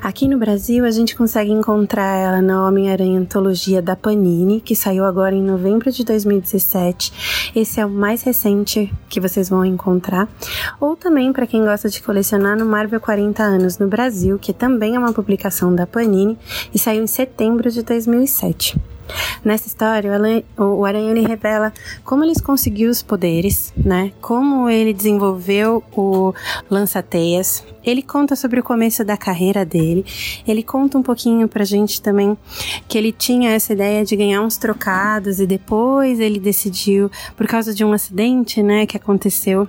Aqui 0.00 0.28
no 0.28 0.38
Brasil, 0.38 0.84
a 0.84 0.90
gente 0.92 1.16
consegue 1.16 1.50
encontrar 1.50 2.16
ela 2.16 2.40
na 2.40 2.68
Homem-Aranha 2.68 3.18
Antologia 3.18 3.82
da 3.82 3.96
Panini, 3.96 4.60
que 4.60 4.76
saiu 4.76 5.04
agora 5.04 5.34
em 5.34 5.42
novembro 5.42 5.90
de 5.90 6.04
2017. 6.04 7.50
Esse 7.56 7.80
é 7.80 7.84
o 7.84 7.90
mais 7.90 8.22
recente 8.22 8.94
que 9.08 9.20
vocês 9.20 9.48
vão 9.48 9.64
encontrar. 9.64 10.28
Ou 10.80 10.94
também, 10.94 11.32
para 11.32 11.48
quem 11.48 11.64
gosta 11.64 11.88
de 11.88 12.00
colecionar, 12.00 12.56
no 12.56 12.64
Marvel 12.64 13.00
40 13.00 13.42
Anos 13.42 13.78
no 13.78 13.88
Brasil, 13.88 14.38
que 14.38 14.52
também 14.52 14.94
é 14.94 14.98
uma 14.98 15.12
publicação 15.12 15.74
da 15.74 15.84
Panini 15.84 16.38
e 16.72 16.78
saiu 16.78 17.02
em 17.02 17.08
setembro 17.08 17.68
de 17.72 17.82
2007. 17.82 18.93
Nessa 19.44 19.68
história, 19.68 20.10
o 20.56 20.84
Aranha 20.84 21.28
revela 21.28 21.72
como 22.04 22.24
ele 22.24 22.32
conseguiu 22.42 22.90
os 22.90 23.02
poderes, 23.02 23.72
né? 23.76 24.12
Como 24.20 24.68
ele 24.70 24.92
desenvolveu 24.92 25.82
o 25.94 26.32
lança-teias. 26.70 27.64
Ele 27.84 28.02
conta 28.02 28.34
sobre 28.34 28.60
o 28.60 28.62
começo 28.62 29.04
da 29.04 29.16
carreira 29.16 29.64
dele. 29.64 30.04
Ele 30.46 30.62
conta 30.62 30.96
um 30.96 31.02
pouquinho 31.02 31.46
pra 31.46 31.64
gente 31.64 32.00
também 32.00 32.36
que 32.88 32.96
ele 32.96 33.12
tinha 33.12 33.50
essa 33.50 33.74
ideia 33.74 34.04
de 34.04 34.16
ganhar 34.16 34.40
uns 34.40 34.56
trocados 34.56 35.40
e 35.40 35.46
depois 35.46 36.18
ele 36.20 36.38
decidiu, 36.38 37.10
por 37.36 37.46
causa 37.46 37.74
de 37.74 37.84
um 37.84 37.92
acidente, 37.92 38.62
né, 38.62 38.86
que 38.86 38.96
aconteceu 38.96 39.68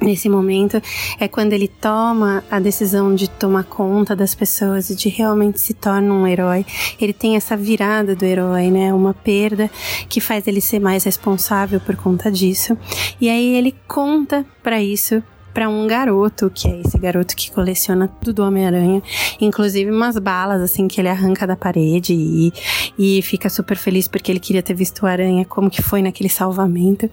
nesse 0.00 0.28
momento 0.28 0.80
é 1.18 1.28
quando 1.28 1.52
ele 1.52 1.68
toma 1.68 2.44
a 2.50 2.58
decisão 2.60 3.14
de 3.14 3.28
tomar 3.28 3.64
conta 3.64 4.14
das 4.14 4.34
pessoas 4.34 4.90
e 4.90 4.94
de 4.94 5.08
realmente 5.08 5.60
se 5.60 5.74
torna 5.74 6.12
um 6.12 6.26
herói. 6.26 6.64
Ele 7.00 7.12
tem 7.12 7.36
essa 7.36 7.56
virada 7.56 8.14
do 8.14 8.24
herói, 8.24 8.70
né? 8.70 8.92
Uma 8.92 9.14
perda 9.14 9.70
que 10.08 10.20
faz 10.20 10.46
ele 10.46 10.60
ser 10.60 10.78
mais 10.78 11.04
responsável 11.04 11.80
por 11.80 11.96
conta 11.96 12.30
disso. 12.30 12.76
E 13.20 13.28
aí 13.28 13.54
ele 13.54 13.74
conta 13.86 14.44
para 14.62 14.82
isso 14.82 15.22
para 15.58 15.68
um 15.68 15.88
garoto, 15.88 16.48
que 16.54 16.68
é 16.68 16.80
esse 16.82 16.96
garoto 16.96 17.34
que 17.34 17.50
coleciona 17.50 18.06
tudo 18.06 18.32
do 18.32 18.42
Homem-Aranha, 18.44 19.02
inclusive 19.40 19.90
umas 19.90 20.16
balas 20.16 20.62
assim 20.62 20.86
que 20.86 21.00
ele 21.00 21.08
arranca 21.08 21.48
da 21.48 21.56
parede 21.56 22.14
e, 22.14 22.52
e 22.96 23.20
fica 23.22 23.50
super 23.50 23.76
feliz 23.76 24.06
porque 24.06 24.30
ele 24.30 24.38
queria 24.38 24.62
ter 24.62 24.74
visto 24.74 25.02
o 25.02 25.06
Aranha, 25.06 25.44
como 25.44 25.68
que 25.68 25.82
foi 25.82 26.00
naquele 26.00 26.28
salvamento. 26.28 27.10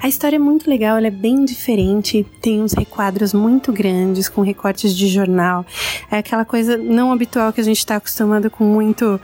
A 0.00 0.06
história 0.06 0.36
é 0.36 0.38
muito 0.38 0.70
legal, 0.70 0.96
ela 0.96 1.08
é 1.08 1.10
bem 1.10 1.44
diferente, 1.44 2.24
tem 2.40 2.62
uns 2.62 2.72
requadros 2.72 3.34
muito 3.34 3.72
grandes 3.72 4.28
com 4.28 4.42
recortes 4.42 4.94
de 4.94 5.08
jornal. 5.08 5.66
É 6.08 6.18
aquela 6.18 6.44
coisa 6.44 6.76
não 6.76 7.10
habitual 7.10 7.52
que 7.52 7.60
a 7.60 7.64
gente 7.64 7.78
está 7.78 7.96
acostumado 7.96 8.48
com 8.48 8.62
muito 8.62 9.20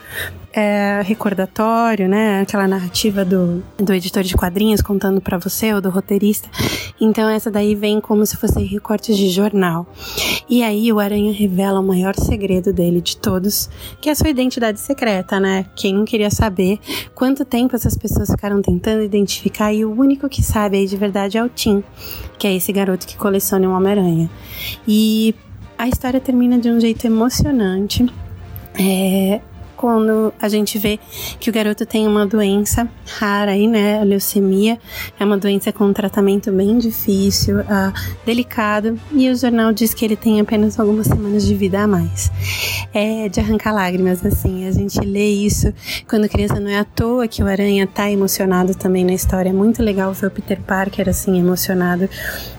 é, 0.54 1.02
recordatório, 1.02 2.08
né? 2.08 2.42
Aquela 2.42 2.68
narrativa 2.68 3.24
do, 3.24 3.62
do 3.76 3.92
editor 3.92 4.22
de 4.22 4.36
quadrinhos 4.36 4.80
contando 4.80 5.20
para 5.20 5.36
você 5.36 5.74
ou 5.74 5.80
do 5.80 5.90
roteirista. 5.90 6.48
Então 7.00 7.28
essa 7.28 7.50
daí 7.50 7.74
vem 7.74 8.00
como 8.00 8.24
se 8.24 8.36
fossem 8.36 8.64
recortes 8.64 9.16
de 9.16 9.28
jornal. 9.30 9.86
E 10.48 10.62
aí 10.62 10.92
o 10.92 11.00
Aranha 11.00 11.32
revela 11.32 11.80
o 11.80 11.82
maior 11.82 12.14
segredo 12.14 12.72
dele 12.72 13.00
de 13.00 13.16
todos, 13.16 13.68
que 14.00 14.08
é 14.08 14.12
a 14.12 14.14
sua 14.14 14.28
identidade 14.28 14.78
secreta, 14.78 15.40
né? 15.40 15.66
Quem 15.74 15.92
não 15.92 16.04
queria 16.04 16.30
saber 16.30 16.78
quanto 17.14 17.44
tempo 17.44 17.74
essas 17.74 17.96
pessoas 17.96 18.30
ficaram 18.30 18.62
tentando 18.62 19.02
identificar 19.02 19.72
e 19.72 19.84
o 19.84 19.92
único 19.92 20.28
que 20.28 20.42
sabe 20.42 20.76
aí 20.76 20.86
de 20.86 20.96
verdade 20.96 21.36
é 21.36 21.42
o 21.42 21.48
Tim, 21.48 21.82
que 22.38 22.46
é 22.46 22.54
esse 22.54 22.72
garoto 22.72 23.06
que 23.06 23.16
coleciona 23.16 23.68
um 23.68 23.74
Homem-Aranha. 23.74 24.30
E 24.86 25.34
a 25.76 25.88
história 25.88 26.20
termina 26.20 26.58
de 26.58 26.70
um 26.70 26.78
jeito 26.78 27.04
emocionante. 27.04 28.06
É, 28.78 29.40
quando 29.84 30.32
a 30.40 30.48
gente 30.48 30.78
vê 30.78 30.98
que 31.38 31.50
o 31.50 31.52
garoto 31.52 31.84
tem 31.84 32.08
uma 32.08 32.26
doença 32.26 32.88
rara 33.18 33.50
aí, 33.50 33.68
né? 33.68 34.00
A 34.00 34.02
leucemia. 34.02 34.78
É 35.20 35.24
uma 35.26 35.36
doença 35.36 35.70
com 35.74 35.84
um 35.84 35.92
tratamento 35.92 36.50
bem 36.50 36.78
difícil, 36.78 37.60
uh, 37.60 37.92
delicado. 38.24 38.98
E 39.12 39.28
o 39.28 39.36
jornal 39.36 39.74
diz 39.74 39.92
que 39.92 40.02
ele 40.02 40.16
tem 40.16 40.40
apenas 40.40 40.80
algumas 40.80 41.06
semanas 41.06 41.44
de 41.44 41.54
vida 41.54 41.82
a 41.82 41.86
mais. 41.86 42.32
É 42.94 43.28
de 43.28 43.40
arrancar 43.40 43.74
lágrimas, 43.74 44.24
assim. 44.24 44.66
A 44.66 44.72
gente 44.72 44.98
lê 45.00 45.28
isso 45.28 45.70
quando 46.08 46.30
criança 46.30 46.58
não 46.58 46.70
é 46.70 46.78
à 46.78 46.84
toa 46.84 47.28
que 47.28 47.42
o 47.42 47.46
Aranha 47.46 47.86
tá 47.86 48.10
emocionado 48.10 48.74
também 48.74 49.04
na 49.04 49.12
história. 49.12 49.50
É 49.50 49.52
muito 49.52 49.82
legal 49.82 50.14
ver 50.14 50.28
o 50.28 50.30
Peter 50.30 50.62
Parker, 50.62 51.10
assim, 51.10 51.38
emocionado 51.38 52.08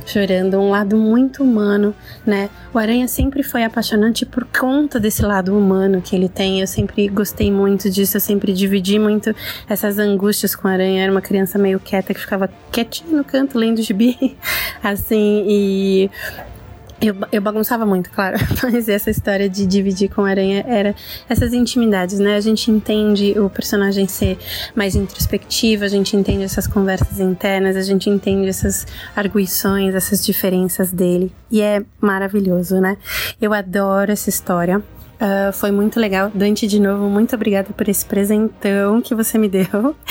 chorando, 0.05 0.59
um 0.59 0.69
lado 0.69 0.95
muito 0.95 1.43
humano, 1.43 1.93
né? 2.25 2.49
O 2.73 2.77
Aranha 2.77 3.07
sempre 3.07 3.41
foi 3.41 3.63
apaixonante 3.63 4.25
por 4.25 4.45
conta 4.45 4.99
desse 4.99 5.23
lado 5.23 5.57
humano 5.57 6.01
que 6.01 6.15
ele 6.15 6.29
tem. 6.29 6.61
Eu 6.61 6.67
sempre 6.67 7.07
gostei 7.15 7.51
muito 7.51 7.89
disso, 7.89 8.17
eu 8.17 8.21
sempre 8.21 8.53
dividi 8.53 8.99
muito 8.99 9.33
essas 9.67 9.97
angústias 9.97 10.55
com 10.55 10.67
o 10.67 10.71
Aranha. 10.71 10.99
Eu 10.99 11.03
era 11.03 11.11
uma 11.11 11.21
criança 11.21 11.57
meio 11.57 11.79
quieta 11.79 12.13
que 12.13 12.19
ficava 12.19 12.49
quietinha 12.71 13.17
no 13.17 13.23
canto 13.23 13.57
lendo 13.57 13.81
gibi, 13.81 14.37
assim, 14.83 15.45
e 15.47 16.09
eu, 17.01 17.15
eu 17.31 17.41
bagunçava 17.41 17.85
muito, 17.85 18.09
claro, 18.09 18.37
mas 18.63 18.87
essa 18.87 19.09
história 19.09 19.49
de 19.49 19.65
dividir 19.65 20.09
com 20.09 20.23
a 20.23 20.29
aranha 20.29 20.63
era 20.67 20.95
essas 21.27 21.53
intimidades, 21.53 22.19
né? 22.19 22.35
A 22.35 22.41
gente 22.41 22.71
entende 22.71 23.37
o 23.37 23.49
personagem 23.49 24.07
ser 24.07 24.37
mais 24.73 24.95
introspectivo, 24.95 25.83
a 25.83 25.87
gente 25.87 26.15
entende 26.15 26.43
essas 26.43 26.67
conversas 26.67 27.19
internas, 27.19 27.75
a 27.75 27.81
gente 27.81 28.09
entende 28.09 28.47
essas 28.47 28.87
arguições, 29.15 29.93
essas 29.93 30.25
diferenças 30.25 30.91
dele, 30.91 31.31
e 31.51 31.61
é 31.61 31.83
maravilhoso, 31.99 32.79
né? 32.79 32.97
Eu 33.41 33.53
adoro 33.53 34.11
essa 34.11 34.29
história. 34.29 34.81
Uh, 35.15 35.53
foi 35.53 35.71
muito 35.71 35.99
legal. 35.99 36.31
Dante, 36.33 36.67
de 36.67 36.79
novo, 36.79 37.09
muito 37.09 37.35
obrigada 37.35 37.69
por 37.73 37.87
esse 37.87 38.05
presentão 38.05 39.01
que 39.01 39.15
você 39.15 39.37
me 39.37 39.49
deu. 39.49 39.95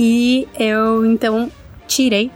E 0.00 0.46
eu, 0.56 1.04
então, 1.04 1.50
tirei 1.88 2.30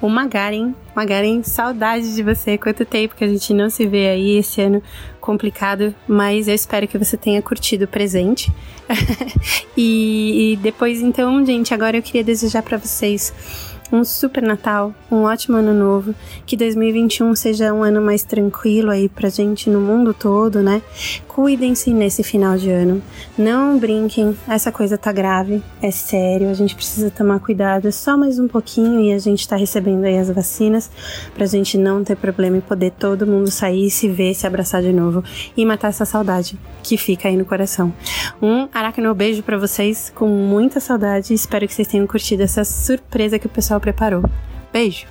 o 0.00 0.08
Magaren. 0.08 0.72
Magaren, 0.94 1.42
saudade 1.42 2.14
de 2.14 2.22
você. 2.22 2.56
Quanto 2.56 2.84
tempo 2.84 3.16
que 3.16 3.24
a 3.24 3.28
gente 3.28 3.52
não 3.52 3.68
se 3.68 3.86
vê 3.86 4.08
aí 4.08 4.36
esse 4.36 4.60
ano 4.60 4.80
complicado, 5.20 5.92
mas 6.06 6.46
eu 6.46 6.54
espero 6.54 6.86
que 6.86 6.96
você 6.96 7.16
tenha 7.16 7.42
curtido 7.42 7.86
o 7.86 7.88
presente. 7.88 8.52
e, 9.76 10.52
e 10.52 10.56
depois, 10.56 11.00
então, 11.00 11.44
gente, 11.44 11.74
agora 11.74 11.96
eu 11.96 12.02
queria 12.02 12.22
desejar 12.22 12.62
para 12.62 12.78
vocês 12.78 13.32
um 13.90 14.04
super 14.04 14.42
Natal, 14.42 14.94
um 15.10 15.22
ótimo 15.22 15.56
ano 15.56 15.72
novo, 15.72 16.14
que 16.46 16.56
2021 16.56 17.34
seja 17.34 17.72
um 17.72 17.82
ano 17.82 18.00
mais 18.00 18.22
tranquilo 18.22 18.90
aí 18.90 19.08
pra 19.08 19.28
gente 19.28 19.70
no 19.70 19.80
mundo 19.80 20.12
todo, 20.12 20.62
né? 20.62 20.82
Cuidem-se 21.26 21.92
nesse 21.92 22.22
final 22.22 22.56
de 22.56 22.70
ano. 22.70 23.02
Não 23.36 23.78
brinquem, 23.78 24.36
essa 24.48 24.72
coisa 24.72 24.98
tá 24.98 25.12
grave, 25.12 25.62
é 25.80 25.90
sério, 25.90 26.50
a 26.50 26.54
gente 26.54 26.74
precisa 26.74 27.10
tomar 27.10 27.40
cuidado 27.40 27.90
só 27.92 28.16
mais 28.16 28.38
um 28.38 28.48
pouquinho 28.48 29.00
e 29.00 29.12
a 29.12 29.18
gente 29.18 29.46
tá 29.46 29.56
recebendo 29.56 30.04
aí 30.04 30.18
as 30.18 30.30
vacinas 30.30 30.90
pra 31.34 31.46
gente 31.46 31.78
não 31.78 32.04
ter 32.04 32.16
problema 32.16 32.58
e 32.58 32.60
poder 32.60 32.92
todo 32.92 33.26
mundo 33.26 33.50
sair, 33.50 33.90
se 33.90 34.08
ver, 34.08 34.34
se 34.34 34.46
abraçar 34.46 34.82
de 34.82 34.92
novo 34.92 35.22
e 35.56 35.64
matar 35.64 35.88
essa 35.88 36.04
saudade 36.04 36.58
que 36.82 36.96
fica 36.96 37.28
aí 37.28 37.36
no 37.36 37.44
coração. 37.44 37.92
Um 38.40 38.68
aracno 38.72 39.14
beijo 39.14 39.42
para 39.42 39.58
vocês 39.58 40.12
com 40.14 40.28
muita 40.28 40.80
saudade. 40.80 41.34
Espero 41.34 41.66
que 41.66 41.74
vocês 41.74 41.88
tenham 41.88 42.06
curtido 42.06 42.42
essa 42.42 42.64
surpresa 42.64 43.38
que 43.38 43.46
o 43.46 43.50
pessoal 43.50 43.77
preparou. 43.80 44.22
Beijo! 44.72 45.06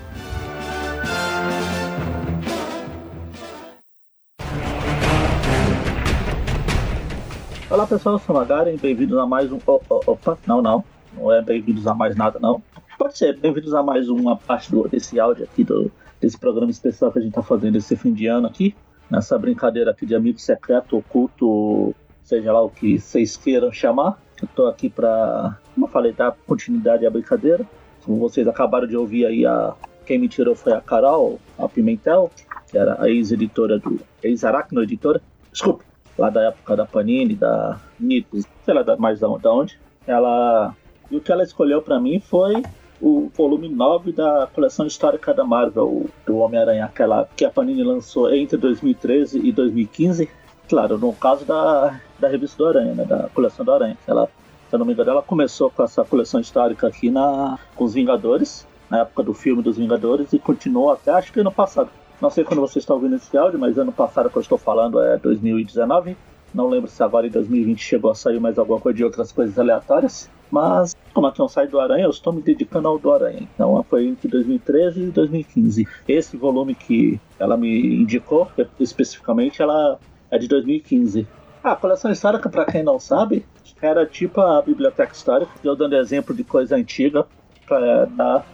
Olá 7.70 7.86
pessoal, 7.86 8.16
eu 8.16 8.20
sou 8.20 8.36
Magaren, 8.36 8.78
bem-vindos 8.78 9.18
a 9.18 9.26
mais 9.26 9.52
um. 9.52 9.60
Oh, 9.66 9.82
oh, 9.90 10.02
opa, 10.08 10.38
não, 10.48 10.62
não, 10.62 10.84
não 11.16 11.32
é 11.32 11.42
bem-vindos 11.42 11.86
a 11.86 11.94
mais 11.94 12.16
nada, 12.16 12.40
não. 12.40 12.62
Pode 12.98 13.18
ser, 13.18 13.38
bem-vindos 13.38 13.74
a 13.74 13.84
mais 13.84 14.10
uma 14.10 14.38
parte 14.38 14.72
do, 14.72 14.88
desse 14.88 15.20
áudio 15.20 15.44
aqui, 15.44 15.64
do, 15.64 15.92
desse 16.20 16.38
programa 16.38 16.72
especial 16.72 17.12
que 17.12 17.20
a 17.20 17.22
gente 17.22 17.34
tá 17.34 17.44
fazendo 17.44 17.76
esse 17.76 17.96
fim 17.96 18.14
de 18.14 18.26
ano 18.28 18.48
aqui 18.48 18.76
nessa 19.10 19.38
brincadeira 19.38 19.92
aqui 19.92 20.06
de 20.06 20.16
amigo 20.16 20.40
secreto, 20.40 20.98
oculto, 20.98 21.96
seja 22.24 22.52
lá 22.52 22.62
o 22.62 22.70
que 22.70 23.00
vocês 23.00 23.38
queiram 23.38 23.72
chamar. 23.72 24.20
Eu 24.42 24.48
tô 24.56 24.68
aqui 24.68 24.90
para, 24.90 25.58
como 25.74 25.88
eu 25.88 25.92
falei, 25.92 26.12
dar 26.12 26.36
continuidade 26.46 27.06
à 27.06 27.10
brincadeira. 27.10 27.66
Como 28.08 28.20
vocês 28.20 28.48
acabaram 28.48 28.88
de 28.88 28.96
ouvir 28.96 29.26
aí, 29.26 29.46
a, 29.46 29.74
quem 30.06 30.18
me 30.18 30.30
tirou 30.30 30.56
foi 30.56 30.72
a 30.72 30.80
Carol, 30.80 31.38
a 31.60 31.68
Pimentel, 31.68 32.32
que 32.72 32.78
era 32.78 33.00
a 33.02 33.10
ex-editora 33.10 33.78
do. 33.78 34.00
ex-Aracno 34.24 34.82
editora. 34.82 35.22
Desculpe, 35.52 35.84
lá 36.18 36.30
da 36.30 36.46
época 36.46 36.78
da 36.78 36.86
Panini, 36.86 37.36
da 37.36 37.78
Nitos, 38.00 38.46
sei 38.64 38.74
lá 38.74 38.84
mais 38.98 39.20
da 39.20 39.30
onde. 39.30 39.78
Ela. 40.08 40.74
E 41.12 41.18
o 41.18 41.22
que 41.22 41.32
ela 41.32 41.44
escolheu 41.44 41.82
para 41.82 42.00
mim 42.00 42.22
foi 42.22 42.64
o 43.02 43.30
volume 43.36 43.68
9 43.70 44.14
da 44.14 44.48
coleção 44.54 44.88
histórica 44.88 45.34
da 45.34 45.44
Marvel, 45.44 46.06
do 46.26 46.38
Homem-Aranha, 46.38 46.86
aquela 46.86 47.28
que 47.36 47.44
a 47.44 47.50
Panini 47.50 47.84
lançou 47.84 48.34
entre 48.34 48.58
2013 48.58 49.40
e 49.46 49.52
2015. 49.52 50.30
Claro, 50.70 50.98
no 50.98 51.14
caso 51.14 51.46
da, 51.46 52.00
da 52.20 52.28
revista 52.28 52.58
do 52.58 52.68
Aranha, 52.68 52.94
né, 52.94 53.06
da 53.06 53.30
coleção 53.34 53.66
do 53.66 53.72
Aranha. 53.72 53.98
Ela, 54.08 54.30
se 54.70 54.76
eu 54.76 54.80
não 54.80 54.86
me 54.86 54.94
engano, 54.94 55.12
ela 55.12 55.22
começou 55.22 55.70
com 55.70 55.84
essa 55.84 56.04
coleção 56.04 56.40
histórica 56.40 56.88
aqui 56.88 57.10
na, 57.10 57.58
com 57.76 57.86
os 57.86 57.94
Vingadores, 57.94 58.68
na 58.90 59.00
época 59.00 59.24
do 59.24 59.34
filme 59.34 59.62
dos 59.62 59.78
Vingadores, 59.78 60.34
e 60.34 60.40
continuou 60.40 60.92
até 60.92 61.12
acho 61.12 61.32
que 61.32 61.40
ano 61.40 61.52
passado. 61.52 61.90
Não 62.22 62.30
sei 62.30 62.44
quando 62.44 62.62
você 62.62 62.80
está 62.80 62.94
ouvindo 62.94 63.16
esse 63.16 63.38
áudio, 63.38 63.60
mas 63.60 63.78
ano 63.78 63.92
passado 63.92 64.30
que 64.30 64.38
eu 64.38 64.42
estou 64.42 64.58
falando 64.58 65.00
é 65.00 65.18
2019. 65.18 66.18
Não 66.54 66.68
lembro 66.68 66.90
se 66.90 67.02
agora 67.04 67.28
em 67.28 67.30
2020 67.30 67.80
chegou 67.80 68.12
a 68.12 68.16
sair 68.16 68.40
mais 68.40 68.58
alguma 68.58 68.80
coisa 68.80 68.98
de 68.98 69.04
outras 69.04 69.32
coisas 69.32 69.58
aleatórias. 69.60 70.30
Mas, 70.50 70.96
como 71.14 71.28
aqui 71.28 71.42
é 71.42 71.44
um 71.44 71.48
site 71.48 71.70
do 71.70 71.80
Aranha, 71.80 72.06
eu 72.06 72.10
estou 72.10 72.32
me 72.32 72.42
dedicando 72.42 72.88
ao 72.88 72.98
do 72.98 73.12
Aranha. 73.12 73.48
Então, 73.54 73.84
foi 73.90 74.08
entre 74.08 74.28
2013 74.30 75.02
e 75.02 75.06
2015. 75.12 75.88
Esse 76.08 76.38
volume 76.38 76.74
que 76.74 77.20
ela 77.38 77.58
me 77.58 78.02
indicou, 78.02 78.50
especificamente, 78.80 79.62
ela 79.62 80.00
é 80.32 80.38
de 80.38 80.48
2015. 80.48 81.28
Ah, 81.64 81.74
a 81.74 81.76
coleção 81.76 82.10
histórica, 82.10 82.50
para 82.50 82.66
quem 82.66 82.82
não 82.82 82.98
sabe, 82.98 83.46
era 83.82 84.06
tipo 84.06 84.42
a 84.42 84.62
biblioteca 84.62 85.14
histórica, 85.14 85.52
eu 85.64 85.76
dando 85.76 85.96
exemplo 85.96 86.36
de 86.36 86.44
coisa 86.44 86.76
antiga 86.76 87.26
para 87.68 88.06
dar 88.06 88.46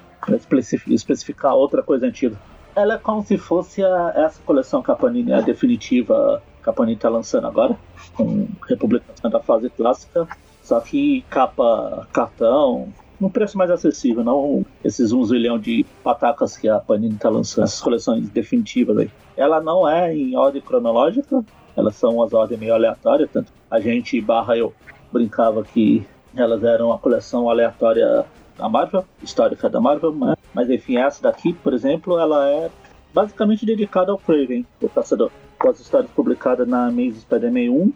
especificar 0.87 1.55
outra 1.55 1.83
coisa 1.83 2.05
antiga. 2.05 2.37
Ela 2.75 2.95
é 2.95 2.97
como 2.97 3.23
se 3.23 3.37
fosse 3.37 3.83
a, 3.83 4.13
essa 4.15 4.41
coleção 4.43 4.81
que 4.81 4.91
a 4.91 5.41
definitiva 5.41 6.41
que 6.63 6.69
a 6.69 6.73
Panini 6.73 6.95
está 6.95 7.09
lançando 7.09 7.45
agora, 7.45 7.77
com 8.15 8.47
Republicação 8.67 9.29
da 9.29 9.39
fase 9.39 9.69
clássica, 9.69 10.27
só 10.63 10.79
que 10.79 11.23
capa 11.29 12.07
cartão, 12.13 12.87
num 13.19 13.29
preço 13.29 13.57
mais 13.57 13.69
acessível, 13.69 14.23
não 14.23 14.65
esses 14.83 15.11
um 15.11 15.23
zilhão 15.25 15.59
de 15.59 15.85
patacas 16.03 16.55
que 16.55 16.69
a 16.69 16.79
Panini 16.79 17.15
está 17.15 17.29
lançando, 17.29 17.65
essas 17.65 17.81
coleções 17.81 18.29
definitivas 18.29 18.97
aí. 18.97 19.11
Ela 19.35 19.61
não 19.61 19.87
é 19.87 20.15
em 20.15 20.37
ordem 20.37 20.61
cronológica, 20.61 21.43
elas 21.75 21.95
são 21.95 22.15
umas 22.15 22.33
ordens 22.33 22.59
meio 22.59 22.73
aleatórias, 22.73 23.29
tanto 23.31 23.51
a 23.69 23.79
gente 23.79 24.19
barra 24.21 24.57
eu 24.57 24.73
brincava 25.13 25.63
que 25.63 26.05
elas 26.35 26.63
eram 26.63 26.87
uma 26.87 26.97
coleção 26.97 27.49
aleatória 27.49 28.25
da 28.57 28.67
Marvel, 28.67 29.05
histórica 29.21 29.69
da 29.69 29.79
Marvel, 29.79 30.11
mas, 30.11 30.35
mas 30.53 30.69
enfim, 30.69 30.97
essa 30.97 31.21
daqui, 31.21 31.53
por 31.53 31.73
exemplo, 31.73 32.19
ela 32.19 32.49
é 32.49 32.69
basicamente 33.13 33.65
dedicada 33.65 34.11
ao 34.11 34.17
Craven, 34.17 34.65
o 34.81 34.89
caçador, 34.89 35.31
com 35.59 35.69
as 35.69 35.79
histórias 35.79 36.11
publicadas 36.11 36.67
na 36.67 36.87
Amazing 36.87 37.21
Spider-Man 37.21 37.71
1, 37.71 37.93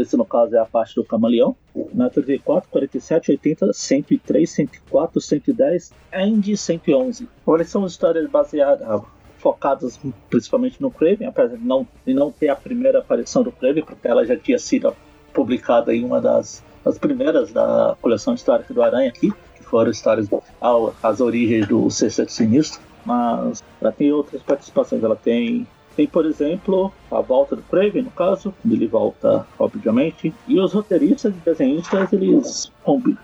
esse, 0.00 0.16
no 0.16 0.24
caso, 0.24 0.54
é 0.54 0.58
a 0.58 0.64
parte 0.64 0.94
do 0.94 1.04
camaleão. 1.04 1.56
Na 1.92 2.08
34, 2.08 2.68
47, 2.70 3.32
80, 3.32 3.72
103, 3.72 4.50
104, 4.50 5.20
110, 5.20 5.92
Andy 6.12 6.56
111. 6.56 7.28
Eles 7.46 7.68
são 7.68 7.86
histórias 7.86 8.28
baseadas, 8.30 9.02
focadas 9.38 9.98
principalmente 10.30 10.80
no 10.80 10.90
Craven, 10.90 11.28
apesar 11.28 11.56
de 11.56 11.64
não, 11.64 11.86
de 12.06 12.14
não 12.14 12.30
ter 12.30 12.48
a 12.48 12.56
primeira 12.56 13.00
aparição 13.00 13.42
do 13.42 13.52
Craven, 13.52 13.84
porque 13.84 14.06
ela 14.06 14.24
já 14.24 14.36
tinha 14.36 14.58
sido 14.58 14.94
publicada 15.38 15.94
em 15.94 16.04
uma 16.04 16.20
das, 16.20 16.64
das 16.84 16.98
primeiras 16.98 17.52
da 17.52 17.96
coleção 18.02 18.34
histórica 18.34 18.74
do 18.74 18.82
Aranha 18.82 19.08
aqui, 19.08 19.32
que 19.54 19.62
foram 19.62 19.92
histórias 19.92 20.28
as 21.00 21.20
origens 21.20 21.68
do 21.68 21.88
Sexteto 21.88 22.32
Sinistro. 22.32 22.80
Mas 23.06 23.62
ela 23.80 23.92
tem 23.92 24.12
outras 24.12 24.42
participações, 24.42 25.04
ela 25.04 25.14
tem 25.14 25.64
tem, 25.94 26.06
por 26.06 26.24
exemplo, 26.26 26.92
a 27.10 27.20
volta 27.20 27.56
do 27.56 27.62
Craven, 27.62 28.02
no 28.02 28.10
caso, 28.12 28.54
ele 28.64 28.86
volta, 28.86 29.44
obviamente, 29.58 30.32
e 30.46 30.60
os 30.60 30.72
roteiristas 30.72 31.34
e 31.34 31.38
desenhistas, 31.38 32.12
eles 32.12 32.72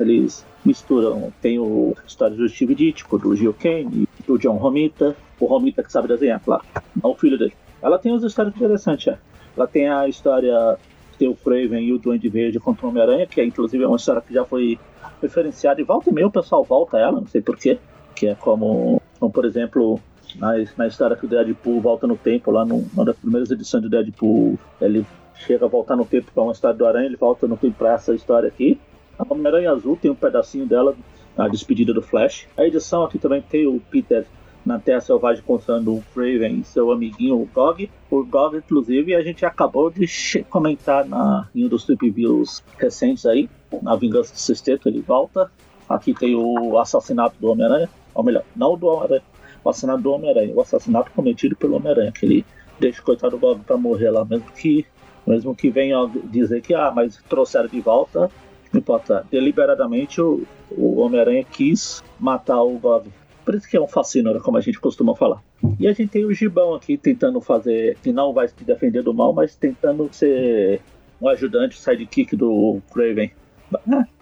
eles 0.01 0.45
misturam. 0.65 1.33
Tem 1.41 1.57
o 1.57 1.95
história 2.05 2.35
do 2.35 2.49
Steve 2.49 2.75
Ditko, 2.75 3.17
do 3.17 3.37
Gil 3.37 3.55
Kane, 3.55 4.09
do 4.27 4.37
John 4.39 4.57
Romita, 4.57 5.15
o 5.39 5.47
Romita 5.47 5.85
que 5.85 5.93
sabe 5.93 6.09
desenhar, 6.09 6.41
claro, 6.41 6.65
não 7.01 7.13
o 7.13 7.15
filho 7.15 7.39
dele. 7.39 7.53
Ela 7.81 7.97
tem 7.97 8.11
umas 8.11 8.25
histórias 8.25 8.53
interessantes, 8.57 9.07
é. 9.07 9.19
Ela 9.57 9.69
tem 9.69 9.89
a 9.89 10.09
história 10.09 10.77
tem 11.25 11.29
o 11.29 11.35
Craven 11.35 11.83
e 11.83 11.93
o 11.93 11.99
Duende 11.99 12.29
Verde 12.29 12.61
contra 12.61 12.87
o 12.87 12.91
Homem-Aranha, 12.91 13.27
que 13.27 13.41
é 13.41 13.45
inclusive 13.45 13.83
é 13.83 13.87
uma 13.87 13.97
história 13.97 14.21
que 14.21 14.35
já 14.35 14.45
foi 14.45 14.79
referenciada 15.23 15.81
e 15.81 15.85
volta 15.85 16.11
e 16.11 16.13
meia 16.13 16.27
o 16.27 16.31
pessoal 16.31 16.63
volta 16.63 16.99
ela, 16.99 17.21
não 17.21 17.27
sei 17.27 17.41
porquê, 17.41 17.79
que 18.15 18.27
é 18.27 18.35
como, 18.35 19.01
como 19.19 19.33
por 19.33 19.47
exemplo, 19.47 19.99
na, 20.37 20.53
na 20.77 20.87
história 20.87 21.17
que 21.17 21.25
o 21.25 21.29
Deadpool 21.29 21.81
volta 21.81 22.07
no 22.07 22.17
tempo, 22.17 22.51
lá 22.51 22.65
no, 22.65 22.85
numa 22.93 23.05
das 23.07 23.17
primeiras 23.17 23.51
edições 23.51 23.83
do 23.83 23.89
Deadpool, 23.89 24.59
ele 24.81 25.07
chega 25.35 25.65
a 25.65 25.69
voltar 25.69 25.97
no 25.97 26.05
tempo 26.05 26.31
para 26.33 26.43
uma 26.43 26.53
história 26.53 26.77
do 26.77 26.87
Aranha, 26.87 27.07
ele 27.07 27.17
volta 27.17 27.47
no 27.47 27.57
tempo 27.57 27.77
para 27.79 27.95
essa 27.95 28.15
história 28.15 28.49
aqui. 28.49 28.79
A 29.19 29.25
Homem-Aranha 29.29 29.73
Azul 29.73 29.97
tem 29.97 30.11
um 30.11 30.15
pedacinho 30.15 30.67
dela, 30.67 30.95
a 31.37 31.49
despedida 31.49 31.93
do 31.95 32.03
Flash. 32.03 32.47
A 32.57 32.65
edição 32.65 33.05
aqui 33.05 33.19
também 33.19 33.41
tem 33.41 33.67
o 33.67 33.81
Peter 33.91 34.27
na 34.65 34.79
Terra 34.79 35.01
Selvagem 35.01 35.43
encontrando 35.43 35.95
o 35.95 36.03
Craven 36.15 36.61
e 36.61 36.65
seu 36.65 36.91
amiguinho 36.91 37.37
o 37.37 37.49
Gog. 37.53 37.91
O 38.11 38.25
Gog, 38.25 38.57
inclusive, 38.57 39.15
a 39.15 39.23
gente 39.23 39.45
acabou 39.45 39.91
de 39.91 40.07
comentar 40.49 41.05
na, 41.05 41.49
em 41.55 41.65
um 41.65 41.69
dos 41.69 41.85
trip 41.85 42.11
views 42.11 42.63
recentes 42.79 43.27
aí, 43.27 43.49
na 43.83 43.95
Vingança 43.95 44.33
do 44.33 44.39
Sexteto, 44.39 44.89
ele 44.89 45.01
volta. 45.01 45.51
Aqui 45.89 46.15
tem 46.15 46.35
o 46.35 46.79
assassinato 46.79 47.37
do 47.39 47.49
Homem-Aranha, 47.49 47.89
ou 48.15 48.25
melhor, 48.25 48.43
não 48.57 48.77
do 48.77 48.87
Homem-Aranha, 48.87 49.23
o 49.63 49.69
assassinato 49.69 50.03
do 50.03 50.13
Homem-Aranha, 50.13 50.55
o 50.55 50.61
assassinato 50.61 51.11
cometido 51.11 51.55
pelo 51.57 51.77
Homem-Aranha, 51.77 52.11
que 52.11 52.25
ele 52.25 52.47
deixa 52.81 53.03
o 53.03 53.05
coitado 53.05 53.37
do 53.37 53.39
Gog 53.39 53.61
pra 53.65 53.77
morrer 53.77 54.11
lá, 54.11 54.25
mesmo 54.25 54.47
que, 54.57 54.87
mesmo 55.27 55.55
que 55.55 55.71
venha 55.71 56.11
dizer 56.25 56.63
que, 56.63 56.75
ah, 56.75 56.91
mas 56.95 57.23
trouxeram 57.29 57.69
de 57.69 57.81
volta, 57.81 58.31
não 58.73 58.81
importa, 58.81 59.27
deliberadamente 59.31 60.21
o, 60.21 60.43
o 60.71 61.01
Homem-Aranha 61.01 61.45
quis 61.45 62.03
matar 62.19 62.63
o 62.63 62.79
Gog 62.79 63.09
por 63.45 63.55
isso 63.55 63.69
que 63.69 63.77
é 63.77 63.81
um 63.81 63.87
fascínio, 63.87 64.41
como 64.41 64.57
a 64.57 64.61
gente 64.61 64.81
costuma 64.81 65.15
falar. 65.15 65.43
E 65.79 65.87
a 65.87 65.93
gente 65.93 66.09
tem 66.09 66.25
o 66.25 66.33
Gibão 66.33 66.75
aqui 66.75 66.97
tentando 66.97 67.41
fazer, 67.41 67.97
que 68.03 68.13
não 68.13 68.33
vai 68.33 68.49
se 68.49 68.55
defender 68.65 69.03
do 69.03 69.13
mal, 69.13 69.33
mas 69.33 69.55
tentando 69.55 70.09
ser 70.13 70.81
um 71.21 71.29
ajudante, 71.29 71.81
sidekick 71.81 72.35
do 72.37 72.81
Craven. 72.93 73.31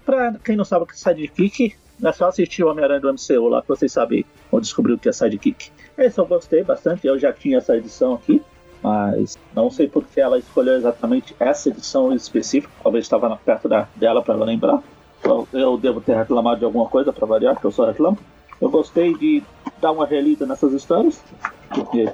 Pra 0.05 0.35
quem 0.45 0.57
não 0.57 0.65
sabe 0.65 0.85
o 0.85 0.87
que 0.87 0.95
é 0.95 0.97
sidekick, 0.97 1.75
é 2.03 2.13
só 2.13 2.29
assistir 2.29 2.65
o 2.65 2.69
Homem-Aranha 2.69 3.01
do 3.01 3.13
MCU 3.13 3.49
lá 3.49 3.63
que 3.63 3.69
vocês 3.69 3.93
sabem 3.93 4.25
ou 4.51 4.61
descobrir 4.61 4.95
o 4.95 4.99
que 4.99 5.09
é 5.09 5.13
sidekick. 5.13 5.71
Esse 5.97 6.19
eu 6.19 6.27
gostei 6.27 6.65
bastante, 6.65 7.07
eu 7.07 7.19
já 7.19 7.33
tinha 7.33 7.59
essa 7.59 7.77
edição 7.77 8.15
aqui, 8.15 8.43
mas 8.83 9.39
não 9.55 9.71
sei 9.71 9.89
por 9.89 10.05
que 10.05 10.21
ela 10.21 10.39
escolheu 10.39 10.75
exatamente 10.75 11.37
essa 11.39 11.69
edição 11.69 12.13
específica, 12.13 12.73
talvez 12.83 13.05
estava 13.05 13.37
perto 13.37 13.69
da, 13.69 13.87
dela 13.95 14.23
para 14.23 14.35
ela 14.35 14.45
lembrar. 14.45 14.83
Eu, 15.23 15.47
eu 15.53 15.79
devo 15.79 16.01
ter 16.01 16.17
reclamado 16.17 16.59
de 16.59 16.65
alguma 16.65 16.89
coisa 16.89 17.13
para 17.13 17.27
variar, 17.27 17.61
que 17.61 17.65
eu 17.65 17.71
só 17.71 17.87
reclamo. 17.87 18.19
Eu 18.63 18.71
gostei 18.71 19.13
de 19.19 19.43
dar 19.81 19.91
uma 19.91 20.07
relida 20.07 20.47
nessas 20.47 20.73
histórias, 20.73 21.21
porque 21.75 22.07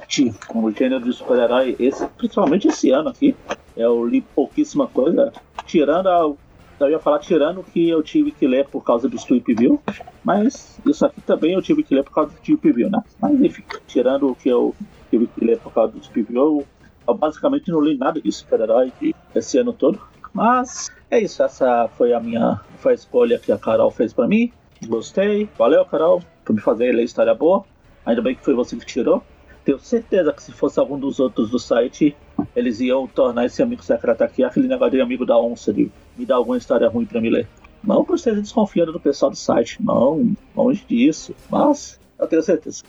como 0.46 0.72
gênero 0.72 1.04
de 1.04 1.12
super-herói, 1.12 1.76
esse, 1.78 2.06
principalmente 2.16 2.68
esse 2.68 2.90
ano 2.90 3.10
aqui, 3.10 3.36
eu 3.76 4.06
li 4.06 4.22
pouquíssima 4.22 4.86
coisa, 4.86 5.30
tirando 5.66 6.06
a, 6.06 6.32
eu 6.80 6.90
ia 6.90 6.98
falar 6.98 7.18
tirando 7.18 7.62
que 7.62 7.86
eu 7.86 8.02
tive 8.02 8.30
que 8.30 8.46
ler 8.46 8.66
por 8.66 8.82
causa 8.82 9.10
do 9.10 9.18
Tweep 9.18 9.54
View, 9.56 9.78
mas 10.24 10.80
isso 10.86 11.04
aqui 11.04 11.20
também 11.20 11.52
eu 11.52 11.60
tive 11.60 11.82
que 11.82 11.94
ler 11.94 12.02
por 12.02 12.14
causa 12.14 12.32
do 12.32 12.40
Tweep 12.40 12.72
View, 12.72 12.88
né? 12.88 13.02
Mas 13.20 13.38
enfim, 13.42 13.62
tirando 13.86 14.30
o 14.30 14.34
que 14.34 14.48
eu 14.48 14.74
tive 15.10 15.26
que 15.26 15.44
ler 15.44 15.58
por 15.58 15.70
causa 15.70 15.92
do 15.92 16.00
Tweep 16.00 16.32
View, 16.32 16.64
eu 17.06 17.14
basicamente 17.14 17.70
não 17.70 17.82
li 17.82 17.94
nada 17.94 18.22
de 18.22 18.32
super-herói 18.32 18.90
esse 19.34 19.58
ano 19.58 19.74
todo. 19.74 20.00
Mas 20.32 20.90
é 21.10 21.20
isso, 21.20 21.42
essa 21.42 21.90
foi 21.98 22.14
a 22.14 22.20
minha 22.20 22.58
foi 22.78 22.92
a 22.92 22.94
escolha 22.94 23.38
que 23.38 23.52
a 23.52 23.58
Carol 23.58 23.90
fez 23.90 24.14
para 24.14 24.26
mim. 24.26 24.50
Gostei. 24.86 25.46
Valeu, 25.58 25.84
Carol 25.84 26.22
por 26.48 26.54
me 26.54 26.62
fazer 26.62 26.92
ler 26.92 27.04
história 27.04 27.34
boa. 27.34 27.62
Ainda 28.06 28.22
bem 28.22 28.34
que 28.34 28.42
foi 28.42 28.54
você 28.54 28.74
que 28.74 28.86
tirou. 28.86 29.22
Tenho 29.66 29.78
certeza 29.78 30.32
que 30.32 30.42
se 30.42 30.50
fosse 30.50 30.80
algum 30.80 30.98
dos 30.98 31.20
outros 31.20 31.50
do 31.50 31.58
site, 31.58 32.16
eles 32.56 32.80
iam 32.80 33.06
tornar 33.06 33.44
esse 33.44 33.62
amigo 33.62 33.82
secreto 33.84 34.22
aqui 34.22 34.42
aquele 34.42 34.66
negócio 34.66 34.92
de 34.92 35.02
amigo 35.02 35.26
da 35.26 35.38
onça, 35.38 35.74
de 35.74 35.90
me 36.16 36.24
dar 36.24 36.36
alguma 36.36 36.56
história 36.56 36.88
ruim 36.88 37.04
para 37.04 37.20
me 37.20 37.28
ler. 37.28 37.46
Não 37.84 38.02
por 38.02 38.16
esteja 38.16 38.40
desconfiando 38.40 38.92
do 38.92 38.98
pessoal 38.98 39.30
do 39.30 39.36
site, 39.36 39.76
não, 39.82 40.34
longe 40.56 40.82
disso. 40.88 41.34
Mas 41.50 42.00
eu 42.18 42.26
tenho 42.26 42.42
certeza. 42.42 42.82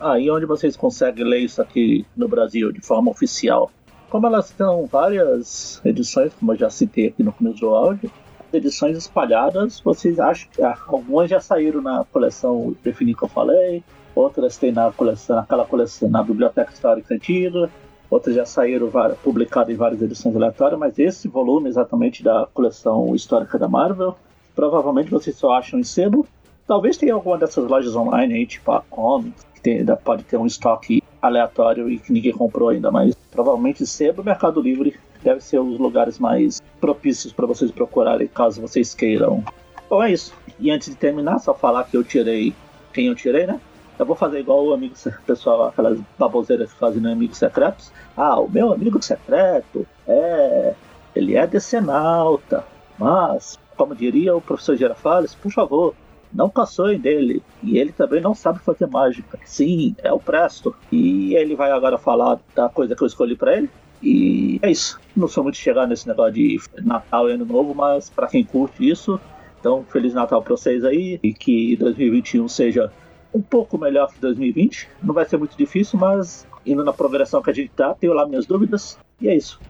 Ah, 0.00 0.18
e 0.18 0.28
onde 0.28 0.44
vocês 0.44 0.76
conseguem 0.76 1.24
ler 1.24 1.38
isso 1.38 1.62
aqui 1.62 2.04
no 2.16 2.26
Brasil 2.26 2.72
de 2.72 2.80
forma 2.80 3.12
oficial? 3.12 3.70
Como 4.10 4.26
elas 4.26 4.52
são 4.58 4.86
várias 4.86 5.80
edições, 5.84 6.32
como 6.34 6.52
eu 6.52 6.56
já 6.56 6.68
citei 6.68 7.06
aqui 7.06 7.22
no 7.22 7.32
começo 7.32 7.60
do 7.60 7.68
áudio, 7.68 8.10
edições 8.54 8.96
espalhadas, 8.96 9.80
vocês 9.80 10.18
acham 10.18 10.48
que 10.50 10.62
ah, 10.62 10.76
algumas 10.86 11.28
já 11.28 11.40
saíram 11.40 11.82
na 11.82 12.04
coleção 12.04 12.74
Definir 12.82 13.16
que 13.16 13.24
eu 13.24 13.28
falei, 13.28 13.82
outras 14.14 14.56
tem 14.56 14.72
na 14.72 14.90
coleção, 14.92 15.36
naquela 15.36 15.64
coleção 15.64 16.08
na 16.08 16.22
Biblioteca 16.22 16.72
Histórica 16.72 17.14
Antiga, 17.14 17.68
outras 18.08 18.34
já 18.34 18.46
saíram 18.46 18.90
publicadas 19.22 19.74
em 19.74 19.76
várias 19.76 20.00
edições 20.00 20.36
aleatórias, 20.36 20.78
mas 20.78 20.98
esse 20.98 21.28
volume 21.28 21.68
exatamente 21.68 22.22
da 22.22 22.46
coleção 22.52 23.14
histórica 23.14 23.58
da 23.58 23.68
Marvel, 23.68 24.16
provavelmente 24.54 25.10
vocês 25.10 25.36
só 25.36 25.52
acham 25.52 25.78
em 25.78 25.84
sebo. 25.84 26.26
Talvez 26.66 26.96
tenha 26.96 27.14
alguma 27.14 27.36
dessas 27.36 27.66
lojas 27.68 27.94
online 27.94 28.34
aí, 28.34 28.46
tipo 28.46 28.72
a 28.72 28.80
Comics, 28.88 29.44
que 29.54 29.60
tem, 29.60 29.84
pode 30.02 30.24
ter 30.24 30.36
um 30.38 30.46
estoque 30.46 31.02
aleatório 31.20 31.90
e 31.90 31.98
que 31.98 32.12
ninguém 32.12 32.32
comprou 32.32 32.68
ainda, 32.68 32.90
mas 32.90 33.14
provavelmente 33.30 33.86
sebo 33.86 34.22
Mercado 34.22 34.60
Livre 34.60 34.94
deve 35.24 35.40
ser 35.40 35.58
os 35.58 35.78
lugares 35.78 36.18
mais 36.18 36.62
propícios 36.80 37.32
para 37.32 37.46
vocês 37.46 37.70
procurarem 37.70 38.28
caso 38.28 38.60
vocês 38.60 38.94
queiram. 38.94 39.42
Bom, 39.88 40.02
é 40.02 40.12
isso. 40.12 40.34
E 40.60 40.70
antes 40.70 40.90
de 40.90 40.94
terminar, 40.94 41.38
só 41.40 41.54
falar 41.54 41.84
que 41.84 41.96
eu 41.96 42.04
tirei 42.04 42.54
quem 42.92 43.06
eu 43.06 43.14
tirei, 43.14 43.46
né? 43.46 43.60
Eu 43.98 44.06
vou 44.06 44.16
fazer 44.16 44.40
igual 44.40 44.64
o 44.64 44.72
amigo 44.72 44.94
pessoal, 45.26 45.68
aquelas 45.68 45.98
baboseiras 46.18 46.72
que 46.72 46.78
fazem 46.78 47.00
no 47.00 47.10
Amigos 47.10 47.38
Secretos. 47.38 47.92
Ah, 48.16 48.38
o 48.40 48.48
meu 48.48 48.72
amigo 48.72 49.02
secreto 49.02 49.86
é. 50.06 50.74
Ele 51.14 51.36
é 51.36 51.46
decenalta, 51.46 52.64
mas, 52.98 53.56
como 53.76 53.94
diria 53.94 54.34
o 54.34 54.40
professor 54.40 54.76
Girafales, 54.76 55.32
por 55.32 55.52
favor, 55.52 55.94
não 56.32 56.50
caçoem 56.50 56.98
dele. 56.98 57.40
E 57.62 57.78
ele 57.78 57.92
também 57.92 58.20
não 58.20 58.34
sabe 58.34 58.58
fazer 58.58 58.88
mágica. 58.88 59.38
Sim, 59.44 59.94
é 60.02 60.12
o 60.12 60.18
Presto. 60.18 60.74
E 60.90 61.34
ele 61.36 61.54
vai 61.54 61.70
agora 61.70 61.96
falar 61.96 62.40
da 62.52 62.68
coisa 62.68 62.96
que 62.96 63.02
eu 63.02 63.06
escolhi 63.06 63.36
para 63.36 63.56
ele. 63.56 63.70
E 64.04 64.58
é 64.60 64.70
isso. 64.70 65.00
Não 65.16 65.26
sou 65.26 65.42
muito 65.42 65.56
chegar 65.56 65.86
nesse 65.86 66.06
negócio 66.06 66.34
de 66.34 66.60
Natal 66.82 67.28
e 67.28 67.32
Ano 67.32 67.46
Novo, 67.46 67.74
mas 67.74 68.10
para 68.10 68.26
quem 68.26 68.44
curte 68.44 68.88
isso, 68.88 69.18
então 69.58 69.82
Feliz 69.90 70.12
Natal 70.12 70.42
para 70.42 70.54
vocês 70.54 70.84
aí 70.84 71.18
e 71.22 71.32
que 71.32 71.74
2021 71.76 72.46
seja 72.48 72.92
um 73.32 73.40
pouco 73.40 73.78
melhor 73.78 74.12
que 74.12 74.20
2020. 74.20 74.88
Não 75.02 75.14
vai 75.14 75.24
ser 75.24 75.38
muito 75.38 75.56
difícil, 75.56 75.98
mas 75.98 76.46
indo 76.66 76.84
na 76.84 76.92
progressão 76.92 77.42
que 77.42 77.50
a 77.50 77.54
gente 77.54 77.70
tá, 77.70 77.94
tenho 77.94 78.12
lá 78.12 78.26
minhas 78.28 78.46
dúvidas. 78.46 78.98
E 79.20 79.28
é 79.28 79.34
isso. 79.34 79.60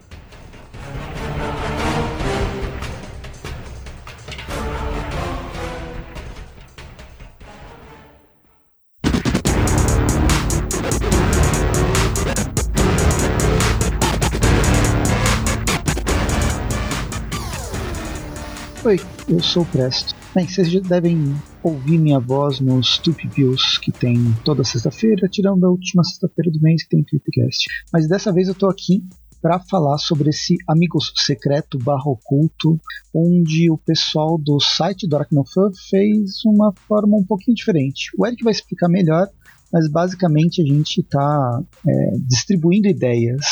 Oi, 18.87 19.01
eu 19.30 19.43
sou 19.43 19.62
o 19.62 19.66
Presto. 19.66 20.14
Bem, 20.35 20.47
vocês 20.47 20.70
já 20.70 20.78
devem 20.78 21.35
ouvir 21.62 21.97
minha 21.97 22.20
voz 22.20 22.61
nos 22.61 22.99
Tube 22.99 23.26
Views 23.28 23.78
que 23.78 23.91
tem 23.91 24.14
toda 24.45 24.62
sexta-feira, 24.62 25.26
tirando 25.26 25.64
a 25.64 25.70
última 25.70 26.05
sexta-feira 26.05 26.51
do 26.51 26.61
mês 26.61 26.82
que 26.82 26.91
tem 26.91 27.03
Clipcast. 27.03 27.64
Mas 27.91 28.07
dessa 28.07 28.30
vez 28.30 28.47
eu 28.47 28.55
tô 28.55 28.68
aqui 28.68 29.03
para 29.41 29.59
falar 29.59 29.97
sobre 29.97 30.28
esse 30.28 30.59
Amigos 30.68 31.14
Secreto 31.16 31.78
barra 31.78 32.05
oculto, 32.11 32.78
onde 33.14 33.70
o 33.70 33.78
pessoal 33.78 34.37
do 34.37 34.61
site 34.61 35.09
do 35.09 35.16
Aracnofan 35.16 35.70
fez 35.89 36.45
uma 36.45 36.70
forma 36.87 37.16
um 37.16 37.24
pouquinho 37.24 37.55
diferente. 37.55 38.11
O 38.18 38.26
Eric 38.26 38.45
vai 38.45 38.53
explicar 38.53 38.91
melhor, 38.91 39.26
mas 39.72 39.91
basicamente 39.91 40.61
a 40.61 40.64
gente 40.66 41.01
está 41.01 41.62
é, 41.89 42.18
distribuindo 42.18 42.87
ideias. 42.87 43.47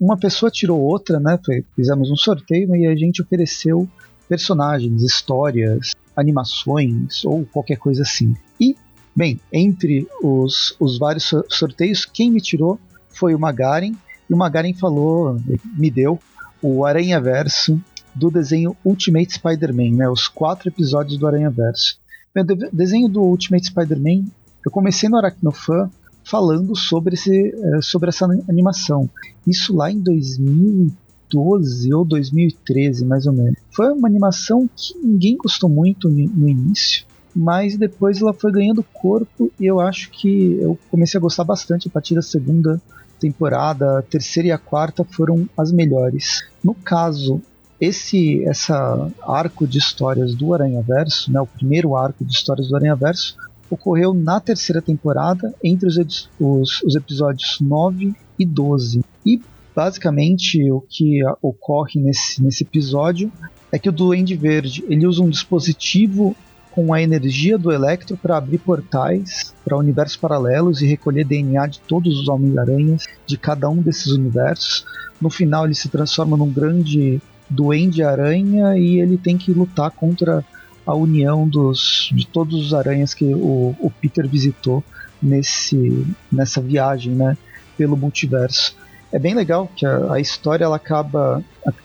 uma 0.00 0.18
pessoa 0.18 0.50
tirou 0.50 0.80
outra, 0.80 1.20
né? 1.20 1.38
Fizemos 1.76 2.10
um 2.10 2.16
sorteio 2.16 2.74
e 2.74 2.88
a 2.88 2.96
gente 2.96 3.22
ofereceu 3.22 3.88
personagens, 4.30 5.02
histórias, 5.02 5.90
animações 6.16 7.24
ou 7.24 7.44
qualquer 7.44 7.76
coisa 7.76 8.02
assim. 8.02 8.36
E, 8.60 8.76
bem, 9.14 9.40
entre 9.52 10.06
os, 10.22 10.76
os 10.78 10.98
vários 10.98 11.34
sorteios, 11.48 12.04
quem 12.04 12.30
me 12.30 12.40
tirou 12.40 12.78
foi 13.08 13.34
o 13.34 13.40
Magaren, 13.40 13.92
e 14.28 14.32
o 14.32 14.36
Magaren 14.36 14.72
falou, 14.72 15.36
me 15.76 15.90
deu, 15.90 16.16
o 16.62 16.84
Aranha 16.84 17.20
Verso 17.20 17.82
do 18.14 18.30
desenho 18.30 18.76
Ultimate 18.84 19.34
Spider-Man, 19.34 19.96
né, 19.96 20.08
os 20.08 20.28
quatro 20.28 20.68
episódios 20.68 21.18
do 21.18 21.26
Aranha 21.26 21.50
Verso. 21.50 21.98
O 22.36 22.76
desenho 22.76 23.08
do 23.08 23.22
Ultimate 23.22 23.66
Spider-Man, 23.66 24.26
eu 24.64 24.70
comecei 24.70 25.08
no 25.08 25.16
Aracnofan 25.16 25.90
falando 26.22 26.76
sobre, 26.76 27.14
esse, 27.14 27.48
eh, 27.48 27.82
sobre 27.82 28.10
essa 28.10 28.26
animação. 28.48 29.10
Isso 29.44 29.74
lá 29.74 29.90
em 29.90 29.98
2000 29.98 30.92
2012 31.30 31.94
ou 31.94 32.04
2013, 32.04 33.04
mais 33.04 33.26
ou 33.26 33.32
menos. 33.32 33.58
Foi 33.70 33.90
uma 33.92 34.08
animação 34.08 34.68
que 34.76 34.96
ninguém 34.98 35.36
gostou 35.36 35.68
muito 35.68 36.08
no 36.08 36.48
início, 36.48 37.04
mas 37.34 37.76
depois 37.76 38.20
ela 38.20 38.32
foi 38.32 38.50
ganhando 38.52 38.84
corpo 38.92 39.50
e 39.58 39.66
eu 39.66 39.80
acho 39.80 40.10
que 40.10 40.58
eu 40.60 40.78
comecei 40.90 41.18
a 41.18 41.20
gostar 41.20 41.44
bastante 41.44 41.88
a 41.88 41.90
partir 41.90 42.14
da 42.14 42.22
segunda 42.22 42.80
temporada, 43.18 43.98
a 43.98 44.02
terceira 44.02 44.48
e 44.48 44.52
a 44.52 44.58
quarta 44.58 45.04
foram 45.04 45.48
as 45.56 45.70
melhores. 45.70 46.42
No 46.64 46.74
caso, 46.74 47.40
esse 47.80 48.44
essa 48.46 49.10
arco 49.22 49.66
de 49.66 49.78
histórias 49.78 50.34
do 50.34 50.52
Aranha 50.54 50.82
Verso, 50.82 51.30
né, 51.30 51.40
o 51.40 51.46
primeiro 51.46 51.96
arco 51.96 52.24
de 52.24 52.32
histórias 52.32 52.68
do 52.68 52.76
Aranha 52.76 52.96
Verso, 52.96 53.36
ocorreu 53.70 54.12
na 54.12 54.40
terceira 54.40 54.82
temporada, 54.82 55.54
entre 55.62 55.88
os, 55.88 56.28
os, 56.40 56.82
os 56.82 56.96
episódios 56.96 57.58
9 57.60 58.14
e 58.38 58.44
12. 58.44 59.04
E 59.24 59.40
basicamente 59.74 60.70
o 60.70 60.80
que 60.80 61.20
ocorre 61.40 62.00
nesse, 62.00 62.42
nesse 62.42 62.64
episódio 62.64 63.30
é 63.72 63.78
que 63.78 63.88
o 63.88 63.92
Duende 63.92 64.36
Verde 64.36 64.84
ele 64.88 65.06
usa 65.06 65.22
um 65.22 65.30
dispositivo 65.30 66.36
com 66.70 66.92
a 66.92 67.02
energia 67.02 67.58
do 67.58 67.72
Electro 67.72 68.16
para 68.16 68.36
abrir 68.36 68.58
portais 68.58 69.54
para 69.64 69.76
universos 69.76 70.16
paralelos 70.16 70.80
e 70.80 70.86
recolher 70.86 71.24
DNA 71.24 71.66
de 71.66 71.80
todos 71.80 72.18
os 72.18 72.28
Homens-Aranhas 72.28 73.06
de 73.26 73.36
cada 73.36 73.68
um 73.68 73.76
desses 73.76 74.08
universos. 74.08 74.84
No 75.20 75.30
final 75.30 75.64
ele 75.64 75.74
se 75.74 75.88
transforma 75.88 76.36
num 76.36 76.50
grande 76.50 77.20
Duende 77.48 78.02
Aranha 78.02 78.76
e 78.76 79.00
ele 79.00 79.18
tem 79.18 79.36
que 79.36 79.52
lutar 79.52 79.90
contra 79.90 80.44
a 80.86 80.94
união 80.94 81.46
dos, 81.48 82.10
de 82.14 82.26
todos 82.26 82.66
os 82.66 82.72
aranhas 82.72 83.12
que 83.12 83.24
o, 83.24 83.76
o 83.78 83.92
Peter 84.00 84.26
visitou 84.26 84.82
nesse, 85.22 86.06
nessa 86.30 86.60
viagem 86.60 87.12
né, 87.12 87.36
pelo 87.76 87.96
multiverso. 87.96 88.76
É 89.12 89.18
bem 89.18 89.34
legal 89.34 89.68
que 89.74 89.84
a, 89.84 90.14
a 90.14 90.20
história 90.20 90.64
ela 90.64 90.76
acaba. 90.76 91.42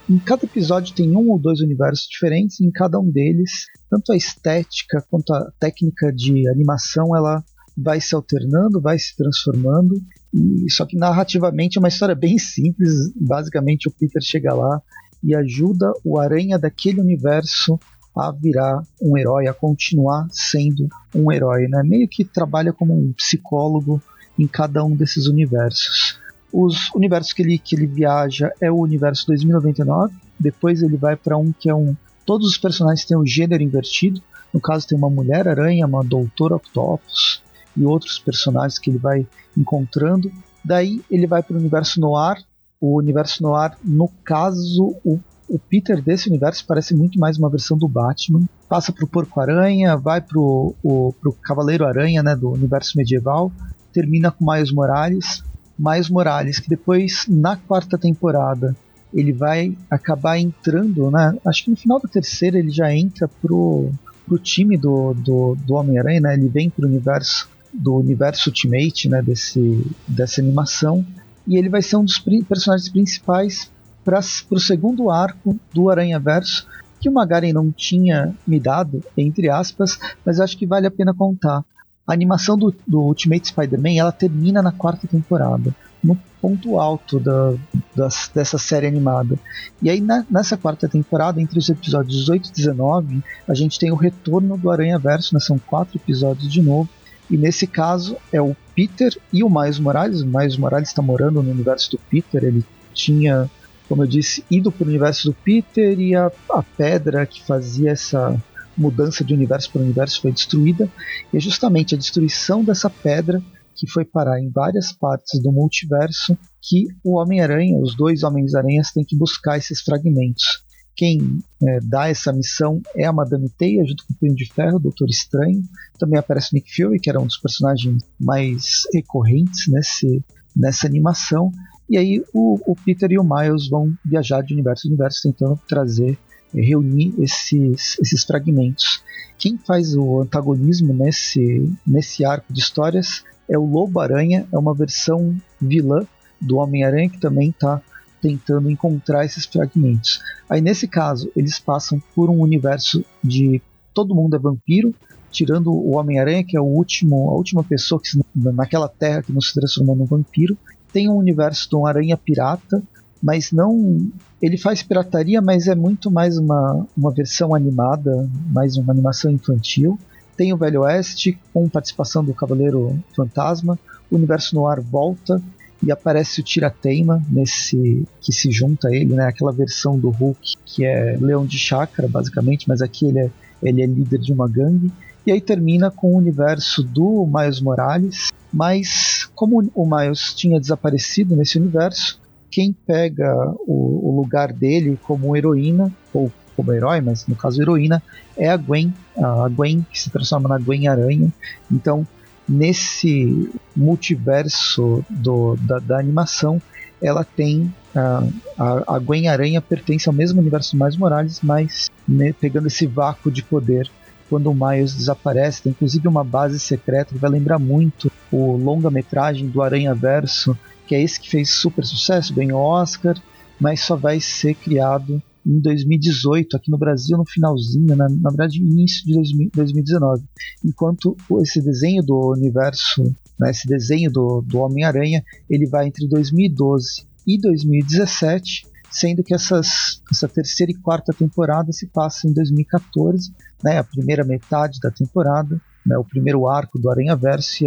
Em 0.07 0.19
cada 0.19 0.45
episódio 0.45 0.93
tem 0.93 1.15
um 1.15 1.32
ou 1.32 1.39
dois 1.39 1.59
universos 1.59 2.07
diferentes, 2.07 2.59
e 2.59 2.65
em 2.65 2.71
cada 2.71 2.99
um 2.99 3.09
deles, 3.09 3.65
tanto 3.89 4.11
a 4.11 4.15
estética 4.15 5.03
quanto 5.09 5.34
a 5.34 5.51
técnica 5.59 6.13
de 6.13 6.47
animação 6.47 7.15
ela 7.15 7.43
vai 7.76 7.99
se 7.99 8.13
alternando, 8.13 8.80
vai 8.80 8.99
se 8.99 9.15
transformando. 9.15 9.95
E, 10.34 10.71
só 10.71 10.86
que 10.86 10.97
narrativamente 10.97 11.78
é 11.78 11.82
uma 11.82 11.88
história 11.88 12.15
bem 12.15 12.38
simples. 12.38 12.93
Basicamente, 13.15 13.88
o 13.88 13.91
Peter 13.91 14.21
chega 14.21 14.53
lá 14.53 14.82
e 15.23 15.36
ajuda 15.36 15.91
o 16.03 16.19
aranha 16.19 16.59
daquele 16.59 17.01
universo 17.01 17.80
a 18.15 18.32
virar 18.32 18.82
um 19.01 19.17
herói, 19.17 19.47
a 19.47 19.53
continuar 19.53 20.28
sendo 20.30 20.88
um 21.13 21.32
herói, 21.32 21.67
né? 21.67 21.82
Meio 21.84 22.07
que 22.07 22.23
trabalha 22.23 22.71
como 22.71 22.93
um 22.93 23.11
psicólogo 23.13 24.01
em 24.38 24.47
cada 24.47 24.84
um 24.86 24.95
desses 24.95 25.28
universos. 25.28 26.19
Os 26.58 26.89
universos 26.95 27.34
que 27.34 27.41
ele, 27.41 27.58
que 27.58 27.76
ele 27.76 27.86
viaja 27.86 28.49
é 28.62 28.72
o 28.72 28.78
universo 28.78 29.28
2099, 29.28 30.16
depois 30.39 30.82
ele 30.82 30.95
vai 30.95 31.18
para 31.18 31.36
um 31.36 31.51
que 31.51 31.70
é 31.70 31.76
um. 31.76 31.93
Todos 32.26 32.47
os 32.47 32.58
personagens 32.58 33.03
têm 33.03 33.18
o 33.18 33.24
um 33.24 33.26
gênero 33.26 33.62
invertido. 33.62 34.22
No 34.53 34.62
caso, 34.62 34.88
tem 34.88 34.97
uma 34.97 35.10
Mulher-Aranha, 35.10 35.86
uma 35.86 36.01
Doutora 36.01 36.56
Octopus 36.56 37.43
e 37.76 37.84
outros 37.84 38.18
personagens 38.20 38.80
que 38.80 38.89
ele 38.89 38.97
vai 38.97 39.28
encontrando. 39.58 40.32
Daí 40.64 41.03
ele 41.12 41.28
vai 41.28 41.43
para 41.43 41.58
o 41.58 41.60
universo 41.60 41.99
Noir. 41.99 42.41
O 42.80 42.99
universo 42.99 43.43
Noir, 43.43 43.74
no 43.84 44.08
caso, 44.24 44.95
o 45.03 45.20
o 45.47 45.60
Peter 45.60 46.01
desse 46.01 46.28
universo 46.28 46.66
parece 46.66 46.95
muito 46.95 47.20
mais 47.20 47.38
uma 47.38 47.49
versão 47.51 47.78
do 47.78 47.88
Batman. 47.88 48.49
Passa 48.68 48.91
pro 48.91 49.08
Porco-Aranha, 49.08 49.95
vai 49.95 50.20
pro, 50.20 50.76
o, 50.84 51.14
Cavaleiro-Aranha, 51.43 52.24
né, 52.24 52.36
do 52.36 52.49
universo 52.49 52.97
medieval. 52.97 53.51
Termina 53.93 54.32
com 54.32 54.51
Miles 54.51 54.72
Morales. 54.72 55.43
Miles 55.78 56.09
Morales, 56.09 56.59
que 56.59 56.69
depois, 56.69 57.26
na 57.28 57.55
quarta 57.55 57.97
temporada, 57.97 58.76
ele 59.13 59.32
vai 59.32 59.76
acabar 59.89 60.38
entrando, 60.38 61.09
né? 61.09 61.38
Acho 61.45 61.65
que 61.65 61.69
no 61.69 61.78
final 61.78 61.99
da 61.99 62.09
terceira 62.09 62.59
ele 62.59 62.69
já 62.69 62.93
entra 62.93 63.28
pro, 63.28 63.89
pro 64.26 64.38
time 64.38 64.78
do, 64.78 65.13
do, 65.13 65.55
do 65.55 65.76
Homem-Aranha, 65.76 66.21
né? 66.21 66.34
Ele 66.34 66.49
vem 66.49 66.69
pro 66.69 66.88
universo 66.88 67.49
do 67.73 67.95
universo 67.95 68.49
Ultimate, 68.49 69.09
né? 69.09 69.21
Desse, 69.21 69.86
dessa 70.07 70.41
animação. 70.41 71.05
E 71.47 71.57
ele 71.57 71.69
vai 71.69 71.82
ser 71.82 71.97
um 71.97 72.03
dos 72.03 72.19
personagens 72.47 72.89
principais 72.89 73.71
para 74.03 74.19
o 74.49 74.59
segundo 74.59 75.09
arco 75.09 75.57
do 75.73 75.89
Aranha 75.89 76.19
Verso, 76.19 76.67
que 76.99 77.09
o 77.09 77.13
Magaren 77.13 77.53
não 77.53 77.71
tinha 77.71 78.34
me 78.45 78.59
dado, 78.59 79.03
entre 79.17 79.49
aspas, 79.49 79.99
mas 80.26 80.39
acho 80.39 80.57
que 80.57 80.65
vale 80.65 80.88
a 80.88 80.91
pena 80.91 81.13
contar. 81.13 81.63
A 82.08 82.14
animação 82.14 82.58
do, 82.58 82.74
do 82.86 83.01
Ultimate 83.01 83.47
Spider-Man 83.47 83.97
ela 83.97 84.12
termina 84.12 84.62
na 84.62 84.72
quarta 84.72 85.08
temporada, 85.08 85.74
no 86.03 86.16
ponto 86.39 86.80
alto 86.80 87.20
da, 87.20 87.53
das, 87.95 88.30
dessa 88.34 88.58
série 88.58 88.86
animada. 88.86 89.39
E 89.82 89.89
aí, 89.89 89.99
na, 89.99 90.24
nessa 90.30 90.56
quarta 90.56 90.88
temporada, 90.88 91.41
entre 91.41 91.58
os 91.58 91.68
episódios 91.68 92.16
18 92.20 92.49
e 92.49 92.53
19, 92.53 93.24
a 93.47 93.53
gente 93.56 93.80
tem 93.80 93.91
o 93.91 93.95
retorno 93.95 94.56
do 94.58 94.70
Aranha 94.70 94.99
Verso, 94.99 95.34
né? 95.34 95.39
são 95.39 95.58
quatro 95.58 95.97
episódios 95.97 96.51
de 96.51 96.62
novo. 96.62 96.88
E 97.30 97.38
nesse 97.38 97.66
caso 97.66 98.18
é 98.32 98.39
o 98.39 98.56
Peter 98.76 99.18
e 99.34 99.43
o 99.43 99.49
Miles 99.49 99.80
Morales. 99.80 100.22
O 100.22 100.28
Miles 100.28 100.58
Morales 100.58 100.89
está 100.89 101.01
morando 101.01 101.41
no 101.41 101.49
universo 101.49 101.91
do 101.91 101.97
Peter, 101.97 102.43
ele 102.43 102.64
tinha 102.93 103.49
como 103.88 104.03
eu 104.03 104.08
disse, 104.08 104.43
indo 104.49 104.72
para 104.72 104.84
o 104.84 104.88
universo 104.88 105.30
do 105.30 105.34
Peter 105.34 105.99
e 105.99 106.16
a, 106.16 106.32
a 106.49 106.64
pedra 106.64 107.26
que 107.26 107.43
fazia 107.43 107.91
essa 107.91 108.36
mudança 108.78 109.23
de 109.23 109.34
universo 109.34 109.71
para 109.71 109.82
universo 109.82 110.21
foi 110.21 110.32
destruída. 110.32 110.89
E 111.34 111.38
é 111.38 111.39
justamente 111.39 111.95
a 111.95 111.97
destruição 111.97 112.63
dessa 112.63 112.89
pedra 112.89 113.41
que 113.76 113.89
foi 113.89 114.05
parar 114.05 114.39
em 114.39 114.49
várias 114.49 114.91
partes 114.91 115.41
do 115.41 115.51
multiverso 115.51 116.38
que 116.61 116.88
o 117.03 117.19
Homem-Aranha, 117.19 117.78
os 117.78 117.95
dois 117.95 118.23
Homens-Aranhas, 118.23 118.91
têm 118.91 119.03
que 119.03 119.17
buscar 119.17 119.57
esses 119.57 119.82
fragmentos. 119.82 120.63
Quem 120.95 121.19
é, 121.61 121.80
dá 121.84 122.07
essa 122.07 122.32
missão 122.32 122.82
é 122.95 123.05
a 123.05 123.11
Madame 123.11 123.49
Teia, 123.49 123.84
junto 123.86 124.05
com 124.07 124.13
o 124.13 124.17
Punho 124.17 124.36
de 124.36 124.45
Ferro, 124.45 124.78
o 124.78 124.80
Doutor 124.80 125.09
Estranho. 125.09 125.61
Também 125.99 126.17
aparece 126.17 126.53
Nick 126.53 126.73
Fury, 126.73 126.99
que 126.99 127.09
era 127.09 127.19
um 127.19 127.26
dos 127.26 127.38
personagens 127.38 128.01
mais 128.17 128.84
recorrentes 128.93 129.67
nesse, 129.67 130.23
nessa 130.55 130.88
animação. 130.88 131.51
E 131.89 131.97
aí 131.97 132.23
o, 132.34 132.71
o 132.71 132.76
Peter 132.76 133.11
e 133.11 133.19
o 133.19 133.23
Miles 133.23 133.67
vão 133.67 133.93
viajar 134.05 134.41
de 134.41 134.53
universo 134.53 134.88
em 134.88 134.91
universo 134.91 135.19
tentando 135.21 135.59
trazer, 135.67 136.17
reunir 136.54 137.14
esses, 137.20 137.98
esses 138.00 138.24
fragmentos. 138.24 139.04
Quem 139.38 139.58
faz 139.58 139.96
o 139.96 140.22
antagonismo 140.22 140.93
nesse, 140.93 141.72
nesse 141.86 142.24
arco 142.24 142.52
de 142.52 142.60
histórias 142.60 143.24
é 143.50 143.58
o 143.58 143.66
Lobo-Aranha, 143.66 144.48
é 144.52 144.58
uma 144.58 144.74
versão 144.74 145.36
vilã 145.62 146.06
do 146.41 146.58
Homem-Aranha 146.58 147.10
que 147.10 147.20
também 147.20 147.50
está 147.50 147.82
tentando 148.22 148.72
encontrar 148.72 149.26
esses 149.26 149.46
fragmentos. 149.46 150.22
Aí 150.50 150.62
nesse 150.62 150.88
caso, 150.88 151.32
eles 151.36 151.60
passam 151.60 152.02
por 152.16 152.30
um 152.30 152.39
universo 152.39 153.04
de 153.24 153.62
todo 153.93 154.16
mundo 154.16 154.36
é 154.36 154.39
vampiro, 154.39 154.93
tirando 155.32 155.72
o 155.72 155.96
Homem-Aranha, 155.96 156.43
que 156.43 156.58
é 156.58 156.62
o 156.62 156.66
último, 156.66 157.30
a 157.30 157.34
última 157.34 157.64
pessoa 157.64 158.02
que 158.02 158.10
naquela 158.34 158.88
terra 158.88 159.22
que 159.22 159.32
não 159.32 159.41
se 159.41 159.54
transformou 159.54 159.96
num 159.96 160.06
vampiro 160.06 160.58
tem 160.91 161.10
um 161.10 161.16
universo 161.16 161.70
de 161.70 161.76
um 161.76 161.86
aranha 161.86 162.16
pirata, 162.16 162.82
mas 163.26 163.51
não. 163.51 164.07
Ele 164.39 164.55
faz 164.55 164.84
pirataria, 164.84 165.41
mas 165.41 165.67
é 165.67 165.73
muito 165.73 166.11
mais 166.11 166.38
uma, 166.38 166.86
uma 166.95 167.11
versão 167.11 167.55
animada, 167.55 168.30
mais 168.51 168.78
uma 168.78 168.93
animação 168.93 169.32
infantil. 169.32 169.97
Tem 170.38 170.53
o 170.53 170.57
Velho 170.57 170.82
Oeste, 170.82 171.36
com 171.51 171.67
participação 171.67 172.23
do 172.23 172.36
Cavaleiro 172.36 172.95
Fantasma. 173.15 173.80
O 174.11 174.15
universo 174.15 174.53
no 174.53 174.67
ar 174.67 174.80
volta 174.80 175.41
e 175.82 175.91
aparece 175.91 176.39
o 176.39 176.43
Tirateima 176.43 177.19
nesse 177.28 178.05
que 178.21 178.32
se 178.32 178.51
junta 178.51 178.89
a 178.89 178.95
ele, 178.95 179.15
né? 179.15 179.26
Aquela 179.26 179.51
versão 179.51 179.97
do 179.97 180.11
Hulk 180.11 180.53
que 180.63 180.86
é 180.86 181.17
Leão 181.19 181.47
de 181.47 181.57
Chakra, 181.57 182.07
basicamente, 182.07 182.67
mas 182.67 182.80
aqui 182.80 183.07
ele 183.07 183.19
é, 183.21 183.32
ele 183.63 183.82
é 183.82 183.88
líder 183.88 184.19
de 184.19 184.32
uma 184.32 184.47
gangue. 184.47 184.91
E 185.26 185.32
aí 185.32 185.41
termina 185.41 185.89
com 185.89 186.13
o 186.13 186.17
universo 186.17 186.84
do 186.84 187.26
Miles 187.26 187.59
Morales, 187.59 188.32
mas 188.53 189.28
como 189.34 189.67
o 189.73 189.86
Miles 189.88 190.32
tinha 190.36 190.59
desaparecido 190.59 191.36
nesse 191.36 191.57
universo, 191.57 192.19
quem 192.56 192.72
pega 192.72 193.36
o, 193.68 194.12
o 194.12 194.16
lugar 194.16 194.53
dele 194.53 194.97
como 195.03 195.36
heroína, 195.36 195.91
ou 196.14 196.32
como 196.56 196.72
herói, 196.72 197.01
mas 197.01 197.28
no 197.28 197.36
caso 197.36 197.62
heroína, 197.62 198.01
é 198.38 198.49
a 198.49 198.56
Gwen, 198.56 198.93
a 199.18 199.49
Gwen 199.49 199.86
que 199.91 199.99
se 199.99 200.10
transforma 200.10 200.47
na 200.47 200.58
Gwen 200.58 200.88
Aranha. 200.88 201.34
Então, 201.70 202.08
nesse 202.47 203.51
multiverso 203.76 205.03
do, 205.10 205.58
da, 205.58 205.80
da 205.80 205.99
animação, 205.99 206.62
ela 207.01 207.26
tem 207.26 207.74
a, 207.93 208.24
a, 208.58 208.95
a, 208.95 208.99
Gwen 208.99 209.28
Aranha 209.28 209.62
pertence 209.62 210.08
ao 210.08 210.16
mesmo 210.16 210.39
universo 210.39 210.78
mais 210.78 210.95
Morales, 210.95 211.41
mas 211.43 211.91
né, 212.08 212.34
pegando 212.39 212.68
esse 212.68 212.88
vácuo 212.88 213.30
de 213.30 213.43
poder 213.43 213.91
quando 214.30 214.49
o 214.49 214.56
Miles 214.56 214.95
desaparece. 214.95 215.64
Tem 215.64 215.72
inclusive 215.72 216.08
uma 216.08 216.24
base 216.24 216.58
secreta 216.58 217.14
que 217.14 217.20
vai 217.20 217.30
lembrar 217.30 217.60
muito 217.60 218.10
o 218.32 218.56
longa-metragem 218.56 219.49
do 219.49 219.62
Aranha 219.62 219.93
Verso, 219.93 220.58
que 220.88 220.96
é 220.96 221.02
esse 221.02 221.20
que 221.20 221.30
fez 221.30 221.50
super 221.50 221.86
sucesso, 221.86 222.34
ganhou 222.34 222.60
Oscar, 222.60 223.22
mas 223.60 223.82
só 223.82 223.96
vai 223.96 224.20
ser 224.20 224.56
criado 224.56 225.22
em 225.46 225.60
2018, 225.60 226.58
aqui 226.58 226.72
no 226.72 226.78
Brasil, 226.78 227.18
no 227.18 227.26
finalzinho, 227.26 227.96
na, 227.96 228.10
na 228.10 228.30
verdade, 228.30 228.60
início 228.60 229.06
de 229.06 229.50
2019. 229.54 230.24
Enquanto 230.64 231.16
esse 231.42 231.62
desenho 231.62 232.02
do 232.02 232.32
universo, 232.32 233.04
né, 233.40 233.52
esse 233.52 233.68
desenho 233.68 234.12
do, 234.12 234.42
do 234.42 234.60
Homem-Aranha, 234.60 235.24
ele 235.50 235.68
vai 235.68 235.88
entre 235.88 236.08
2012 236.08 237.06
e 237.28 237.40
2017 237.40 238.68
sendo 238.96 239.22
que 239.24 239.34
essas, 239.34 240.02
essa 240.10 240.28
terceira 240.28 240.72
e 240.72 240.76
quarta 240.76 241.12
temporada 241.12 241.70
se 241.74 241.86
passa 241.86 242.30
em 242.30 242.34
2014, 242.34 243.34
né, 243.62 243.78
a 243.78 243.84
primeira 243.84 244.24
metade 244.24 244.80
da 244.80 244.90
temporada, 244.90 245.60
né, 245.86 245.98
o 245.98 246.04
primeiro 246.04 246.48
arco 246.48 246.80
do 246.80 246.90
Aranha 246.90 247.14
Verso, 247.14 247.66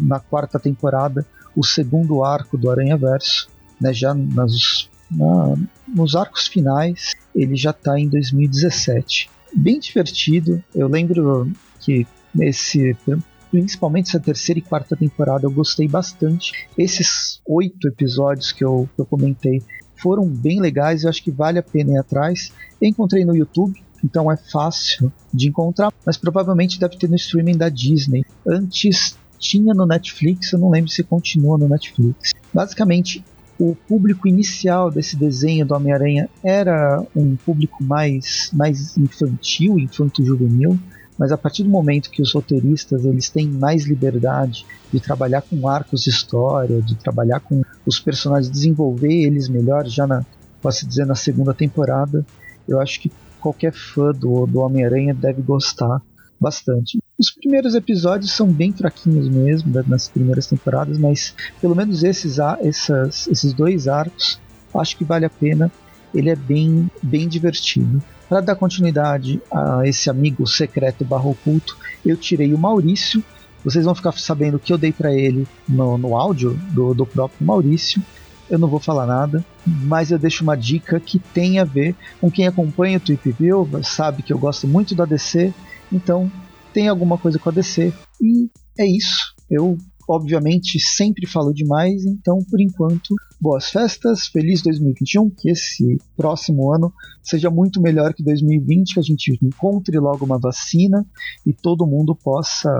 na 0.00 0.18
quarta 0.18 0.58
temporada 0.58 1.26
o 1.56 1.64
segundo 1.64 2.22
arco 2.22 2.58
do 2.58 2.70
Aranha 2.70 2.96
Verso, 2.96 3.48
né, 3.80 3.92
já 3.92 4.14
nas, 4.14 4.88
na, 5.10 5.56
nos 5.88 6.14
arcos 6.14 6.46
finais 6.46 7.14
ele 7.34 7.56
já 7.56 7.70
está 7.70 7.98
em 7.98 8.08
2017. 8.08 9.30
Bem 9.54 9.78
divertido, 9.78 10.62
eu 10.74 10.88
lembro 10.88 11.50
que 11.80 12.06
esse 12.38 12.96
principalmente 13.50 14.08
essa 14.08 14.20
terceira 14.20 14.58
e 14.58 14.62
quarta 14.62 14.96
temporada, 14.96 15.46
eu 15.46 15.50
gostei 15.50 15.88
bastante. 15.88 16.52
Esses 16.76 17.40
oito 17.46 17.88
episódios 17.88 18.52
que 18.52 18.64
eu, 18.64 18.88
que 18.94 19.00
eu 19.00 19.06
comentei 19.06 19.62
foram 19.96 20.26
bem 20.26 20.60
legais, 20.60 21.04
eu 21.04 21.08
acho 21.08 21.22
que 21.22 21.30
vale 21.30 21.58
a 21.58 21.62
pena 21.62 21.92
ir 21.92 21.98
atrás. 21.98 22.52
Encontrei 22.82 23.24
no 23.24 23.34
YouTube, 23.34 23.80
então 24.04 24.30
é 24.30 24.36
fácil 24.36 25.12
de 25.32 25.48
encontrar, 25.48 25.92
mas 26.04 26.16
provavelmente 26.16 26.78
deve 26.78 26.98
ter 26.98 27.08
no 27.08 27.16
streaming 27.16 27.56
da 27.56 27.68
Disney. 27.68 28.24
Antes 28.46 29.16
tinha 29.38 29.74
no 29.74 29.86
Netflix, 29.86 30.52
eu 30.52 30.58
não 30.58 30.70
lembro 30.70 30.90
se 30.90 31.02
continua 31.02 31.58
no 31.58 31.68
Netflix. 31.68 32.32
Basicamente, 32.52 33.24
o 33.58 33.74
público 33.74 34.28
inicial 34.28 34.90
desse 34.90 35.16
desenho 35.16 35.64
do 35.64 35.74
Homem-Aranha 35.74 36.28
era 36.42 37.02
um 37.14 37.36
público 37.36 37.82
mais, 37.82 38.50
mais 38.52 38.96
infantil, 38.96 39.78
infanto-juvenil, 39.78 40.78
mas 41.18 41.32
a 41.32 41.38
partir 41.38 41.62
do 41.62 41.70
momento 41.70 42.10
que 42.10 42.20
os 42.20 42.34
roteiristas 42.34 43.04
eles 43.04 43.30
têm 43.30 43.48
mais 43.48 43.84
liberdade 43.84 44.66
de 44.92 45.00
trabalhar 45.00 45.40
com 45.40 45.66
arcos 45.66 46.04
de 46.04 46.10
história, 46.10 46.82
de 46.82 46.94
trabalhar 46.96 47.40
com 47.40 47.62
os 47.86 47.98
personagens, 47.98 48.50
desenvolver 48.50 49.24
eles 49.24 49.48
melhor, 49.48 49.86
já 49.86 50.06
na, 50.06 50.24
posso 50.60 50.86
dizer, 50.86 51.06
na 51.06 51.14
segunda 51.14 51.54
temporada, 51.54 52.24
eu 52.68 52.78
acho 52.78 53.00
que 53.00 53.10
qualquer 53.40 53.72
fã 53.72 54.12
do, 54.12 54.46
do 54.46 54.60
Homem-Aranha 54.60 55.14
deve 55.14 55.40
gostar 55.40 56.02
bastante. 56.40 56.98
Os 57.18 57.30
primeiros 57.30 57.74
episódios 57.74 58.32
são 58.32 58.46
bem 58.46 58.72
fraquinhos 58.72 59.28
mesmo, 59.28 59.72
nas 59.86 60.08
primeiras 60.08 60.46
temporadas, 60.46 60.98
mas 60.98 61.34
pelo 61.60 61.74
menos 61.74 62.04
esses, 62.04 62.38
essas, 62.60 63.26
esses 63.26 63.52
dois 63.52 63.88
arcos, 63.88 64.38
acho 64.74 64.96
que 64.96 65.04
vale 65.04 65.24
a 65.24 65.30
pena. 65.30 65.72
Ele 66.14 66.30
é 66.30 66.36
bem, 66.36 66.90
bem 67.02 67.28
divertido. 67.28 68.02
Para 68.28 68.40
dar 68.40 68.56
continuidade 68.56 69.40
a 69.52 69.82
esse 69.84 70.10
amigo 70.10 70.46
secreto 70.46 71.04
barro 71.04 71.30
oculto, 71.30 71.76
eu 72.04 72.16
tirei 72.16 72.52
o 72.52 72.58
Maurício. 72.58 73.22
Vocês 73.64 73.84
vão 73.84 73.94
ficar 73.94 74.12
sabendo 74.12 74.58
que 74.58 74.72
eu 74.72 74.78
dei 74.78 74.92
para 74.92 75.12
ele 75.12 75.46
no, 75.68 75.96
no 75.96 76.16
áudio 76.16 76.58
do, 76.70 76.94
do 76.94 77.06
próprio 77.06 77.46
Maurício. 77.46 78.02
Eu 78.48 78.58
não 78.58 78.68
vou 78.68 78.78
falar 78.78 79.06
nada, 79.06 79.44
mas 79.66 80.10
eu 80.10 80.18
deixo 80.18 80.44
uma 80.44 80.56
dica 80.56 81.00
que 81.00 81.18
tem 81.18 81.58
a 81.58 81.64
ver 81.64 81.94
com 82.20 82.30
quem 82.30 82.46
acompanha 82.46 82.98
o 82.98 83.00
Tweep 83.00 83.32
View, 83.32 83.68
sabe 83.82 84.22
que 84.22 84.32
eu 84.32 84.38
gosto 84.38 84.68
muito 84.68 84.94
da 84.94 85.04
DC, 85.04 85.52
então 85.92 86.30
tem 86.72 86.88
alguma 86.88 87.16
coisa 87.16 87.38
com 87.38 87.48
a 87.48 87.52
DC. 87.52 87.92
E 88.20 88.50
é 88.78 88.86
isso. 88.86 89.34
Eu 89.50 89.78
obviamente 90.08 90.78
sempre 90.78 91.26
falo 91.26 91.52
demais, 91.52 92.04
então 92.04 92.38
por 92.48 92.60
enquanto, 92.60 93.14
boas 93.40 93.70
festas, 93.70 94.26
feliz 94.26 94.62
2021, 94.62 95.30
que 95.30 95.50
esse 95.50 95.98
próximo 96.16 96.72
ano 96.72 96.92
seja 97.22 97.50
muito 97.50 97.80
melhor 97.80 98.14
que 98.14 98.22
2020, 98.22 98.94
que 98.94 99.00
a 99.00 99.02
gente 99.02 99.38
encontre 99.42 99.98
logo 99.98 100.24
uma 100.24 100.38
vacina 100.38 101.04
e 101.44 101.52
todo 101.52 101.86
mundo 101.86 102.14
possa 102.14 102.70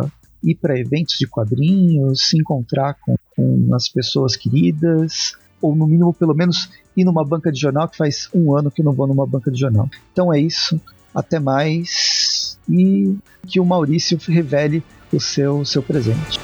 ir 0.42 0.54
para 0.54 0.78
eventos 0.78 1.16
de 1.18 1.26
quadrinhos, 1.26 2.28
se 2.28 2.38
encontrar 2.38 2.94
com, 3.04 3.16
com 3.34 3.74
as 3.74 3.88
pessoas 3.88 4.36
queridas, 4.36 5.32
ou 5.60 5.74
no 5.74 5.86
mínimo 5.86 6.14
pelo 6.14 6.34
menos 6.34 6.70
ir 6.96 7.04
numa 7.04 7.24
banca 7.24 7.50
de 7.50 7.58
jornal, 7.58 7.88
que 7.88 7.96
faz 7.96 8.28
um 8.32 8.56
ano 8.56 8.70
que 8.70 8.82
eu 8.82 8.84
não 8.84 8.92
vou 8.92 9.06
numa 9.06 9.26
banca 9.26 9.50
de 9.50 9.58
jornal. 9.58 9.88
Então 10.12 10.32
é 10.32 10.40
isso, 10.40 10.80
até 11.14 11.40
mais 11.40 12.35
e 12.68 13.16
que 13.46 13.60
o 13.60 13.64
Maurício 13.64 14.18
revele 14.26 14.82
o 15.12 15.20
seu, 15.20 15.64
seu 15.64 15.82
presente. 15.82 16.38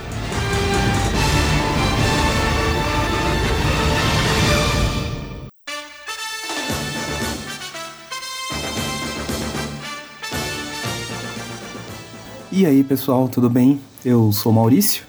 E 12.55 12.67
aí 12.67 12.85
pessoal, 12.85 13.29
tudo 13.29 13.49
bem? 13.49 13.81
Eu 14.05 14.31
sou 14.31 14.53
Maurício, 14.53 15.05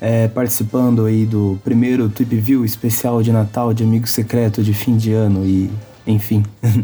é, 0.00 0.26
participando 0.26 1.04
aí 1.04 1.26
do 1.26 1.60
primeiro 1.62 2.08
Tweep 2.08 2.34
View 2.34 2.64
especial 2.64 3.22
de 3.22 3.30
Natal 3.30 3.74
de 3.74 3.84
Amigo 3.84 4.06
Secreto 4.08 4.62
de 4.62 4.72
fim 4.72 4.96
de 4.96 5.12
ano 5.12 5.44
e 5.44 5.70
enfim. 6.06 6.42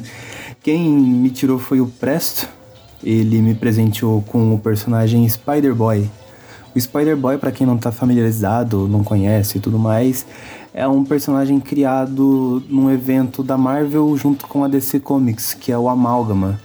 Quem 0.63 0.89
me 0.91 1.31
tirou 1.31 1.59
foi 1.59 1.81
o 1.81 1.87
Presto, 1.87 2.49
ele 3.03 3.41
me 3.41 3.55
presenteou 3.55 4.23
com 4.23 4.55
o 4.55 4.59
personagem 4.59 5.29
Spider-Boy. 5.29 6.11
O 6.75 6.81
Spider-Boy, 6.81 7.39
para 7.39 7.51
quem 7.51 7.67
não 7.67 7.77
está 7.77 7.91
familiarizado, 7.91 8.87
não 8.89 9.03
conhece 9.03 9.59
e 9.59 9.61
tudo 9.61 9.79
mais, 9.79 10.27
é 10.75 10.87
um 10.87 11.05
personagem 11.05 11.59
criado 11.59 12.63
num 12.69 12.91
evento 12.91 13.43
da 13.43 13.57
Marvel 13.57 14.17
junto 14.17 14.47
com 14.47 14.63
a 14.63 14.69
DC 14.69 15.01
Comics, 15.01 15.55
que 15.55 15.73
é 15.73 15.79
o 15.79 15.89
Amálgama. 15.89 16.61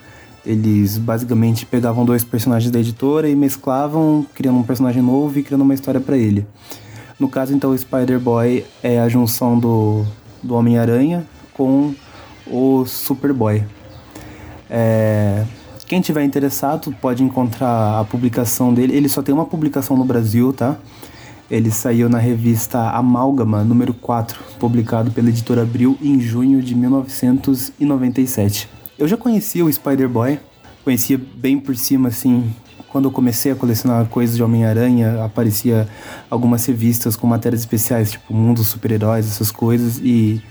Eles 0.46 0.98
basicamente 0.98 1.66
pegavam 1.66 2.04
dois 2.04 2.24
personagens 2.24 2.70
da 2.70 2.80
editora 2.80 3.30
e 3.30 3.36
mesclavam, 3.36 4.26
criando 4.34 4.60
um 4.60 4.64
personagem 4.64 5.02
novo 5.02 5.40
e 5.40 5.44
criando 5.44 5.62
uma 5.62 5.74
história 5.74 6.02
para 6.02 6.18
ele. 6.18 6.46
No 7.18 7.30
caso, 7.30 7.54
então, 7.54 7.72
o 7.72 7.78
Spider-Boy 7.78 8.66
é 8.82 9.00
a 9.00 9.08
junção 9.08 9.58
do, 9.58 10.04
do 10.42 10.56
Homem-Aranha 10.56 11.26
com 11.54 11.96
o 12.46 12.86
Superboy. 12.86 13.64
É... 14.70 15.46
Quem 15.88 16.02
tiver 16.02 16.24
interessado 16.24 16.96
pode 17.00 17.24
encontrar 17.24 18.00
a 18.00 18.04
publicação 18.04 18.74
dele. 18.74 18.96
Ele 18.96 19.10
só 19.10 19.22
tem 19.22 19.34
uma 19.34 19.46
publicação 19.46 19.96
no 19.98 20.06
Brasil, 20.06 20.52
tá? 20.54 20.78
Ele 21.52 21.70
saiu 21.70 22.10
na 22.10 22.18
revista 22.18 22.90
Amálgama, 22.92 23.64
número 23.64 23.94
4, 23.94 24.40
publicado 24.60 25.12
pela 25.12 25.30
editora 25.30 25.62
Abril 25.62 25.98
em 26.02 26.20
junho 26.20 26.62
de 26.62 26.74
1997. 26.74 28.70
Eu 28.98 29.08
já 29.08 29.18
conhecia 29.18 29.64
o 29.64 29.72
Spider-Boy, 29.72 30.40
conhecia 30.84 31.20
bem 31.36 31.60
por 31.60 31.76
cima, 31.76 32.08
assim. 32.10 32.52
Quando 32.90 33.06
eu 33.06 33.12
comecei 33.12 33.52
a 33.52 33.56
colecionar 33.56 34.06
coisas 34.06 34.36
de 34.36 34.44
Homem-Aranha, 34.44 35.24
aparecia 35.24 35.88
algumas 36.30 36.66
revistas 36.66 37.16
com 37.16 37.28
matérias 37.28 37.62
especiais, 37.62 38.12
tipo 38.12 38.34
Mundo 38.34 38.64
Super-Heróis, 38.64 39.28
essas 39.28 39.52
coisas, 39.52 40.00
e 40.04 40.42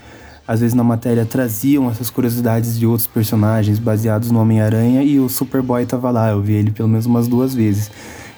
às 0.47 0.61
vezes 0.61 0.75
na 0.75 0.85
matéria 0.85 1.25
traziam 1.25 1.91
essas 1.91 2.11
curiosidades 2.11 2.79
de 2.79 2.87
outros 2.87 3.07
personagens 3.07 3.79
baseados 3.79 4.31
no 4.31 4.41
Homem-Aranha 4.41 5.03
e 5.03 5.21
o 5.21 5.29
Superboy 5.29 5.87
tava 5.87 6.11
lá, 6.11 6.31
eu 6.31 6.41
vi 6.41 6.55
ele 6.55 6.71
pelo 6.71 6.89
menos 6.89 7.07
umas 7.07 7.29
duas 7.29 7.55
vezes. 7.55 7.91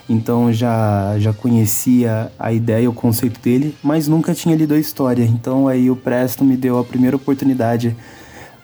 Então 0.07 0.53
já 0.53 1.15
já 1.17 1.33
conhecia 1.33 2.31
a 2.37 2.53
ideia 2.53 2.89
o 2.89 2.93
conceito 2.93 3.39
dele, 3.39 3.75
mas 3.83 4.07
nunca 4.07 4.35
tinha 4.35 4.55
lido 4.55 4.75
a 4.75 4.79
história. 4.79 5.23
Então 5.23 5.67
aí 5.67 5.89
o 5.89 5.95
Presto 5.95 6.43
me 6.43 6.55
deu 6.55 6.77
a 6.77 6.83
primeira 6.83 7.15
oportunidade 7.15 7.95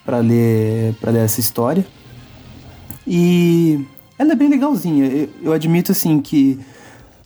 para 0.06 0.20
ler 0.20 0.94
para 1.02 1.12
ler 1.12 1.26
essa 1.26 1.40
história. 1.40 1.86
E 3.08 3.84
ela 4.20 4.34
é 4.34 4.36
bem 4.36 4.50
legalzinha. 4.50 5.06
Eu, 5.06 5.30
eu, 5.42 5.54
admito 5.54 5.92
assim 5.92 6.22
que 6.22 6.60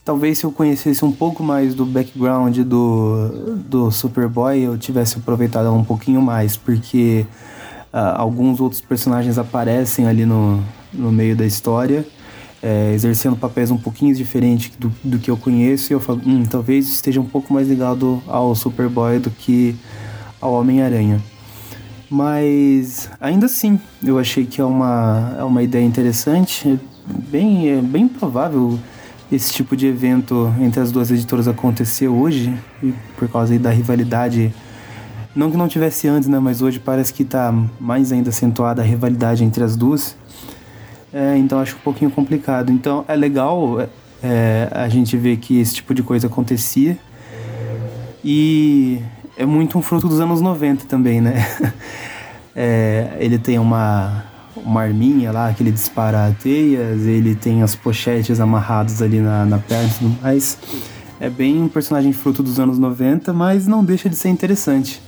talvez 0.06 0.38
se 0.38 0.46
eu 0.46 0.52
conhecesse 0.52 1.04
um 1.04 1.12
pouco 1.12 1.44
mais 1.44 1.74
do 1.74 1.84
background 1.84 2.60
do, 2.60 3.56
do 3.68 3.92
Superboy, 3.92 4.60
eu 4.60 4.78
tivesse 4.78 5.18
aproveitado 5.18 5.66
ela 5.66 5.76
um 5.76 5.84
pouquinho 5.84 6.22
mais, 6.22 6.56
porque 6.56 7.26
uh, 7.92 8.14
alguns 8.16 8.62
outros 8.62 8.80
personagens 8.80 9.40
aparecem 9.40 10.08
ali 10.08 10.24
no, 10.24 10.64
no 10.94 11.12
meio 11.12 11.36
da 11.36 11.46
história. 11.46 12.06
É, 12.64 12.94
exercendo 12.94 13.36
papéis 13.36 13.70
um 13.70 13.78
pouquinho 13.78 14.16
diferentes 14.16 14.72
do, 14.80 14.92
do 15.04 15.20
que 15.20 15.30
eu 15.30 15.38
conheço, 15.38 15.92
e 15.92 15.94
eu 15.94 16.00
falo, 16.00 16.20
hum, 16.26 16.44
talvez 16.50 16.88
esteja 16.88 17.22
um 17.22 17.26
pouco 17.26 17.54
mais 17.54 17.68
ligado 17.68 18.24
ao 18.26 18.56
Superboy 18.56 19.20
do 19.20 19.30
que 19.30 19.76
ao 20.42 20.54
Homem-Aranha. 20.54 21.22
Mas 22.10 23.08
ainda 23.20 23.46
assim, 23.46 23.80
eu 24.04 24.18
achei 24.18 24.48
que 24.48 24.62
é 24.62 24.66
uma, 24.66 25.36
é 25.38 25.44
uma 25.44 25.62
ideia 25.62 25.84
interessante. 25.84 26.80
Bem, 27.30 27.70
é 27.70 27.82
bem 27.82 28.08
provável 28.08 28.80
esse 29.32 29.52
tipo 29.52 29.76
de 29.76 29.88
evento 29.88 30.54
entre 30.60 30.80
as 30.80 30.92
duas 30.92 31.12
editoras 31.12 31.48
acontecer 31.48 32.08
hoje, 32.08 32.54
por 33.18 33.28
causa 33.28 33.58
da 33.58 33.70
rivalidade. 33.70 34.54
Não 35.36 35.52
que 35.52 35.58
não 35.58 35.68
tivesse 35.68 36.08
antes, 36.08 36.30
né? 36.30 36.40
Mas 36.40 36.62
hoje 36.62 36.80
parece 36.80 37.14
que 37.14 37.24
está 37.24 37.54
mais 37.80 38.12
ainda 38.12 38.30
acentuada 38.30 38.82
a 38.82 38.86
rivalidade 38.86 39.44
entre 39.44 39.64
as 39.64 39.76
duas. 39.76 40.16
É, 41.12 41.38
então 41.38 41.60
acho 41.60 41.76
um 41.76 41.80
pouquinho 41.80 42.12
complicado. 42.12 42.72
Então 42.72 43.04
é 43.08 43.16
legal 43.16 43.82
é, 44.24 44.70
a 44.72 44.88
gente 44.88 45.18
ver 45.18 45.38
que 45.38 45.60
esse 45.60 45.76
tipo 45.76 45.94
de 45.94 46.04
coisa 46.04 46.28
acontecia. 46.28 46.98
E 48.24 49.02
é 49.38 49.46
muito 49.46 49.78
um 49.78 49.82
fruto 49.82 50.08
dos 50.08 50.20
anos 50.20 50.42
90 50.42 50.86
também, 50.86 51.22
né? 51.22 51.46
É, 52.58 53.18
ele 53.20 53.38
tem 53.38 53.60
uma, 53.60 54.24
uma 54.66 54.82
arminha 54.82 55.32
lá 55.32 55.54
que 55.54 55.62
ele 55.62 55.72
dispara 55.72 56.36
teias, 56.42 57.04
ele 57.04 57.36
tem 57.36 57.62
as 57.62 57.76
pochetes 57.76 58.40
amarradas 58.40 59.02
ali 59.02 59.20
na, 59.20 59.46
na 59.46 59.60
perna 59.60 59.88
e 59.88 59.94
tudo 59.94 60.22
mais. 60.22 60.58
É 61.20 61.30
bem 61.30 61.62
um 61.62 61.70
personagem 61.70 62.12
fruto 62.12 62.44
dos 62.44 62.60
anos 62.60 62.78
90, 62.80 63.32
mas 63.32 63.68
não 63.68 63.86
deixa 63.86 64.10
de 64.10 64.16
ser 64.16 64.30
interessante. 64.30 65.02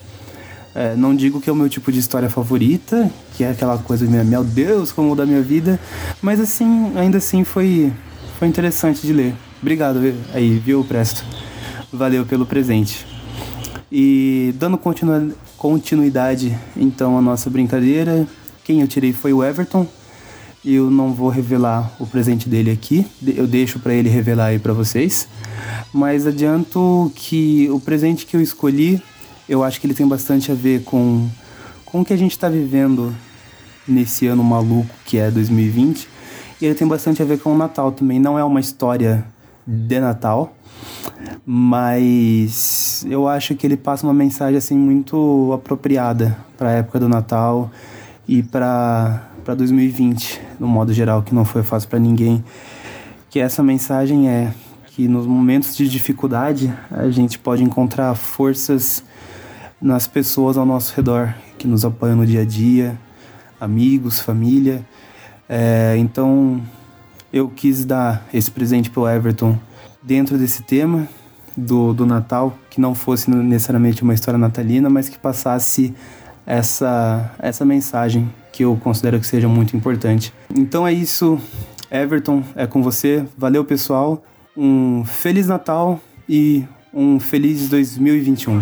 É, 0.75 0.95
não 0.95 1.15
digo 1.15 1.41
que 1.41 1.49
é 1.49 1.53
o 1.53 1.55
meu 1.55 1.67
tipo 1.67 1.91
de 1.91 1.97
história 1.97 2.29
favorita, 2.29 3.11
que 3.35 3.43
é 3.43 3.49
aquela 3.49 3.79
coisa, 3.79 4.05
meu 4.05 4.43
Deus, 4.43 4.91
como 4.91 5.15
da 5.15 5.25
minha 5.25 5.41
vida, 5.41 5.79
mas 6.21 6.39
assim, 6.39 6.91
ainda 6.95 7.17
assim 7.17 7.43
foi, 7.43 7.91
foi 8.37 8.47
interessante 8.47 9.05
de 9.05 9.11
ler. 9.11 9.33
Obrigado 9.59 9.99
aí, 10.33 10.59
viu, 10.59 10.83
Presto? 10.83 11.25
Valeu 11.91 12.27
pelo 12.27 12.45
presente. 12.45 13.07
E 13.91 14.53
dando 14.59 14.79
continuidade 15.57 16.55
então 16.75 17.17
a 17.17 17.21
nossa 17.21 17.49
brincadeira, 17.49 18.27
quem 18.67 18.81
eu 18.81 18.87
tirei 18.87 19.13
foi 19.13 19.31
o 19.31 19.41
Everton. 19.41 19.87
Eu 20.65 20.91
não 20.91 21.13
vou 21.13 21.29
revelar 21.29 21.89
o 22.01 22.05
presente 22.05 22.49
dele 22.49 22.69
aqui, 22.69 23.07
eu 23.25 23.47
deixo 23.47 23.79
para 23.79 23.93
ele 23.93 24.09
revelar 24.09 24.47
aí 24.47 24.59
para 24.59 24.73
vocês. 24.73 25.25
Mas 25.93 26.27
adianto 26.27 27.09
que 27.15 27.69
o 27.71 27.79
presente 27.79 28.25
que 28.25 28.35
eu 28.35 28.41
escolhi, 28.41 29.01
eu 29.47 29.63
acho 29.63 29.79
que 29.79 29.87
ele 29.87 29.93
tem 29.93 30.05
bastante 30.05 30.51
a 30.51 30.55
ver 30.55 30.83
com, 30.83 31.29
com 31.85 32.01
o 32.01 32.05
que 32.05 32.11
a 32.11 32.17
gente 32.17 32.31
está 32.31 32.49
vivendo 32.49 33.15
nesse 33.87 34.27
ano 34.27 34.43
maluco 34.43 34.93
que 35.05 35.17
é 35.17 35.31
2020. 35.31 36.05
E 36.59 36.65
ele 36.65 36.75
tem 36.75 36.85
bastante 36.85 37.21
a 37.21 37.25
ver 37.25 37.39
com 37.39 37.53
o 37.53 37.57
Natal 37.57 37.93
também. 37.93 38.19
Não 38.19 38.37
é 38.37 38.43
uma 38.43 38.59
história 38.59 39.23
de 39.65 39.97
Natal, 40.01 40.53
mas 41.45 43.05
eu 43.09 43.29
acho 43.29 43.55
que 43.55 43.65
ele 43.65 43.77
passa 43.77 44.05
uma 44.05 44.13
mensagem 44.13 44.57
assim 44.57 44.77
muito 44.77 45.53
apropriada 45.53 46.37
para 46.57 46.69
a 46.69 46.73
época 46.73 46.99
do 46.99 47.07
Natal 47.07 47.71
e 48.27 48.43
para 48.43 49.23
para 49.47 49.55
2020, 49.55 50.41
no 50.59 50.67
modo 50.67 50.91
geral, 50.91 51.23
que 51.23 51.33
não 51.33 51.45
foi 51.45 51.63
fácil 51.63 51.87
para 51.87 51.99
ninguém. 51.99 52.43
Que 53.29 53.39
essa 53.39 53.63
mensagem 53.63 54.27
é 54.27 54.53
que 54.87 55.07
nos 55.07 55.25
momentos 55.25 55.73
de 55.77 55.87
dificuldade 55.87 56.73
a 56.91 57.09
gente 57.09 57.39
pode 57.39 57.63
encontrar 57.63 58.13
forças 58.15 59.01
nas 59.81 60.05
pessoas 60.05 60.57
ao 60.57 60.65
nosso 60.65 60.93
redor 60.93 61.33
que 61.57 61.65
nos 61.65 61.85
apoiam 61.85 62.17
no 62.17 62.25
dia 62.25 62.41
a 62.41 62.45
dia, 62.45 62.99
amigos, 63.57 64.19
família. 64.19 64.85
É, 65.47 65.95
então 65.97 66.61
eu 67.31 67.47
quis 67.47 67.85
dar 67.85 68.27
esse 68.33 68.51
presente 68.51 68.89
para 68.89 69.01
o 69.01 69.09
Everton 69.09 69.57
dentro 70.03 70.37
desse 70.37 70.61
tema 70.61 71.07
do, 71.55 71.93
do 71.93 72.05
Natal, 72.05 72.57
que 72.69 72.81
não 72.81 72.93
fosse 72.93 73.29
necessariamente 73.29 74.03
uma 74.03 74.13
história 74.13 74.37
natalina, 74.37 74.89
mas 74.89 75.07
que 75.07 75.17
passasse 75.17 75.95
essa, 76.47 77.29
essa 77.37 77.65
mensagem 77.65 78.33
que 78.53 78.63
eu 78.63 78.77
considero 78.81 79.19
que 79.19 79.27
seja 79.27 79.49
muito 79.49 79.75
importante. 79.75 80.33
Então 80.55 80.87
é 80.87 80.93
isso, 80.93 81.37
Everton, 81.91 82.41
é 82.55 82.65
com 82.65 82.81
você. 82.81 83.25
Valeu, 83.37 83.65
pessoal. 83.65 84.23
Um 84.55 85.03
Feliz 85.03 85.45
Natal 85.45 85.99
e 86.27 86.63
um 86.93 87.19
feliz 87.19 87.69
2021. 87.69 88.61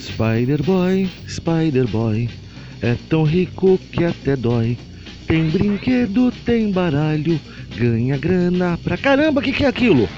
Spider 0.00 0.62
Boy, 0.62 1.10
Spider 1.28 1.88
Boy, 1.88 2.30
é 2.80 2.96
tão 3.08 3.24
rico 3.24 3.78
que 3.90 4.04
até 4.04 4.36
dói. 4.36 4.78
Tem 5.26 5.50
brinquedo, 5.50 6.30
tem 6.44 6.70
baralho, 6.70 7.40
ganha 7.76 8.16
grana 8.16 8.78
pra 8.82 8.96
caramba, 8.96 9.40
o 9.40 9.42
que, 9.42 9.52
que 9.52 9.64
é 9.64 9.68
aquilo? 9.68 10.08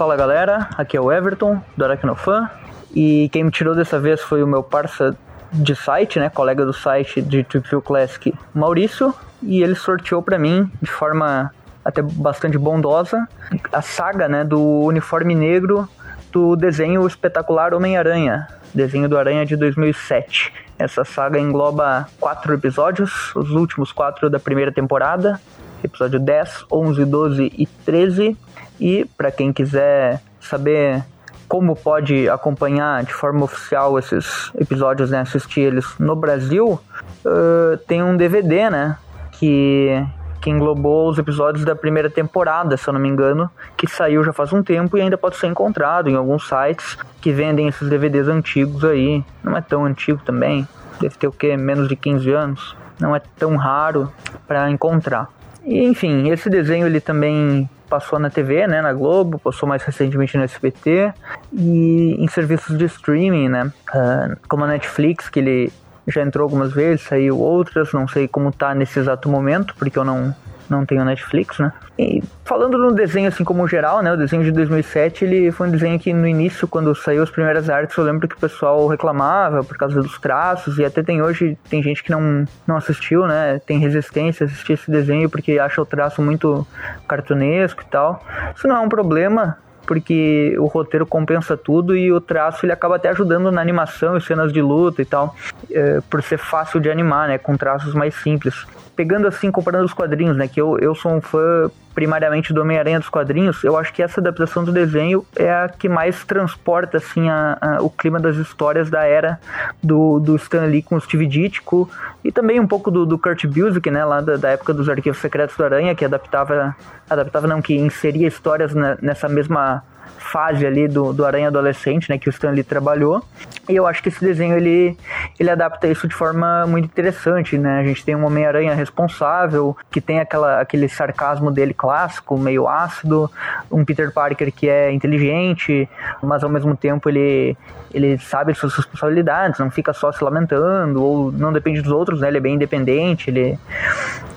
Fala 0.00 0.16
galera, 0.16 0.66
aqui 0.78 0.96
é 0.96 1.00
o 1.00 1.12
Everton 1.12 1.62
do 1.76 1.84
Aracnofan. 1.84 2.48
E 2.94 3.28
quem 3.34 3.44
me 3.44 3.50
tirou 3.50 3.74
dessa 3.74 4.00
vez 4.00 4.22
foi 4.22 4.42
o 4.42 4.46
meu 4.46 4.62
parça 4.62 5.14
de 5.52 5.76
site, 5.76 6.18
né, 6.18 6.30
colega 6.30 6.64
do 6.64 6.72
site 6.72 7.20
de 7.20 7.44
Tripview 7.44 7.82
Classic, 7.82 8.34
Maurício, 8.54 9.14
e 9.42 9.62
ele 9.62 9.74
sorteou 9.74 10.22
para 10.22 10.38
mim 10.38 10.72
de 10.80 10.90
forma 10.90 11.52
até 11.84 12.00
bastante 12.00 12.56
bondosa 12.56 13.28
a 13.70 13.82
saga, 13.82 14.26
né, 14.26 14.42
do 14.42 14.58
uniforme 14.58 15.34
negro 15.34 15.86
do 16.32 16.56
desenho 16.56 17.06
espetacular 17.06 17.74
Homem-Aranha, 17.74 18.48
desenho 18.72 19.06
do 19.06 19.18
Aranha 19.18 19.44
de 19.44 19.54
2007. 19.54 20.50
Essa 20.78 21.04
saga 21.04 21.38
engloba 21.38 22.08
quatro 22.18 22.54
episódios, 22.54 23.36
os 23.36 23.50
últimos 23.50 23.92
quatro 23.92 24.30
da 24.30 24.40
primeira 24.40 24.72
temporada, 24.72 25.38
episódio 25.84 26.18
10, 26.18 26.64
11, 26.72 27.04
12 27.04 27.52
e 27.58 27.66
13 27.66 28.38
e 28.80 29.04
para 29.16 29.30
quem 29.30 29.52
quiser 29.52 30.20
saber 30.40 31.04
como 31.46 31.74
pode 31.74 32.28
acompanhar 32.28 33.02
de 33.02 33.12
forma 33.12 33.44
oficial 33.44 33.98
esses 33.98 34.52
episódios, 34.56 35.10
né, 35.10 35.20
assistir 35.20 35.62
eles 35.62 35.84
no 35.98 36.14
Brasil, 36.14 36.80
uh, 37.24 37.76
tem 37.88 38.02
um 38.02 38.16
DVD, 38.16 38.70
né, 38.70 38.96
que, 39.32 40.00
que 40.40 40.48
englobou 40.48 41.08
os 41.08 41.18
episódios 41.18 41.64
da 41.64 41.74
primeira 41.74 42.08
temporada, 42.08 42.76
se 42.76 42.88
eu 42.88 42.94
não 42.94 43.00
me 43.00 43.08
engano, 43.08 43.50
que 43.76 43.88
saiu 43.88 44.22
já 44.22 44.32
faz 44.32 44.52
um 44.52 44.62
tempo 44.62 44.96
e 44.96 45.00
ainda 45.00 45.18
pode 45.18 45.36
ser 45.36 45.48
encontrado 45.48 46.08
em 46.08 46.14
alguns 46.14 46.46
sites 46.46 46.96
que 47.20 47.32
vendem 47.32 47.66
esses 47.66 47.88
DVDs 47.88 48.28
antigos 48.28 48.84
aí. 48.84 49.24
Não 49.42 49.56
é 49.56 49.60
tão 49.60 49.84
antigo 49.84 50.20
também, 50.24 50.68
deve 51.00 51.16
ter 51.16 51.26
o 51.26 51.32
que 51.32 51.56
menos 51.56 51.88
de 51.88 51.96
15 51.96 52.30
anos. 52.30 52.76
Não 53.00 53.16
é 53.16 53.20
tão 53.38 53.56
raro 53.56 54.12
para 54.46 54.70
encontrar. 54.70 55.28
E, 55.64 55.82
enfim, 55.82 56.28
esse 56.30 56.48
desenho 56.48 56.86
ele 56.86 57.00
também 57.00 57.68
passou 57.90 58.18
na 58.20 58.30
TV, 58.30 58.66
né, 58.68 58.80
na 58.80 58.92
Globo, 58.92 59.38
passou 59.38 59.68
mais 59.68 59.82
recentemente 59.82 60.38
no 60.38 60.44
SBT 60.44 61.12
e 61.52 62.16
em 62.18 62.28
serviços 62.28 62.78
de 62.78 62.84
streaming, 62.84 63.48
né, 63.48 63.72
uh, 63.92 64.36
como 64.48 64.64
a 64.64 64.68
Netflix, 64.68 65.28
que 65.28 65.40
ele 65.40 65.72
já 66.06 66.22
entrou 66.22 66.44
algumas 66.44 66.72
vezes, 66.72 67.02
saiu 67.02 67.38
outras, 67.38 67.92
não 67.92 68.06
sei 68.06 68.28
como 68.28 68.52
tá 68.52 68.74
nesse 68.74 68.98
exato 68.98 69.28
momento, 69.28 69.74
porque 69.76 69.98
eu 69.98 70.04
não 70.04 70.34
não 70.70 70.86
tenho 70.86 71.04
Netflix, 71.04 71.58
né? 71.58 71.72
E 71.98 72.22
falando 72.44 72.78
no 72.78 72.92
desenho 72.92 73.28
assim 73.28 73.44
como 73.44 73.66
geral, 73.66 74.02
né? 74.02 74.12
O 74.12 74.16
desenho 74.16 74.42
de 74.42 74.52
2007, 74.52 75.24
ele 75.24 75.50
foi 75.50 75.68
um 75.68 75.70
desenho 75.70 75.98
que 75.98 76.12
no 76.12 76.26
início, 76.26 76.66
quando 76.68 76.94
saiu 76.94 77.22
as 77.22 77.30
primeiras 77.30 77.68
artes, 77.68 77.96
eu 77.96 78.04
lembro 78.04 78.28
que 78.28 78.34
o 78.34 78.38
pessoal 78.38 78.86
reclamava 78.86 79.62
por 79.64 79.76
causa 79.76 80.00
dos 80.00 80.18
traços 80.18 80.78
e 80.78 80.84
até 80.84 81.02
tem 81.02 81.20
hoje, 81.20 81.58
tem 81.68 81.82
gente 81.82 82.02
que 82.02 82.10
não, 82.10 82.44
não 82.66 82.76
assistiu, 82.76 83.26
né? 83.26 83.60
Tem 83.66 83.78
resistência 83.78 84.44
a 84.44 84.46
assistir 84.46 84.74
esse 84.74 84.90
desenho 84.90 85.28
porque 85.28 85.58
acha 85.58 85.82
o 85.82 85.86
traço 85.86 86.22
muito 86.22 86.66
cartunesco 87.06 87.82
e 87.82 87.86
tal. 87.86 88.24
Isso 88.54 88.66
não 88.66 88.76
é 88.76 88.80
um 88.80 88.88
problema, 88.88 89.58
porque 89.86 90.54
o 90.58 90.66
roteiro 90.66 91.04
compensa 91.04 91.56
tudo 91.56 91.96
e 91.96 92.12
o 92.12 92.20
traço 92.20 92.64
ele 92.64 92.72
acaba 92.72 92.96
até 92.96 93.08
ajudando 93.08 93.50
na 93.50 93.60
animação 93.60 94.16
e 94.16 94.20
cenas 94.20 94.52
de 94.52 94.62
luta 94.62 95.02
e 95.02 95.04
tal, 95.04 95.34
é, 95.70 96.00
por 96.08 96.22
ser 96.22 96.38
fácil 96.38 96.78
de 96.78 96.88
animar, 96.88 97.28
né, 97.28 97.38
com 97.38 97.56
traços 97.56 97.92
mais 97.92 98.14
simples 98.14 98.66
pegando 99.00 99.26
assim, 99.26 99.50
comparando 99.50 99.86
os 99.86 99.94
quadrinhos, 99.94 100.36
né? 100.36 100.46
Que 100.46 100.60
eu, 100.60 100.78
eu 100.78 100.94
sou 100.94 101.10
um 101.10 101.22
fã 101.22 101.70
primariamente 101.94 102.52
do 102.52 102.60
Homem-Aranha 102.60 102.98
dos 102.98 103.08
quadrinhos, 103.08 103.64
eu 103.64 103.78
acho 103.78 103.94
que 103.94 104.02
essa 104.02 104.20
adaptação 104.20 104.62
do 104.62 104.70
desenho 104.70 105.24
é 105.34 105.50
a 105.50 105.70
que 105.70 105.88
mais 105.88 106.22
transporta 106.22 106.98
assim 106.98 107.30
a, 107.30 107.56
a, 107.58 107.82
o 107.82 107.88
clima 107.88 108.20
das 108.20 108.36
histórias 108.36 108.90
da 108.90 109.04
era 109.04 109.40
do, 109.82 110.20
do 110.20 110.36
Stan 110.36 110.66
Lee 110.66 110.82
com 110.82 110.96
o 110.96 111.00
Steve 111.00 111.26
Ditko 111.26 111.90
e 112.22 112.30
também 112.30 112.60
um 112.60 112.66
pouco 112.66 112.90
do, 112.90 113.06
do 113.06 113.18
Kurt 113.18 113.46
Busiek, 113.46 113.90
né, 113.90 114.04
lá 114.04 114.20
da, 114.20 114.36
da, 114.36 114.50
época 114.50 114.74
dos 114.74 114.86
Arquivos 114.86 115.18
Secretos 115.18 115.56
do 115.56 115.64
Aranha, 115.64 115.94
que 115.94 116.04
adaptava, 116.04 116.76
adaptava 117.08 117.46
não, 117.46 117.62
que 117.62 117.74
inseria 117.74 118.28
histórias 118.28 118.72
nessa 119.00 119.30
mesma 119.30 119.82
fase 120.18 120.66
ali 120.66 120.86
do, 120.86 121.12
do 121.12 121.24
Aranha 121.24 121.48
Adolescente, 121.48 122.08
né, 122.08 122.18
que 122.18 122.28
o 122.28 122.30
Stan 122.30 122.50
Lee 122.50 122.62
trabalhou. 122.62 123.22
E 123.68 123.76
eu 123.76 123.86
acho 123.86 124.02
que 124.02 124.08
esse 124.08 124.20
desenho 124.20 124.56
ele, 124.56 124.96
ele 125.38 125.50
adapta 125.50 125.86
isso 125.86 126.08
de 126.08 126.14
forma 126.14 126.66
muito 126.66 126.86
interessante, 126.86 127.56
né? 127.56 127.80
A 127.80 127.84
gente 127.84 128.04
tem 128.04 128.16
um 128.16 128.24
Homem-Aranha 128.24 128.74
responsável, 128.74 129.76
que 129.90 130.00
tem 130.00 130.18
aquela, 130.18 130.60
aquele 130.60 130.88
sarcasmo 130.88 131.50
dele 131.52 131.72
clássico, 131.72 132.36
meio 132.36 132.66
ácido, 132.66 133.30
um 133.70 133.84
Peter 133.84 134.12
Parker 134.12 134.52
que 134.52 134.68
é 134.68 134.92
inteligente, 134.92 135.88
mas 136.22 136.42
ao 136.42 136.50
mesmo 136.50 136.76
tempo 136.76 137.08
ele, 137.08 137.56
ele 137.92 138.18
sabe 138.18 138.54
suas 138.54 138.74
responsabilidades, 138.74 139.60
não 139.60 139.70
fica 139.70 139.92
só 139.92 140.10
se 140.10 140.22
lamentando, 140.22 141.02
ou 141.02 141.30
não 141.30 141.52
depende 141.52 141.80
dos 141.80 141.92
outros, 141.92 142.20
né? 142.20 142.28
Ele 142.28 142.38
é 142.38 142.40
bem 142.40 142.54
independente, 142.54 143.30
ele, 143.30 143.58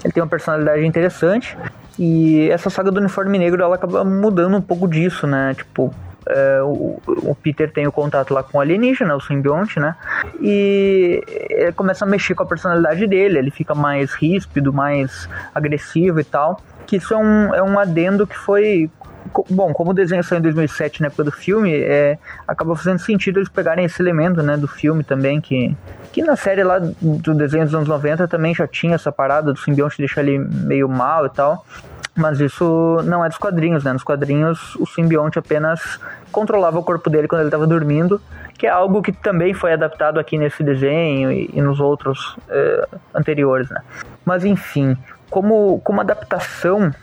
ele 0.03 0.13
tem 0.13 0.21
uma 0.21 0.30
personalidade 0.30 0.86
interessante. 0.86 1.57
E 1.98 2.50
essa 2.50 2.70
saga 2.70 2.91
do 2.91 3.00
uniforme 3.00 3.38
negro 3.38 3.62
ela 3.62 3.76
acaba 3.76 4.04
mudando 4.04 4.58
um 4.58 4.62
pouco 4.62 4.88
disso, 4.88 5.28
né? 5.28 5.54
Tipo, 5.54 5.94
é, 6.28 6.62
o, 6.62 7.00
o, 7.06 7.36
Peter 7.36 7.72
tem 7.72 7.86
o 7.86 7.91
contato 7.91 8.34
lá 8.34 8.41
com 8.41 8.58
o 8.58 8.62
alienígena, 8.62 9.16
o 9.16 9.22
simbionte, 9.22 9.80
né? 9.80 9.96
E 10.41 11.22
começa 11.76 12.06
a 12.06 12.08
mexer 12.08 12.34
com 12.34 12.44
a 12.44 12.46
personalidade 12.46 13.06
dele, 13.08 13.38
ele 13.38 13.52
fica 13.52 13.76
mais 13.76 14.14
ríspido, 14.14 14.74
mais 14.74 15.30
agressivo 15.54 16.20
e 16.20 16.24
tal. 16.24 16.60
Que 16.88 16.98
isso 16.98 17.14
é 17.14 17.18
um, 17.18 17.54
é 17.54 17.64
um 17.64 17.78
adendo 17.78 18.26
que 18.26 18.38
foi. 18.38 18.89
Bom, 19.49 19.74
como 19.74 19.91
o 19.91 19.93
desenho 19.93 20.24
saiu 20.24 20.39
em 20.39 20.41
2007, 20.41 21.01
na 21.01 21.07
época 21.07 21.24
do 21.24 21.32
filme, 21.32 21.74
é, 21.74 22.17
acaba 22.47 22.76
fazendo 22.76 22.99
sentido 22.99 23.39
eles 23.39 23.49
pegarem 23.49 23.86
esse 23.86 24.01
elemento, 24.01 24.43
né, 24.43 24.57
do 24.57 24.67
filme 24.67 25.03
também, 25.03 25.39
que, 25.39 25.76
que 26.11 26.21
na 26.21 26.36
série 26.36 26.63
lá 26.63 26.80
do 26.80 27.34
desenho 27.34 27.65
dos 27.65 27.74
anos 27.74 27.88
90 27.88 28.28
também 28.28 28.53
já 28.53 28.67
tinha 28.67 28.95
essa 28.95 29.11
parada 29.11 29.53
do 29.53 29.59
simbionte 29.59 29.97
deixar 29.97 30.21
ele 30.21 30.38
meio 30.39 30.88
mal 30.89 31.26
e 31.26 31.30
tal. 31.30 31.65
Mas 32.15 32.39
isso 32.39 33.01
não 33.05 33.26
é 33.26 33.28
dos 33.28 33.39
quadrinhos, 33.39 33.84
né? 33.84 33.91
Nos 33.91 34.03
quadrinhos, 34.03 34.76
o 34.76 34.86
simbionte 34.86 35.39
apenas 35.39 35.99
controlava 36.32 36.78
o 36.78 36.84
corpo 36.84 37.09
dele 37.09 37.28
quando 37.28 37.41
ele 37.41 37.47
estava 37.47 37.65
dormindo, 37.65 38.21
que 38.55 38.67
é 38.67 38.69
algo 38.69 39.01
que 39.01 39.11
também 39.11 39.53
foi 39.55 39.74
adaptado 39.74 40.19
aqui 40.19 40.38
nesse 40.38 40.63
desenho 40.63 41.32
e, 41.32 41.49
e 41.51 41.59
nos 41.59 41.80
outros 41.80 42.38
é, 42.49 42.88
anteriores, 43.15 43.67
né? 43.71 43.82
Mas 44.24 44.45
enfim, 44.45 44.95
como, 45.28 45.82
como 45.84 46.01
adaptação, 46.01 46.93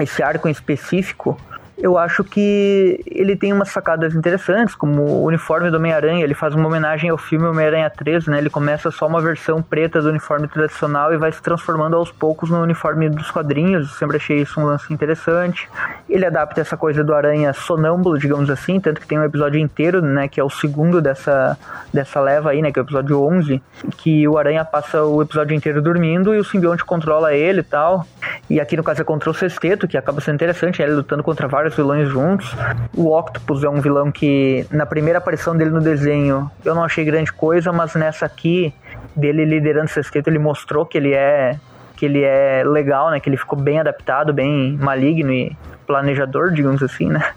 esse 0.00 0.22
arco 0.22 0.48
em 0.48 0.50
específico, 0.50 1.38
eu 1.76 1.98
acho 1.98 2.22
que 2.22 3.02
ele 3.06 3.36
tem 3.36 3.52
umas 3.52 3.68
sacadas 3.68 4.14
interessantes, 4.14 4.74
como 4.74 5.02
o 5.02 5.24
uniforme 5.24 5.70
do 5.70 5.76
Homem-Aranha, 5.76 6.22
ele 6.22 6.34
faz 6.34 6.54
uma 6.54 6.66
homenagem 6.66 7.10
ao 7.10 7.18
filme 7.18 7.46
Homem-Aranha 7.46 7.90
3, 7.90 8.26
né? 8.26 8.38
Ele 8.38 8.50
começa 8.50 8.90
só 8.90 9.06
uma 9.06 9.20
versão 9.20 9.60
preta 9.60 10.00
do 10.00 10.08
uniforme 10.08 10.46
tradicional 10.46 11.12
e 11.12 11.16
vai 11.16 11.32
se 11.32 11.42
transformando 11.42 11.96
aos 11.96 12.12
poucos 12.12 12.50
no 12.50 12.60
uniforme 12.60 13.08
dos 13.08 13.30
quadrinhos. 13.30 13.88
Eu 13.88 13.94
sempre 13.96 14.16
achei 14.16 14.40
isso 14.40 14.60
um 14.60 14.64
lance 14.64 14.92
interessante. 14.92 15.68
Ele 16.14 16.24
adapta 16.24 16.60
essa 16.60 16.76
coisa 16.76 17.02
do 17.02 17.12
Aranha 17.12 17.52
sonâmbulo, 17.52 18.16
digamos 18.16 18.48
assim, 18.48 18.78
tanto 18.78 19.00
que 19.00 19.06
tem 19.08 19.18
um 19.18 19.24
episódio 19.24 19.58
inteiro, 19.58 20.00
né, 20.00 20.28
que 20.28 20.38
é 20.38 20.44
o 20.44 20.48
segundo 20.48 21.02
dessa, 21.02 21.58
dessa 21.92 22.20
leva 22.20 22.50
aí, 22.50 22.62
né, 22.62 22.70
que 22.70 22.78
é 22.78 22.82
o 22.82 22.84
episódio 22.84 23.20
11, 23.20 23.60
que 23.96 24.28
o 24.28 24.38
Aranha 24.38 24.64
passa 24.64 25.02
o 25.02 25.20
episódio 25.20 25.56
inteiro 25.56 25.82
dormindo 25.82 26.32
e 26.32 26.38
o 26.38 26.44
simbionte 26.44 26.84
controla 26.84 27.34
ele 27.34 27.62
e 27.62 27.64
tal. 27.64 28.06
E 28.48 28.60
aqui 28.60 28.76
no 28.76 28.84
caso 28.84 29.02
é 29.02 29.04
contra 29.04 29.28
o 29.28 29.34
Sexteto, 29.34 29.88
que 29.88 29.98
acaba 29.98 30.20
sendo 30.20 30.36
interessante, 30.36 30.80
ele 30.80 30.92
lutando 30.92 31.24
contra 31.24 31.48
vários 31.48 31.74
vilões 31.74 32.08
juntos. 32.08 32.54
O 32.96 33.12
Octopus 33.12 33.64
é 33.64 33.68
um 33.68 33.80
vilão 33.80 34.12
que, 34.12 34.64
na 34.70 34.86
primeira 34.86 35.18
aparição 35.18 35.56
dele 35.56 35.70
no 35.70 35.80
desenho, 35.80 36.48
eu 36.64 36.76
não 36.76 36.84
achei 36.84 37.04
grande 37.04 37.32
coisa, 37.32 37.72
mas 37.72 37.96
nessa 37.96 38.24
aqui, 38.24 38.72
dele 39.16 39.44
liderando 39.44 39.86
o 39.86 39.88
Sexteto, 39.88 40.30
ele 40.30 40.38
mostrou 40.38 40.86
que 40.86 40.96
ele 40.96 41.12
é 41.12 41.58
que 41.96 42.04
ele 42.04 42.22
é 42.22 42.62
legal, 42.64 43.10
né? 43.10 43.20
Que 43.20 43.28
ele 43.28 43.36
ficou 43.36 43.58
bem 43.58 43.80
adaptado, 43.80 44.32
bem 44.32 44.76
maligno 44.80 45.32
e 45.32 45.56
planejador, 45.86 46.52
digamos 46.52 46.82
assim, 46.82 47.08
né? 47.08 47.22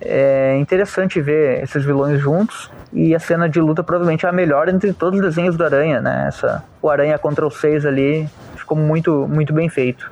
É 0.00 0.56
interessante 0.56 1.20
ver 1.20 1.62
esses 1.62 1.84
vilões 1.84 2.18
juntos 2.18 2.70
e 2.94 3.14
a 3.14 3.20
cena 3.20 3.46
de 3.46 3.60
luta 3.60 3.84
provavelmente 3.84 4.24
é 4.24 4.28
a 4.28 4.32
melhor 4.32 4.70
entre 4.70 4.92
todos 4.94 5.20
os 5.20 5.24
desenhos 5.24 5.54
do 5.54 5.62
Aranha, 5.62 6.00
né? 6.00 6.24
Essa, 6.28 6.64
o 6.80 6.88
Aranha 6.88 7.18
contra 7.18 7.46
os 7.46 7.60
seis 7.60 7.84
ali 7.84 8.26
ficou 8.56 8.76
muito, 8.76 9.28
muito 9.28 9.52
bem 9.52 9.68
feito. 9.68 10.10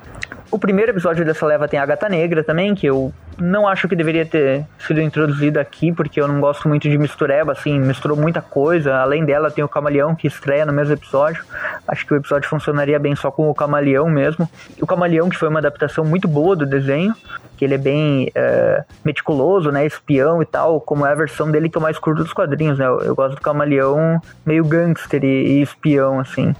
O 0.50 0.58
primeiro 0.58 0.92
episódio 0.92 1.24
dessa 1.24 1.44
leva 1.46 1.66
tem 1.66 1.78
a 1.78 1.86
Gata 1.86 2.08
Negra 2.08 2.44
também, 2.44 2.74
que 2.74 2.86
eu 2.86 3.12
não 3.38 3.66
acho 3.66 3.88
que 3.88 3.96
deveria 3.96 4.24
ter 4.24 4.64
sido 4.78 5.00
introduzida 5.00 5.60
aqui, 5.60 5.92
porque 5.92 6.20
eu 6.20 6.28
não 6.28 6.40
gosto 6.40 6.68
muito 6.68 6.88
de 6.88 6.96
mistureba, 6.96 7.52
assim, 7.52 7.78
misturou 7.78 8.16
muita 8.16 8.40
coisa. 8.40 8.96
Além 8.96 9.24
dela, 9.24 9.50
tem 9.50 9.64
o 9.64 9.68
Camaleão 9.68 10.14
que 10.14 10.26
estreia 10.26 10.64
no 10.64 10.72
mesmo 10.72 10.94
episódio. 10.94 11.44
Acho 11.86 12.06
que 12.06 12.14
o 12.14 12.16
episódio 12.16 12.48
funcionaria 12.48 12.98
bem 12.98 13.16
só 13.16 13.30
com 13.30 13.50
o 13.50 13.54
Camaleão 13.54 14.08
mesmo. 14.08 14.48
O 14.80 14.86
Camaleão, 14.86 15.28
que 15.28 15.36
foi 15.36 15.48
uma 15.48 15.58
adaptação 15.58 16.04
muito 16.04 16.28
boa 16.28 16.54
do 16.54 16.64
desenho, 16.64 17.14
que 17.56 17.64
ele 17.64 17.74
é 17.74 17.78
bem 17.78 18.30
é, 18.34 18.84
meticuloso, 19.04 19.70
né, 19.70 19.86
espião 19.86 20.42
e 20.42 20.46
tal, 20.46 20.80
como 20.80 21.06
é 21.06 21.12
a 21.12 21.14
versão 21.14 21.50
dele 21.50 21.68
que 21.68 21.76
eu 21.76 21.82
mais 21.82 21.98
curto 21.98 22.22
dos 22.22 22.32
quadrinhos, 22.32 22.78
né, 22.78 22.86
eu, 22.86 23.00
eu 23.00 23.14
gosto 23.14 23.36
do 23.36 23.40
Camaleão 23.40 24.20
meio 24.44 24.64
gangster 24.64 25.24
e, 25.24 25.58
e 25.58 25.62
espião, 25.62 26.20
assim. 26.20 26.54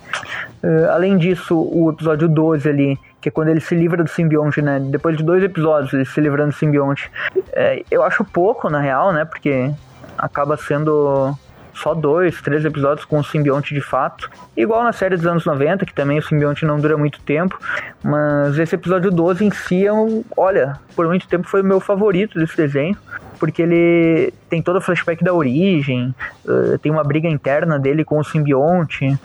Uh, 0.62 0.90
além 0.90 1.18
disso, 1.18 1.56
o 1.56 1.90
episódio 1.90 2.28
12 2.28 2.68
ali, 2.68 2.98
que 3.24 3.30
é 3.30 3.32
quando 3.32 3.48
ele 3.48 3.60
se 3.60 3.74
livra 3.74 4.04
do 4.04 4.10
simbionte, 4.10 4.60
né? 4.60 4.78
Depois 4.78 5.16
de 5.16 5.22
dois 5.22 5.42
episódios 5.42 5.94
ele 5.94 6.04
se 6.04 6.20
livrando 6.20 6.50
do 6.50 6.54
simbionte. 6.54 7.10
É, 7.54 7.82
eu 7.90 8.02
acho 8.02 8.22
pouco, 8.22 8.68
na 8.68 8.78
real, 8.78 9.14
né? 9.14 9.24
Porque 9.24 9.70
acaba 10.18 10.58
sendo 10.58 11.34
só 11.72 11.94
dois, 11.94 12.42
três 12.42 12.66
episódios 12.66 13.06
com 13.06 13.18
o 13.18 13.24
simbionte 13.24 13.72
de 13.72 13.80
fato. 13.80 14.30
Igual 14.54 14.84
na 14.84 14.92
série 14.92 15.16
dos 15.16 15.26
anos 15.26 15.46
90, 15.46 15.86
que 15.86 15.94
também 15.94 16.18
o 16.18 16.22
simbionte 16.22 16.66
não 16.66 16.78
dura 16.78 16.98
muito 16.98 17.18
tempo. 17.22 17.58
Mas 18.02 18.58
esse 18.58 18.74
episódio 18.74 19.10
12 19.10 19.42
em 19.42 19.50
si 19.50 19.86
é 19.86 19.92
um. 19.92 20.22
Olha, 20.36 20.78
por 20.94 21.06
muito 21.06 21.26
tempo 21.26 21.48
foi 21.48 21.62
o 21.62 21.64
meu 21.64 21.80
favorito 21.80 22.38
desse 22.38 22.54
desenho. 22.54 22.98
Porque 23.40 23.62
ele 23.62 24.34
tem 24.50 24.60
todo 24.60 24.76
o 24.76 24.80
flashback 24.82 25.24
da 25.24 25.32
origem, 25.32 26.14
uh, 26.44 26.78
tem 26.78 26.92
uma 26.92 27.02
briga 27.02 27.26
interna 27.26 27.78
dele 27.78 28.04
com 28.04 28.18
o 28.18 28.24
simbionte 28.24 29.18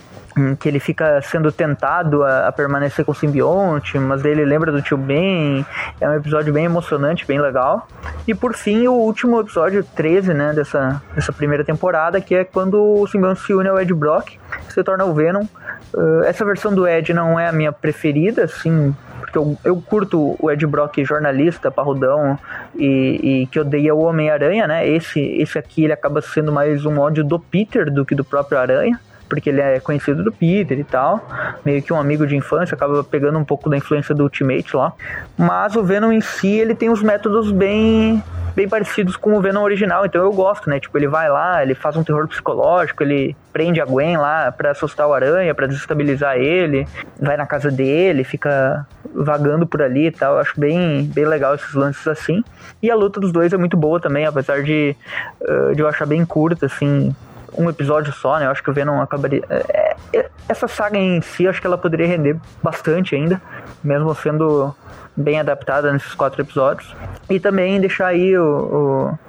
que 0.60 0.68
ele 0.68 0.80
fica 0.80 1.22
sendo 1.22 1.52
tentado 1.52 2.24
a, 2.24 2.48
a, 2.48 2.52
permanecer 2.52 3.06
com 3.06 3.12
o 3.12 3.16
simbionte, 3.16 3.98
mas 3.98 4.24
ele 4.24 4.46
lembra 4.46 4.72
do 4.72 4.82
tio 4.82 4.98
Ben. 4.98 5.66
É 6.00 6.10
um 6.10 6.14
episódio 6.14 6.54
bem 6.54 6.66
emocionante, 6.66 7.26
bem 7.26 7.40
legal. 7.40 7.88
E 8.28 8.34
por 8.34 8.54
fim, 8.56 8.88
o 8.88 8.94
último 8.94 9.40
episódio 9.40 9.84
13, 9.96 10.34
né, 10.34 10.54
dessa, 10.54 11.02
dessa 11.16 11.32
primeira 11.32 11.64
temporada, 11.64 12.20
que 12.22 12.36
é 12.36 12.44
quando 12.44 12.82
o 12.82 13.08
simbionte 13.08 13.42
se 13.42 13.54
une 13.54 13.70
ao 13.70 13.80
Ed 13.80 13.94
Brock, 13.94 14.38
se 14.70 14.84
torna 14.84 15.06
o 15.06 15.14
Venom. 15.14 15.46
Uh, 15.94 16.24
essa 16.26 16.46
versão 16.46 16.74
do 16.74 16.88
Ed 16.88 17.14
não 17.14 17.40
é 17.40 17.48
a 17.48 17.52
minha 17.52 17.72
preferida, 17.72 18.44
assim, 18.44 18.96
porque 19.20 19.38
eu, 19.38 19.58
eu 19.64 19.82
curto 19.82 20.36
o 20.40 20.52
Ed 20.52 20.66
Brock 20.66 21.04
jornalista, 21.04 21.72
parrudão 21.72 22.38
e, 22.76 23.42
e 23.44 23.48
que 23.48 23.60
odeia 23.60 23.94
o 23.94 24.04
Homem-Aranha, 24.04 24.68
né? 24.68 24.88
Esse, 24.88 25.20
esse 25.20 25.58
aqui 25.58 25.84
ele 25.84 25.94
acaba 25.94 26.22
sendo 26.22 26.52
mais 26.52 26.86
um 26.86 27.00
ódio 27.00 27.24
do 27.24 27.40
Peter 27.40 27.92
do 27.92 28.06
que 28.06 28.14
do 28.14 28.24
próprio 28.24 28.58
Aranha 28.58 29.00
porque 29.30 29.50
ele 29.50 29.62
é 29.62 29.80
conhecido 29.80 30.24
do 30.24 30.32
Peter 30.32 30.78
e 30.78 30.84
tal, 30.84 31.26
meio 31.64 31.82
que 31.82 31.94
um 31.94 32.00
amigo 32.00 32.26
de 32.26 32.36
infância, 32.36 32.76
acaba 32.76 33.04
pegando 33.04 33.38
um 33.38 33.46
pouco 33.46 33.70
da 33.70 33.78
influência 33.78 34.16
do 34.16 34.24
Ultimate 34.24 34.76
lá. 34.76 34.92
Mas 35.38 35.76
o 35.76 35.84
Venom 35.84 36.12
em 36.12 36.22
si, 36.22 36.50
ele 36.50 36.76
tem 36.76 36.90
os 36.90 37.02
métodos 37.02 37.52
bem 37.52 38.22
bem 38.56 38.68
parecidos 38.68 39.16
com 39.16 39.38
o 39.38 39.42
Venom 39.42 39.62
original, 39.64 40.06
então 40.06 40.22
eu 40.22 40.34
gosto, 40.34 40.70
né? 40.70 40.80
Tipo, 40.80 40.98
ele 40.98 41.08
vai 41.08 41.30
lá, 41.30 41.64
ele 41.64 41.74
faz 41.74 41.96
um 41.96 42.04
terror 42.04 42.28
psicológico, 42.28 43.04
ele 43.04 43.34
prende 43.54 43.80
a 43.80 43.86
Gwen 43.86 44.18
lá 44.18 44.52
para 44.52 44.72
assustar 44.72 45.08
o 45.08 45.14
Aranha, 45.14 45.56
para 45.56 45.68
desestabilizar 45.68 46.36
ele, 46.36 46.86
vai 47.18 47.38
na 47.38 47.46
casa 47.46 47.72
dele, 47.72 48.24
fica 48.26 48.86
vagando 49.14 49.66
por 49.66 49.82
ali 49.82 50.08
e 50.08 50.12
tal. 50.12 50.34
Eu 50.34 50.40
acho 50.40 50.60
bem, 50.60 51.06
bem 51.06 51.26
legal 51.26 51.56
esses 51.56 51.74
lances 51.74 52.06
assim. 52.08 52.44
E 52.82 52.92
a 52.92 52.96
luta 52.96 53.20
dos 53.20 53.32
dois 53.32 53.54
é 53.54 53.58
muito 53.58 53.78
boa 53.78 54.00
também, 54.00 54.26
apesar 54.26 54.62
de, 54.62 54.96
uh, 55.42 55.74
de 55.74 55.82
eu 55.82 55.88
achar 55.88 56.06
bem 56.06 56.26
curta, 56.26 56.66
assim 56.66 57.16
um 57.58 57.70
episódio 57.70 58.14
só, 58.14 58.39
né? 58.39 58.45
Eu 58.45 58.52
acho 58.52 58.64
que 58.64 58.70
o 58.70 58.74
Venom 58.74 59.02
acabaria. 59.02 59.43
É, 59.50 59.95
é, 60.14 60.30
essa 60.47 60.68
saga 60.68 60.97
em 60.97 61.22
si, 61.22 61.47
acho 61.47 61.62
que 61.62 61.68
ela 61.68 61.78
poderia 61.78 62.08
render 62.08 62.38
bastante 62.62 63.16
ainda, 63.16 63.41
mesmo 63.84 64.14
sendo 64.16 64.76
bem 65.16 65.39
adaptada 65.39 65.91
nesses 65.91 66.14
quatro 66.14 66.41
episódios. 66.41 66.95
E 67.30 67.39
também 67.39 67.80
deixar 67.80 68.08
aí 68.08 68.38
o, 68.38 68.43
o 68.43 69.20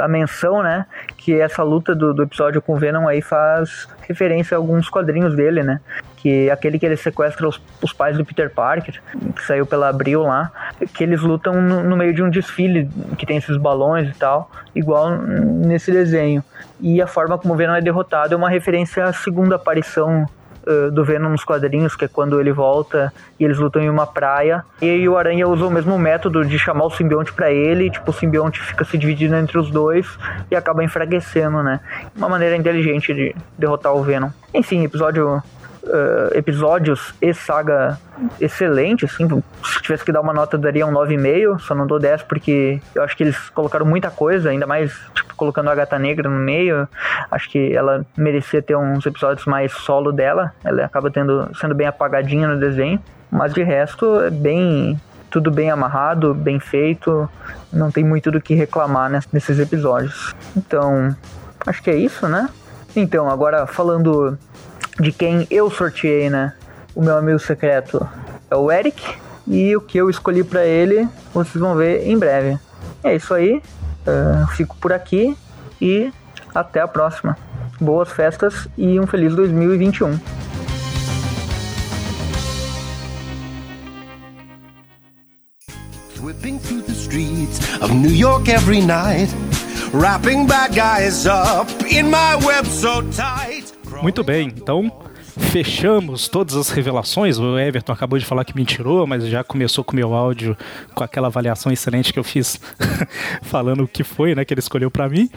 a 0.00 0.08
menção, 0.08 0.62
né? 0.62 0.86
Que 1.16 1.40
essa 1.40 1.62
luta 1.62 1.94
do, 1.94 2.14
do 2.14 2.22
episódio 2.22 2.62
com 2.62 2.74
o 2.74 2.76
Venom 2.76 3.08
aí 3.08 3.20
faz 3.20 3.88
referência 4.02 4.56
a 4.56 4.58
alguns 4.58 4.88
quadrinhos 4.88 5.34
dele, 5.34 5.62
né? 5.62 5.80
que 6.26 6.50
aquele 6.50 6.76
que 6.76 6.84
ele 6.84 6.96
sequestra 6.96 7.46
os, 7.46 7.62
os, 7.80 7.92
pais 7.92 8.16
do 8.16 8.24
Peter 8.24 8.50
Parker, 8.50 9.00
que 9.36 9.42
saiu 9.44 9.64
pela 9.64 9.88
Abril 9.88 10.22
lá, 10.22 10.50
que 10.92 11.04
eles 11.04 11.20
lutam 11.20 11.62
no, 11.62 11.84
no, 11.84 11.96
meio 11.96 12.12
de 12.12 12.20
um 12.20 12.28
desfile 12.28 12.90
que 13.16 13.24
tem 13.24 13.36
esses 13.36 13.56
balões 13.56 14.08
e 14.08 14.18
tal, 14.18 14.50
igual 14.74 15.16
nesse 15.16 15.92
desenho. 15.92 16.42
E 16.80 17.00
a 17.00 17.06
forma 17.06 17.38
como 17.38 17.54
o 17.54 17.56
Venom 17.56 17.76
é 17.76 17.80
derrotado 17.80 18.34
é 18.34 18.36
uma 18.36 18.50
referência 18.50 19.04
à 19.04 19.12
segunda 19.12 19.54
aparição 19.54 20.26
uh, 20.66 20.90
do 20.90 21.04
Venom 21.04 21.30
nos 21.30 21.44
quadrinhos, 21.44 21.94
que 21.94 22.04
é 22.04 22.08
quando 22.08 22.40
ele 22.40 22.52
volta 22.52 23.12
e 23.38 23.44
eles 23.44 23.58
lutam 23.58 23.82
em 23.82 23.88
uma 23.88 24.06
praia. 24.06 24.64
E 24.80 24.88
aí 24.88 25.08
o 25.08 25.16
Aranha 25.16 25.46
usa 25.48 25.66
o 25.66 25.70
mesmo 25.70 25.98
método 25.98 26.44
de 26.44 26.58
chamar 26.58 26.84
o 26.84 26.90
simbionte 26.90 27.32
para 27.32 27.50
ele, 27.50 27.90
tipo, 27.90 28.10
o 28.10 28.14
simbionte 28.14 28.60
fica 28.60 28.84
se 28.84 28.98
dividindo 28.98 29.36
entre 29.36 29.58
os 29.58 29.70
dois 29.70 30.06
e 30.50 30.56
acaba 30.56 30.84
enfraquecendo, 30.84 31.62
né? 31.62 31.80
Uma 32.16 32.28
maneira 32.28 32.56
inteligente 32.56 33.14
de 33.14 33.34
derrotar 33.58 33.94
o 33.94 34.02
Venom. 34.02 34.30
Enfim, 34.52 34.84
episódio 34.84 35.42
uh, 35.86 36.36
episódios 36.36 37.14
e 37.20 37.32
saga 37.32 37.98
excelente, 38.40 39.04
assim, 39.04 39.28
se 39.62 39.82
tivesse 39.82 40.04
que 40.04 40.12
dar 40.12 40.20
uma 40.20 40.32
nota, 40.32 40.56
daria 40.56 40.86
um 40.86 40.92
9,5, 40.92 41.58
só 41.60 41.74
não 41.74 41.86
dou 41.86 41.98
10 41.98 42.22
porque 42.22 42.80
eu 42.94 43.02
acho 43.02 43.16
que 43.16 43.22
eles 43.22 43.50
colocaram 43.50 43.84
muita 43.84 44.10
coisa, 44.10 44.50
ainda 44.50 44.66
mais, 44.66 44.92
tipo, 45.14 45.34
colocando 45.34 45.70
a 45.70 45.74
Gata 45.74 45.98
Negra 45.98 46.28
no 46.28 46.38
meio, 46.38 46.88
acho 47.30 47.50
que 47.50 47.74
ela 47.74 48.04
merecia 48.16 48.62
ter 48.62 48.76
uns 48.76 49.04
episódios 49.04 49.46
mais 49.46 49.72
solo 49.72 50.12
dela, 50.12 50.52
ela 50.64 50.84
acaba 50.84 51.10
tendo, 51.10 51.48
sendo 51.58 51.74
bem 51.74 51.86
apagadinha 51.86 52.48
no 52.48 52.58
desenho, 52.58 53.00
mas 53.30 53.52
de 53.52 53.62
resto 53.62 54.20
é 54.20 54.30
bem 54.30 54.98
tudo 55.30 55.50
bem 55.50 55.70
amarrado, 55.70 56.32
bem 56.32 56.58
feito, 56.58 57.28
não 57.72 57.90
tem 57.90 58.04
muito 58.04 58.30
do 58.30 58.40
que 58.40 58.54
reclamar 58.54 59.10
nesses 59.32 59.58
episódios. 59.58 60.34
Então, 60.56 61.14
acho 61.66 61.82
que 61.82 61.90
é 61.90 61.96
isso, 61.96 62.26
né? 62.26 62.48
Então, 62.94 63.28
agora 63.28 63.66
falando 63.66 64.38
de 65.00 65.12
quem 65.12 65.46
eu 65.50 65.70
sorteei, 65.70 66.30
né? 66.30 66.54
O 66.94 67.02
meu 67.02 67.16
amigo 67.16 67.38
secreto 67.38 68.06
é 68.50 68.56
o 68.56 68.70
Eric. 68.70 69.02
E 69.46 69.76
o 69.76 69.80
que 69.80 69.96
eu 69.96 70.10
escolhi 70.10 70.42
para 70.42 70.64
ele, 70.64 71.08
vocês 71.32 71.56
vão 71.56 71.76
ver 71.76 72.06
em 72.06 72.18
breve. 72.18 72.58
É 73.04 73.14
isso 73.14 73.32
aí. 73.32 73.62
Uh, 74.06 74.46
fico 74.56 74.76
por 74.76 74.92
aqui 74.92 75.36
e 75.80 76.12
até 76.54 76.80
a 76.80 76.88
próxima. 76.88 77.36
Boas 77.80 78.10
festas 78.10 78.66
e 78.76 78.98
um 78.98 79.06
feliz 79.06 79.34
2021. 79.34 80.18
Whipping 86.22 86.58
through 86.58 86.82
the 86.82 86.92
streets 86.92 87.60
of 87.80 87.94
New 87.94 88.10
York 88.10 88.48
every 88.48 88.80
night, 88.80 89.32
wrapping 89.92 90.46
bad 90.46 90.74
guys 90.74 91.24
up 91.26 91.70
in 91.88 92.10
my 92.10 92.34
web 92.44 92.66
so 92.66 93.02
tight. 93.12 93.75
Muito 94.02 94.22
bem, 94.22 94.48
então 94.48 94.92
fechamos 95.52 96.28
todas 96.28 96.56
as 96.56 96.70
revelações. 96.70 97.38
O 97.38 97.58
Everton 97.58 97.92
acabou 97.92 98.18
de 98.18 98.24
falar 98.24 98.44
que 98.44 98.56
mentirou, 98.56 99.06
mas 99.06 99.26
já 99.26 99.42
começou 99.44 99.84
com 99.84 99.92
o 99.92 99.96
meu 99.96 100.14
áudio 100.14 100.56
com 100.94 101.04
aquela 101.04 101.28
avaliação 101.28 101.72
excelente 101.72 102.12
que 102.12 102.18
eu 102.18 102.24
fiz 102.24 102.60
falando 103.42 103.84
o 103.84 103.88
que 103.88 104.04
foi, 104.04 104.34
né, 104.34 104.44
que 104.44 104.52
ele 104.52 104.60
escolheu 104.60 104.90
para 104.90 105.08
mim. 105.08 105.30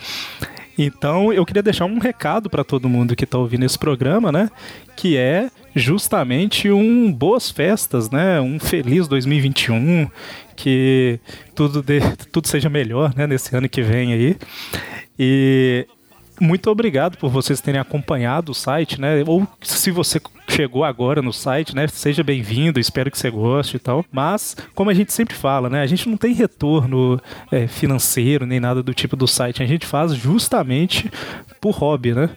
Então 0.78 1.34
eu 1.34 1.46
queria 1.46 1.62
deixar 1.62 1.86
um 1.86 2.00
recado 2.00 2.50
para 2.50 2.64
todo 2.64 2.88
mundo 2.88 3.16
que 3.16 3.26
está 3.26 3.38
ouvindo 3.38 3.66
esse 3.66 3.78
programa, 3.78 4.32
né? 4.32 4.50
Que 4.96 5.18
é 5.18 5.50
justamente 5.76 6.72
um 6.72 7.12
boas 7.12 7.52
festas, 7.52 8.10
né? 8.10 8.40
Um 8.40 8.58
feliz 8.58 9.06
2021, 9.08 10.08
que 10.56 11.20
tudo, 11.54 11.84
tudo 12.32 12.48
seja 12.48 12.70
melhor, 12.70 13.14
né? 13.14 13.28
Nesse 13.28 13.54
ano 13.54 13.68
que 13.68 13.82
vem 13.82 14.14
aí. 14.14 14.38
E 15.18 15.86
muito 16.40 16.70
obrigado 16.70 17.18
por 17.18 17.30
vocês 17.30 17.62
terem 17.62 17.80
acompanhado 17.80 18.52
o 18.52 18.56
site, 18.56 19.00
né? 19.00 19.24
Ou 19.26 19.48
se 19.62 19.92
você 19.92 20.20
chegou 20.48 20.84
agora 20.84 21.22
no 21.22 21.32
site, 21.32 21.76
né? 21.76 21.88
Seja 21.88 22.24
bem-vindo, 22.24 22.80
espero 22.80 23.12
que 23.12 23.18
você 23.18 23.30
goste 23.30 23.78
e 23.78 23.80
tal. 23.80 24.06
Mas, 24.12 24.56
como 24.74 24.90
a 24.90 24.94
gente 24.94 25.14
sempre 25.14 25.36
fala, 25.36 25.70
né? 25.70 25.82
A 25.82 25.88
gente 25.88 26.08
não 26.10 26.18
tem 26.18 26.34
retorno 26.34 27.20
é, 27.52 27.68
financeiro 27.68 28.46
nem 28.46 28.60
nada 28.60 28.82
do 28.82 28.94
tipo 28.94 29.16
do 29.16 29.28
site. 29.28 29.62
A 29.62 29.68
gente 29.68 29.86
faz 29.86 30.14
justamente 30.14 31.12
por 31.62 31.72
hobby, 31.72 32.14
né? 32.14 32.30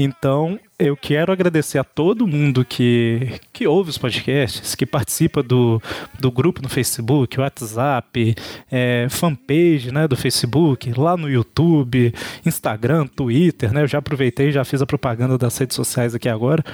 Então, 0.00 0.60
eu 0.78 0.96
quero 0.96 1.32
agradecer 1.32 1.76
a 1.76 1.82
todo 1.82 2.24
mundo 2.24 2.64
que, 2.64 3.32
que 3.52 3.66
ouve 3.66 3.90
os 3.90 3.98
podcasts, 3.98 4.76
que 4.76 4.86
participa 4.86 5.42
do, 5.42 5.82
do 6.20 6.30
grupo 6.30 6.62
no 6.62 6.68
Facebook, 6.68 7.40
WhatsApp, 7.40 8.36
é, 8.70 9.08
fanpage 9.10 9.90
né, 9.90 10.06
do 10.06 10.16
Facebook, 10.16 10.92
lá 10.96 11.16
no 11.16 11.28
YouTube, 11.28 12.14
Instagram, 12.46 13.08
Twitter, 13.08 13.72
né? 13.72 13.82
Eu 13.82 13.88
já 13.88 13.98
aproveitei 13.98 14.52
já 14.52 14.64
fiz 14.64 14.80
a 14.80 14.86
propaganda 14.86 15.36
das 15.36 15.58
redes 15.58 15.74
sociais 15.74 16.14
aqui 16.14 16.28
agora. 16.28 16.64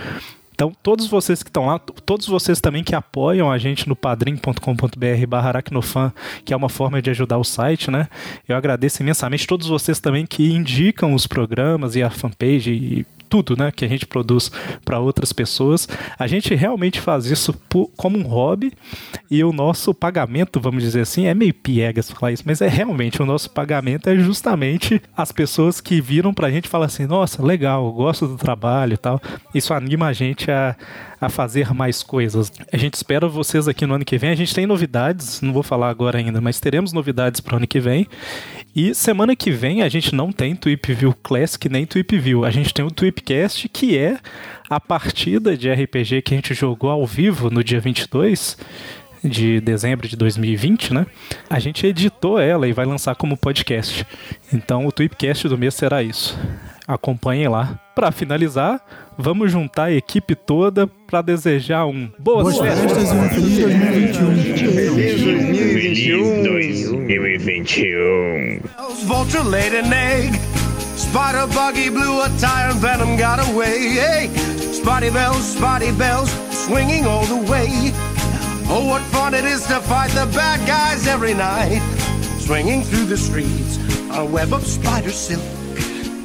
Então, 0.54 0.72
todos 0.82 1.08
vocês 1.08 1.42
que 1.42 1.48
estão 1.48 1.66
lá, 1.66 1.78
todos 1.78 2.28
vocês 2.28 2.60
também 2.60 2.84
que 2.84 2.94
apoiam 2.94 3.50
a 3.50 3.58
gente 3.58 3.88
no 3.88 3.96
padrim.com.br 3.96 5.26
barra 5.26 5.48
aracnofan, 5.48 6.12
que 6.44 6.54
é 6.54 6.56
uma 6.56 6.68
forma 6.68 7.02
de 7.02 7.10
ajudar 7.10 7.38
o 7.38 7.44
site, 7.44 7.90
né? 7.90 8.06
Eu 8.48 8.56
agradeço 8.56 9.02
imensamente 9.02 9.48
todos 9.48 9.66
vocês 9.66 9.98
também 9.98 10.24
que 10.24 10.52
indicam 10.52 11.12
os 11.12 11.26
programas 11.26 11.96
e 11.96 12.02
a 12.04 12.10
fanpage 12.10 12.70
e 12.70 13.06
tudo, 13.35 13.57
né, 13.57 13.72
que 13.72 13.85
a 13.85 13.89
gente 13.89 14.07
produz 14.07 14.49
para 14.85 15.01
outras 15.01 15.32
pessoas. 15.32 15.89
A 16.16 16.28
gente 16.28 16.55
realmente 16.55 17.01
faz 17.01 17.26
isso 17.26 17.53
por, 17.68 17.91
como 17.97 18.16
um 18.16 18.22
hobby 18.22 18.72
e 19.28 19.43
o 19.43 19.53
nosso 19.53 19.93
pagamento, 19.93 20.61
vamos 20.61 20.85
dizer 20.85 21.01
assim, 21.01 21.26
é 21.26 21.35
meio 21.35 21.53
piegas 21.53 22.09
falar 22.09 22.30
isso, 22.30 22.45
mas 22.47 22.61
é 22.61 22.68
realmente 22.68 23.20
o 23.20 23.26
nosso 23.26 23.51
pagamento 23.51 24.09
é 24.09 24.16
justamente 24.16 25.03
as 25.16 25.32
pessoas 25.32 25.80
que 25.80 26.01
viram 26.01 26.32
para 26.32 26.47
a 26.47 26.51
gente 26.51 26.66
e 26.66 26.68
falam 26.68 26.87
assim: 26.87 27.07
nossa, 27.07 27.45
legal, 27.45 27.91
gosto 27.93 28.28
do 28.28 28.37
trabalho 28.37 28.95
e 28.95 28.99
tal. 28.99 29.20
Isso 29.53 29.74
anima 29.74 30.07
a 30.07 30.12
gente 30.12 30.49
a, 30.53 30.76
a 31.24 31.28
fazer 31.28 31.72
mais 31.72 32.02
coisas. 32.02 32.52
A 32.72 32.76
gente 32.76 32.94
espera 32.94 33.28
vocês 33.28 33.66
aqui 33.66 33.86
no 33.86 33.94
ano 33.94 34.04
que 34.04 34.18
vem. 34.18 34.30
A 34.30 34.34
gente 34.34 34.54
tem 34.54 34.66
novidades, 34.66 35.40
não 35.40 35.52
vou 35.52 35.62
falar 35.62 35.88
agora 35.88 36.18
ainda, 36.18 36.40
mas 36.40 36.60
teremos 36.60 36.92
novidades 36.92 37.40
para 37.40 37.54
o 37.54 37.56
ano 37.56 37.66
que 37.66 37.80
vem. 37.80 38.06
E 38.74 38.94
semana 38.94 39.36
que 39.36 39.50
vem 39.50 39.82
a 39.82 39.88
gente 39.88 40.14
não 40.14 40.32
tem 40.32 40.54
Tweep 40.54 40.92
View 40.94 41.14
Classic 41.22 41.68
nem 41.68 41.86
Tweep 41.86 42.18
View. 42.18 42.44
A 42.44 42.50
gente 42.50 42.74
tem 42.74 42.84
o 42.84 42.90
Tweepcast, 42.90 43.68
que 43.68 43.96
é 43.96 44.18
a 44.68 44.80
partida 44.80 45.56
de 45.56 45.70
RPG 45.70 46.22
que 46.22 46.34
a 46.34 46.36
gente 46.36 46.54
jogou 46.54 46.90
ao 46.90 47.06
vivo 47.06 47.50
no 47.50 47.62
dia 47.62 47.80
22 47.80 48.56
de 49.22 49.60
dezembro 49.60 50.06
de 50.06 50.16
2020, 50.16 50.92
né? 50.92 51.06
A 51.48 51.58
gente 51.58 51.86
editou 51.86 52.38
ela 52.38 52.68
e 52.68 52.72
vai 52.72 52.84
lançar 52.84 53.14
como 53.14 53.36
podcast. 53.36 54.06
Então 54.52 54.86
o 54.86 54.92
Tweepcast 54.92 55.48
do 55.48 55.56
mês 55.56 55.74
será 55.74 56.02
isso. 56.02 56.38
Acompanhem 56.87 57.49
lá. 57.49 57.78
Para 57.95 58.12
finalizar, 58.12 58.80
vamos 59.16 59.51
juntar 59.51 59.85
a 59.85 59.93
equipe 59.93 60.35
toda 60.35 60.87
para 61.07 61.22
desejar 61.22 61.87
um 61.87 62.11
boas, 62.18 62.57
boas 62.57 62.59
festas 62.59 63.11
e 63.11 63.14
um 63.14 63.28
feliz 63.30 64.16
2021. 64.18 66.43
2021. 66.43 68.61
Vulture 69.07 69.43
laid 69.45 69.74
an 69.74 69.93
egg. 69.93 70.32
Spider 70.97 71.47
buggy 71.55 71.89
blew 71.91 72.20
a 72.22 72.28
tire 72.39 72.70
and 72.70 72.80
venom 72.80 73.16
got 73.16 73.39
away. 73.49 73.95
Hey, 73.95 74.28
Spotty 74.72 75.11
bells, 75.11 75.55
Spotty 75.55 75.93
bells, 75.93 76.30
swinging 76.51 77.07
all 77.07 77.24
the 77.26 77.37
way. 77.51 77.93
Oh, 78.68 78.85
what 78.87 79.03
fun 79.12 79.35
it 79.35 79.45
is 79.45 79.64
to 79.68 79.80
fight 79.80 80.11
the 80.11 80.26
bad 80.35 80.61
guys 80.66 81.07
every 81.07 81.35
night. 81.35 81.80
Swinging 82.39 82.82
through 82.82 83.07
the 83.07 83.16
streets 83.16 83.78
on 84.11 84.18
a 84.18 84.24
web 84.24 84.53
of 84.53 84.66
spider 84.66 85.11
silk. 85.11 85.43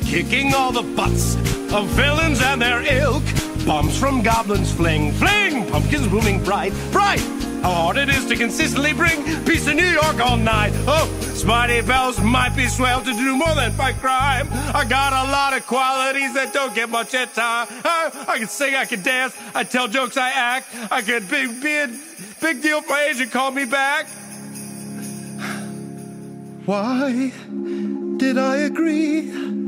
Kicking 0.10 0.56
all 0.56 0.72
the 0.72 0.82
butts 0.82 1.36
of 1.72 1.86
villains 1.90 2.42
and 2.42 2.60
their 2.60 2.82
ilk. 2.82 3.22
Bombs 3.64 3.96
from 3.96 4.24
goblins 4.24 4.74
fling, 4.74 5.12
fling, 5.12 5.70
pumpkins 5.70 6.08
blooming 6.08 6.44
bright, 6.44 6.74
bright. 6.92 7.20
How 7.62 7.74
hard 7.74 7.98
it 7.98 8.10
is 8.10 8.26
to 8.26 8.36
consistently 8.36 8.92
bring 8.92 9.24
peace 9.46 9.66
to 9.66 9.76
New 9.76 9.86
York 9.86 10.20
all 10.20 10.36
night. 10.36 10.74
Oh, 10.88 11.08
Spidey 11.22 11.86
Bells 11.86 12.20
might 12.22 12.56
be 12.56 12.66
swell 12.66 13.02
to 13.02 13.14
do 13.14 13.38
more 13.38 13.54
than 13.54 13.72
fight 13.74 13.98
crime. 13.98 14.48
I 14.74 14.84
got 14.84 15.14
a 15.14 15.32
lot 15.32 15.56
of 15.56 15.68
qualities 15.68 16.34
that 16.34 16.54
don't 16.54 16.74
get 16.74 16.90
much 16.90 17.14
at 17.14 17.36
time. 17.36 17.68
I, 17.70 18.10
oh, 18.12 18.26
I 18.30 18.40
can 18.40 18.48
sing, 18.48 18.74
I 18.74 18.86
can 18.86 19.04
dance, 19.04 19.36
I 19.54 19.64
tell 19.64 19.88
jokes, 19.88 20.18
I 20.18 20.32
act. 20.32 20.70
I 20.92 21.04
can 21.04 21.24
be, 21.28 21.44
a 21.84 21.88
big 22.42 22.64
deal 22.64 22.82
for 22.82 22.98
agent 22.98 23.32
call 23.32 23.52
me 23.52 23.66
back. 23.66 24.08
Why 26.66 27.32
did 28.18 28.40
I 28.40 28.58
agree 28.58 29.59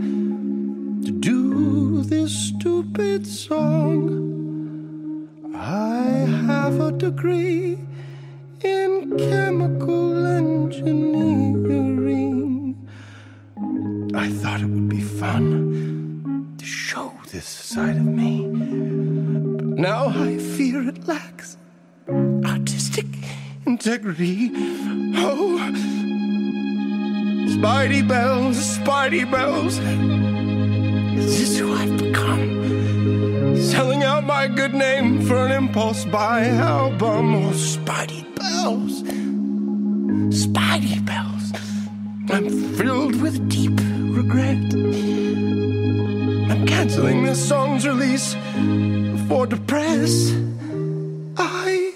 do 1.19 2.03
this 2.03 2.31
stupid 2.31 3.27
song? 3.27 4.29
I 5.55 6.01
have 6.47 6.79
a 6.79 6.91
degree 6.91 7.77
in 8.63 9.17
chemical 9.17 10.25
engineering. 10.25 12.87
I 14.13 14.29
thought 14.29 14.61
it 14.61 14.67
would 14.67 14.89
be 14.89 15.01
fun 15.01 16.53
to 16.57 16.65
show 16.65 17.11
this 17.31 17.45
side 17.45 17.97
of 17.97 18.05
me. 18.05 18.47
But 18.47 19.65
now 19.65 20.07
I 20.07 20.37
fear 20.37 20.87
it 20.87 21.05
lacks 21.07 21.57
artistic 22.45 23.07
integrity. 23.65 24.51
Oh, 25.15 25.57
Spidey 27.47 28.07
bells, 28.07 28.77
Spidey 28.77 29.29
bells. 29.29 29.79
Is 31.17 31.39
this 31.39 31.57
who 31.57 31.73
I've 31.73 31.97
become? 31.97 33.57
Selling 33.57 34.03
out 34.03 34.25
my 34.25 34.47
good 34.47 34.73
name 34.73 35.21
for 35.21 35.45
an 35.45 35.51
impulse 35.51 36.05
buy 36.05 36.45
album. 36.47 37.35
Oh, 37.35 37.51
Spidey 37.53 38.23
bells. 38.35 39.03
Spidey 40.43 41.05
bells. 41.05 41.53
I'm 42.29 42.49
filled 42.75 43.21
with 43.21 43.49
deep 43.49 43.79
regret. 44.15 44.73
I'm 46.51 46.65
canceling 46.65 47.23
this 47.23 47.39
song's 47.47 47.85
release 47.87 48.35
for 49.27 49.45
depress. 49.47 50.33
I 51.37 51.90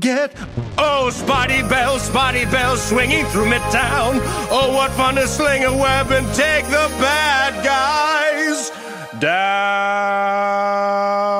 get 0.00 0.32
oh 0.76 1.10
spotty 1.10 1.62
Bell, 1.62 1.98
spotty 1.98 2.44
Bell, 2.46 2.76
swinging 2.76 3.24
through 3.26 3.46
midtown. 3.46 4.20
Oh, 4.50 4.72
what 4.74 4.90
fun 4.92 5.16
to 5.16 5.26
sling 5.26 5.64
a 5.64 5.76
web 5.76 6.10
and 6.10 6.26
take 6.34 6.64
the 6.66 6.88
bad 7.00 7.64
guys 7.64 8.70
down. 9.20 11.37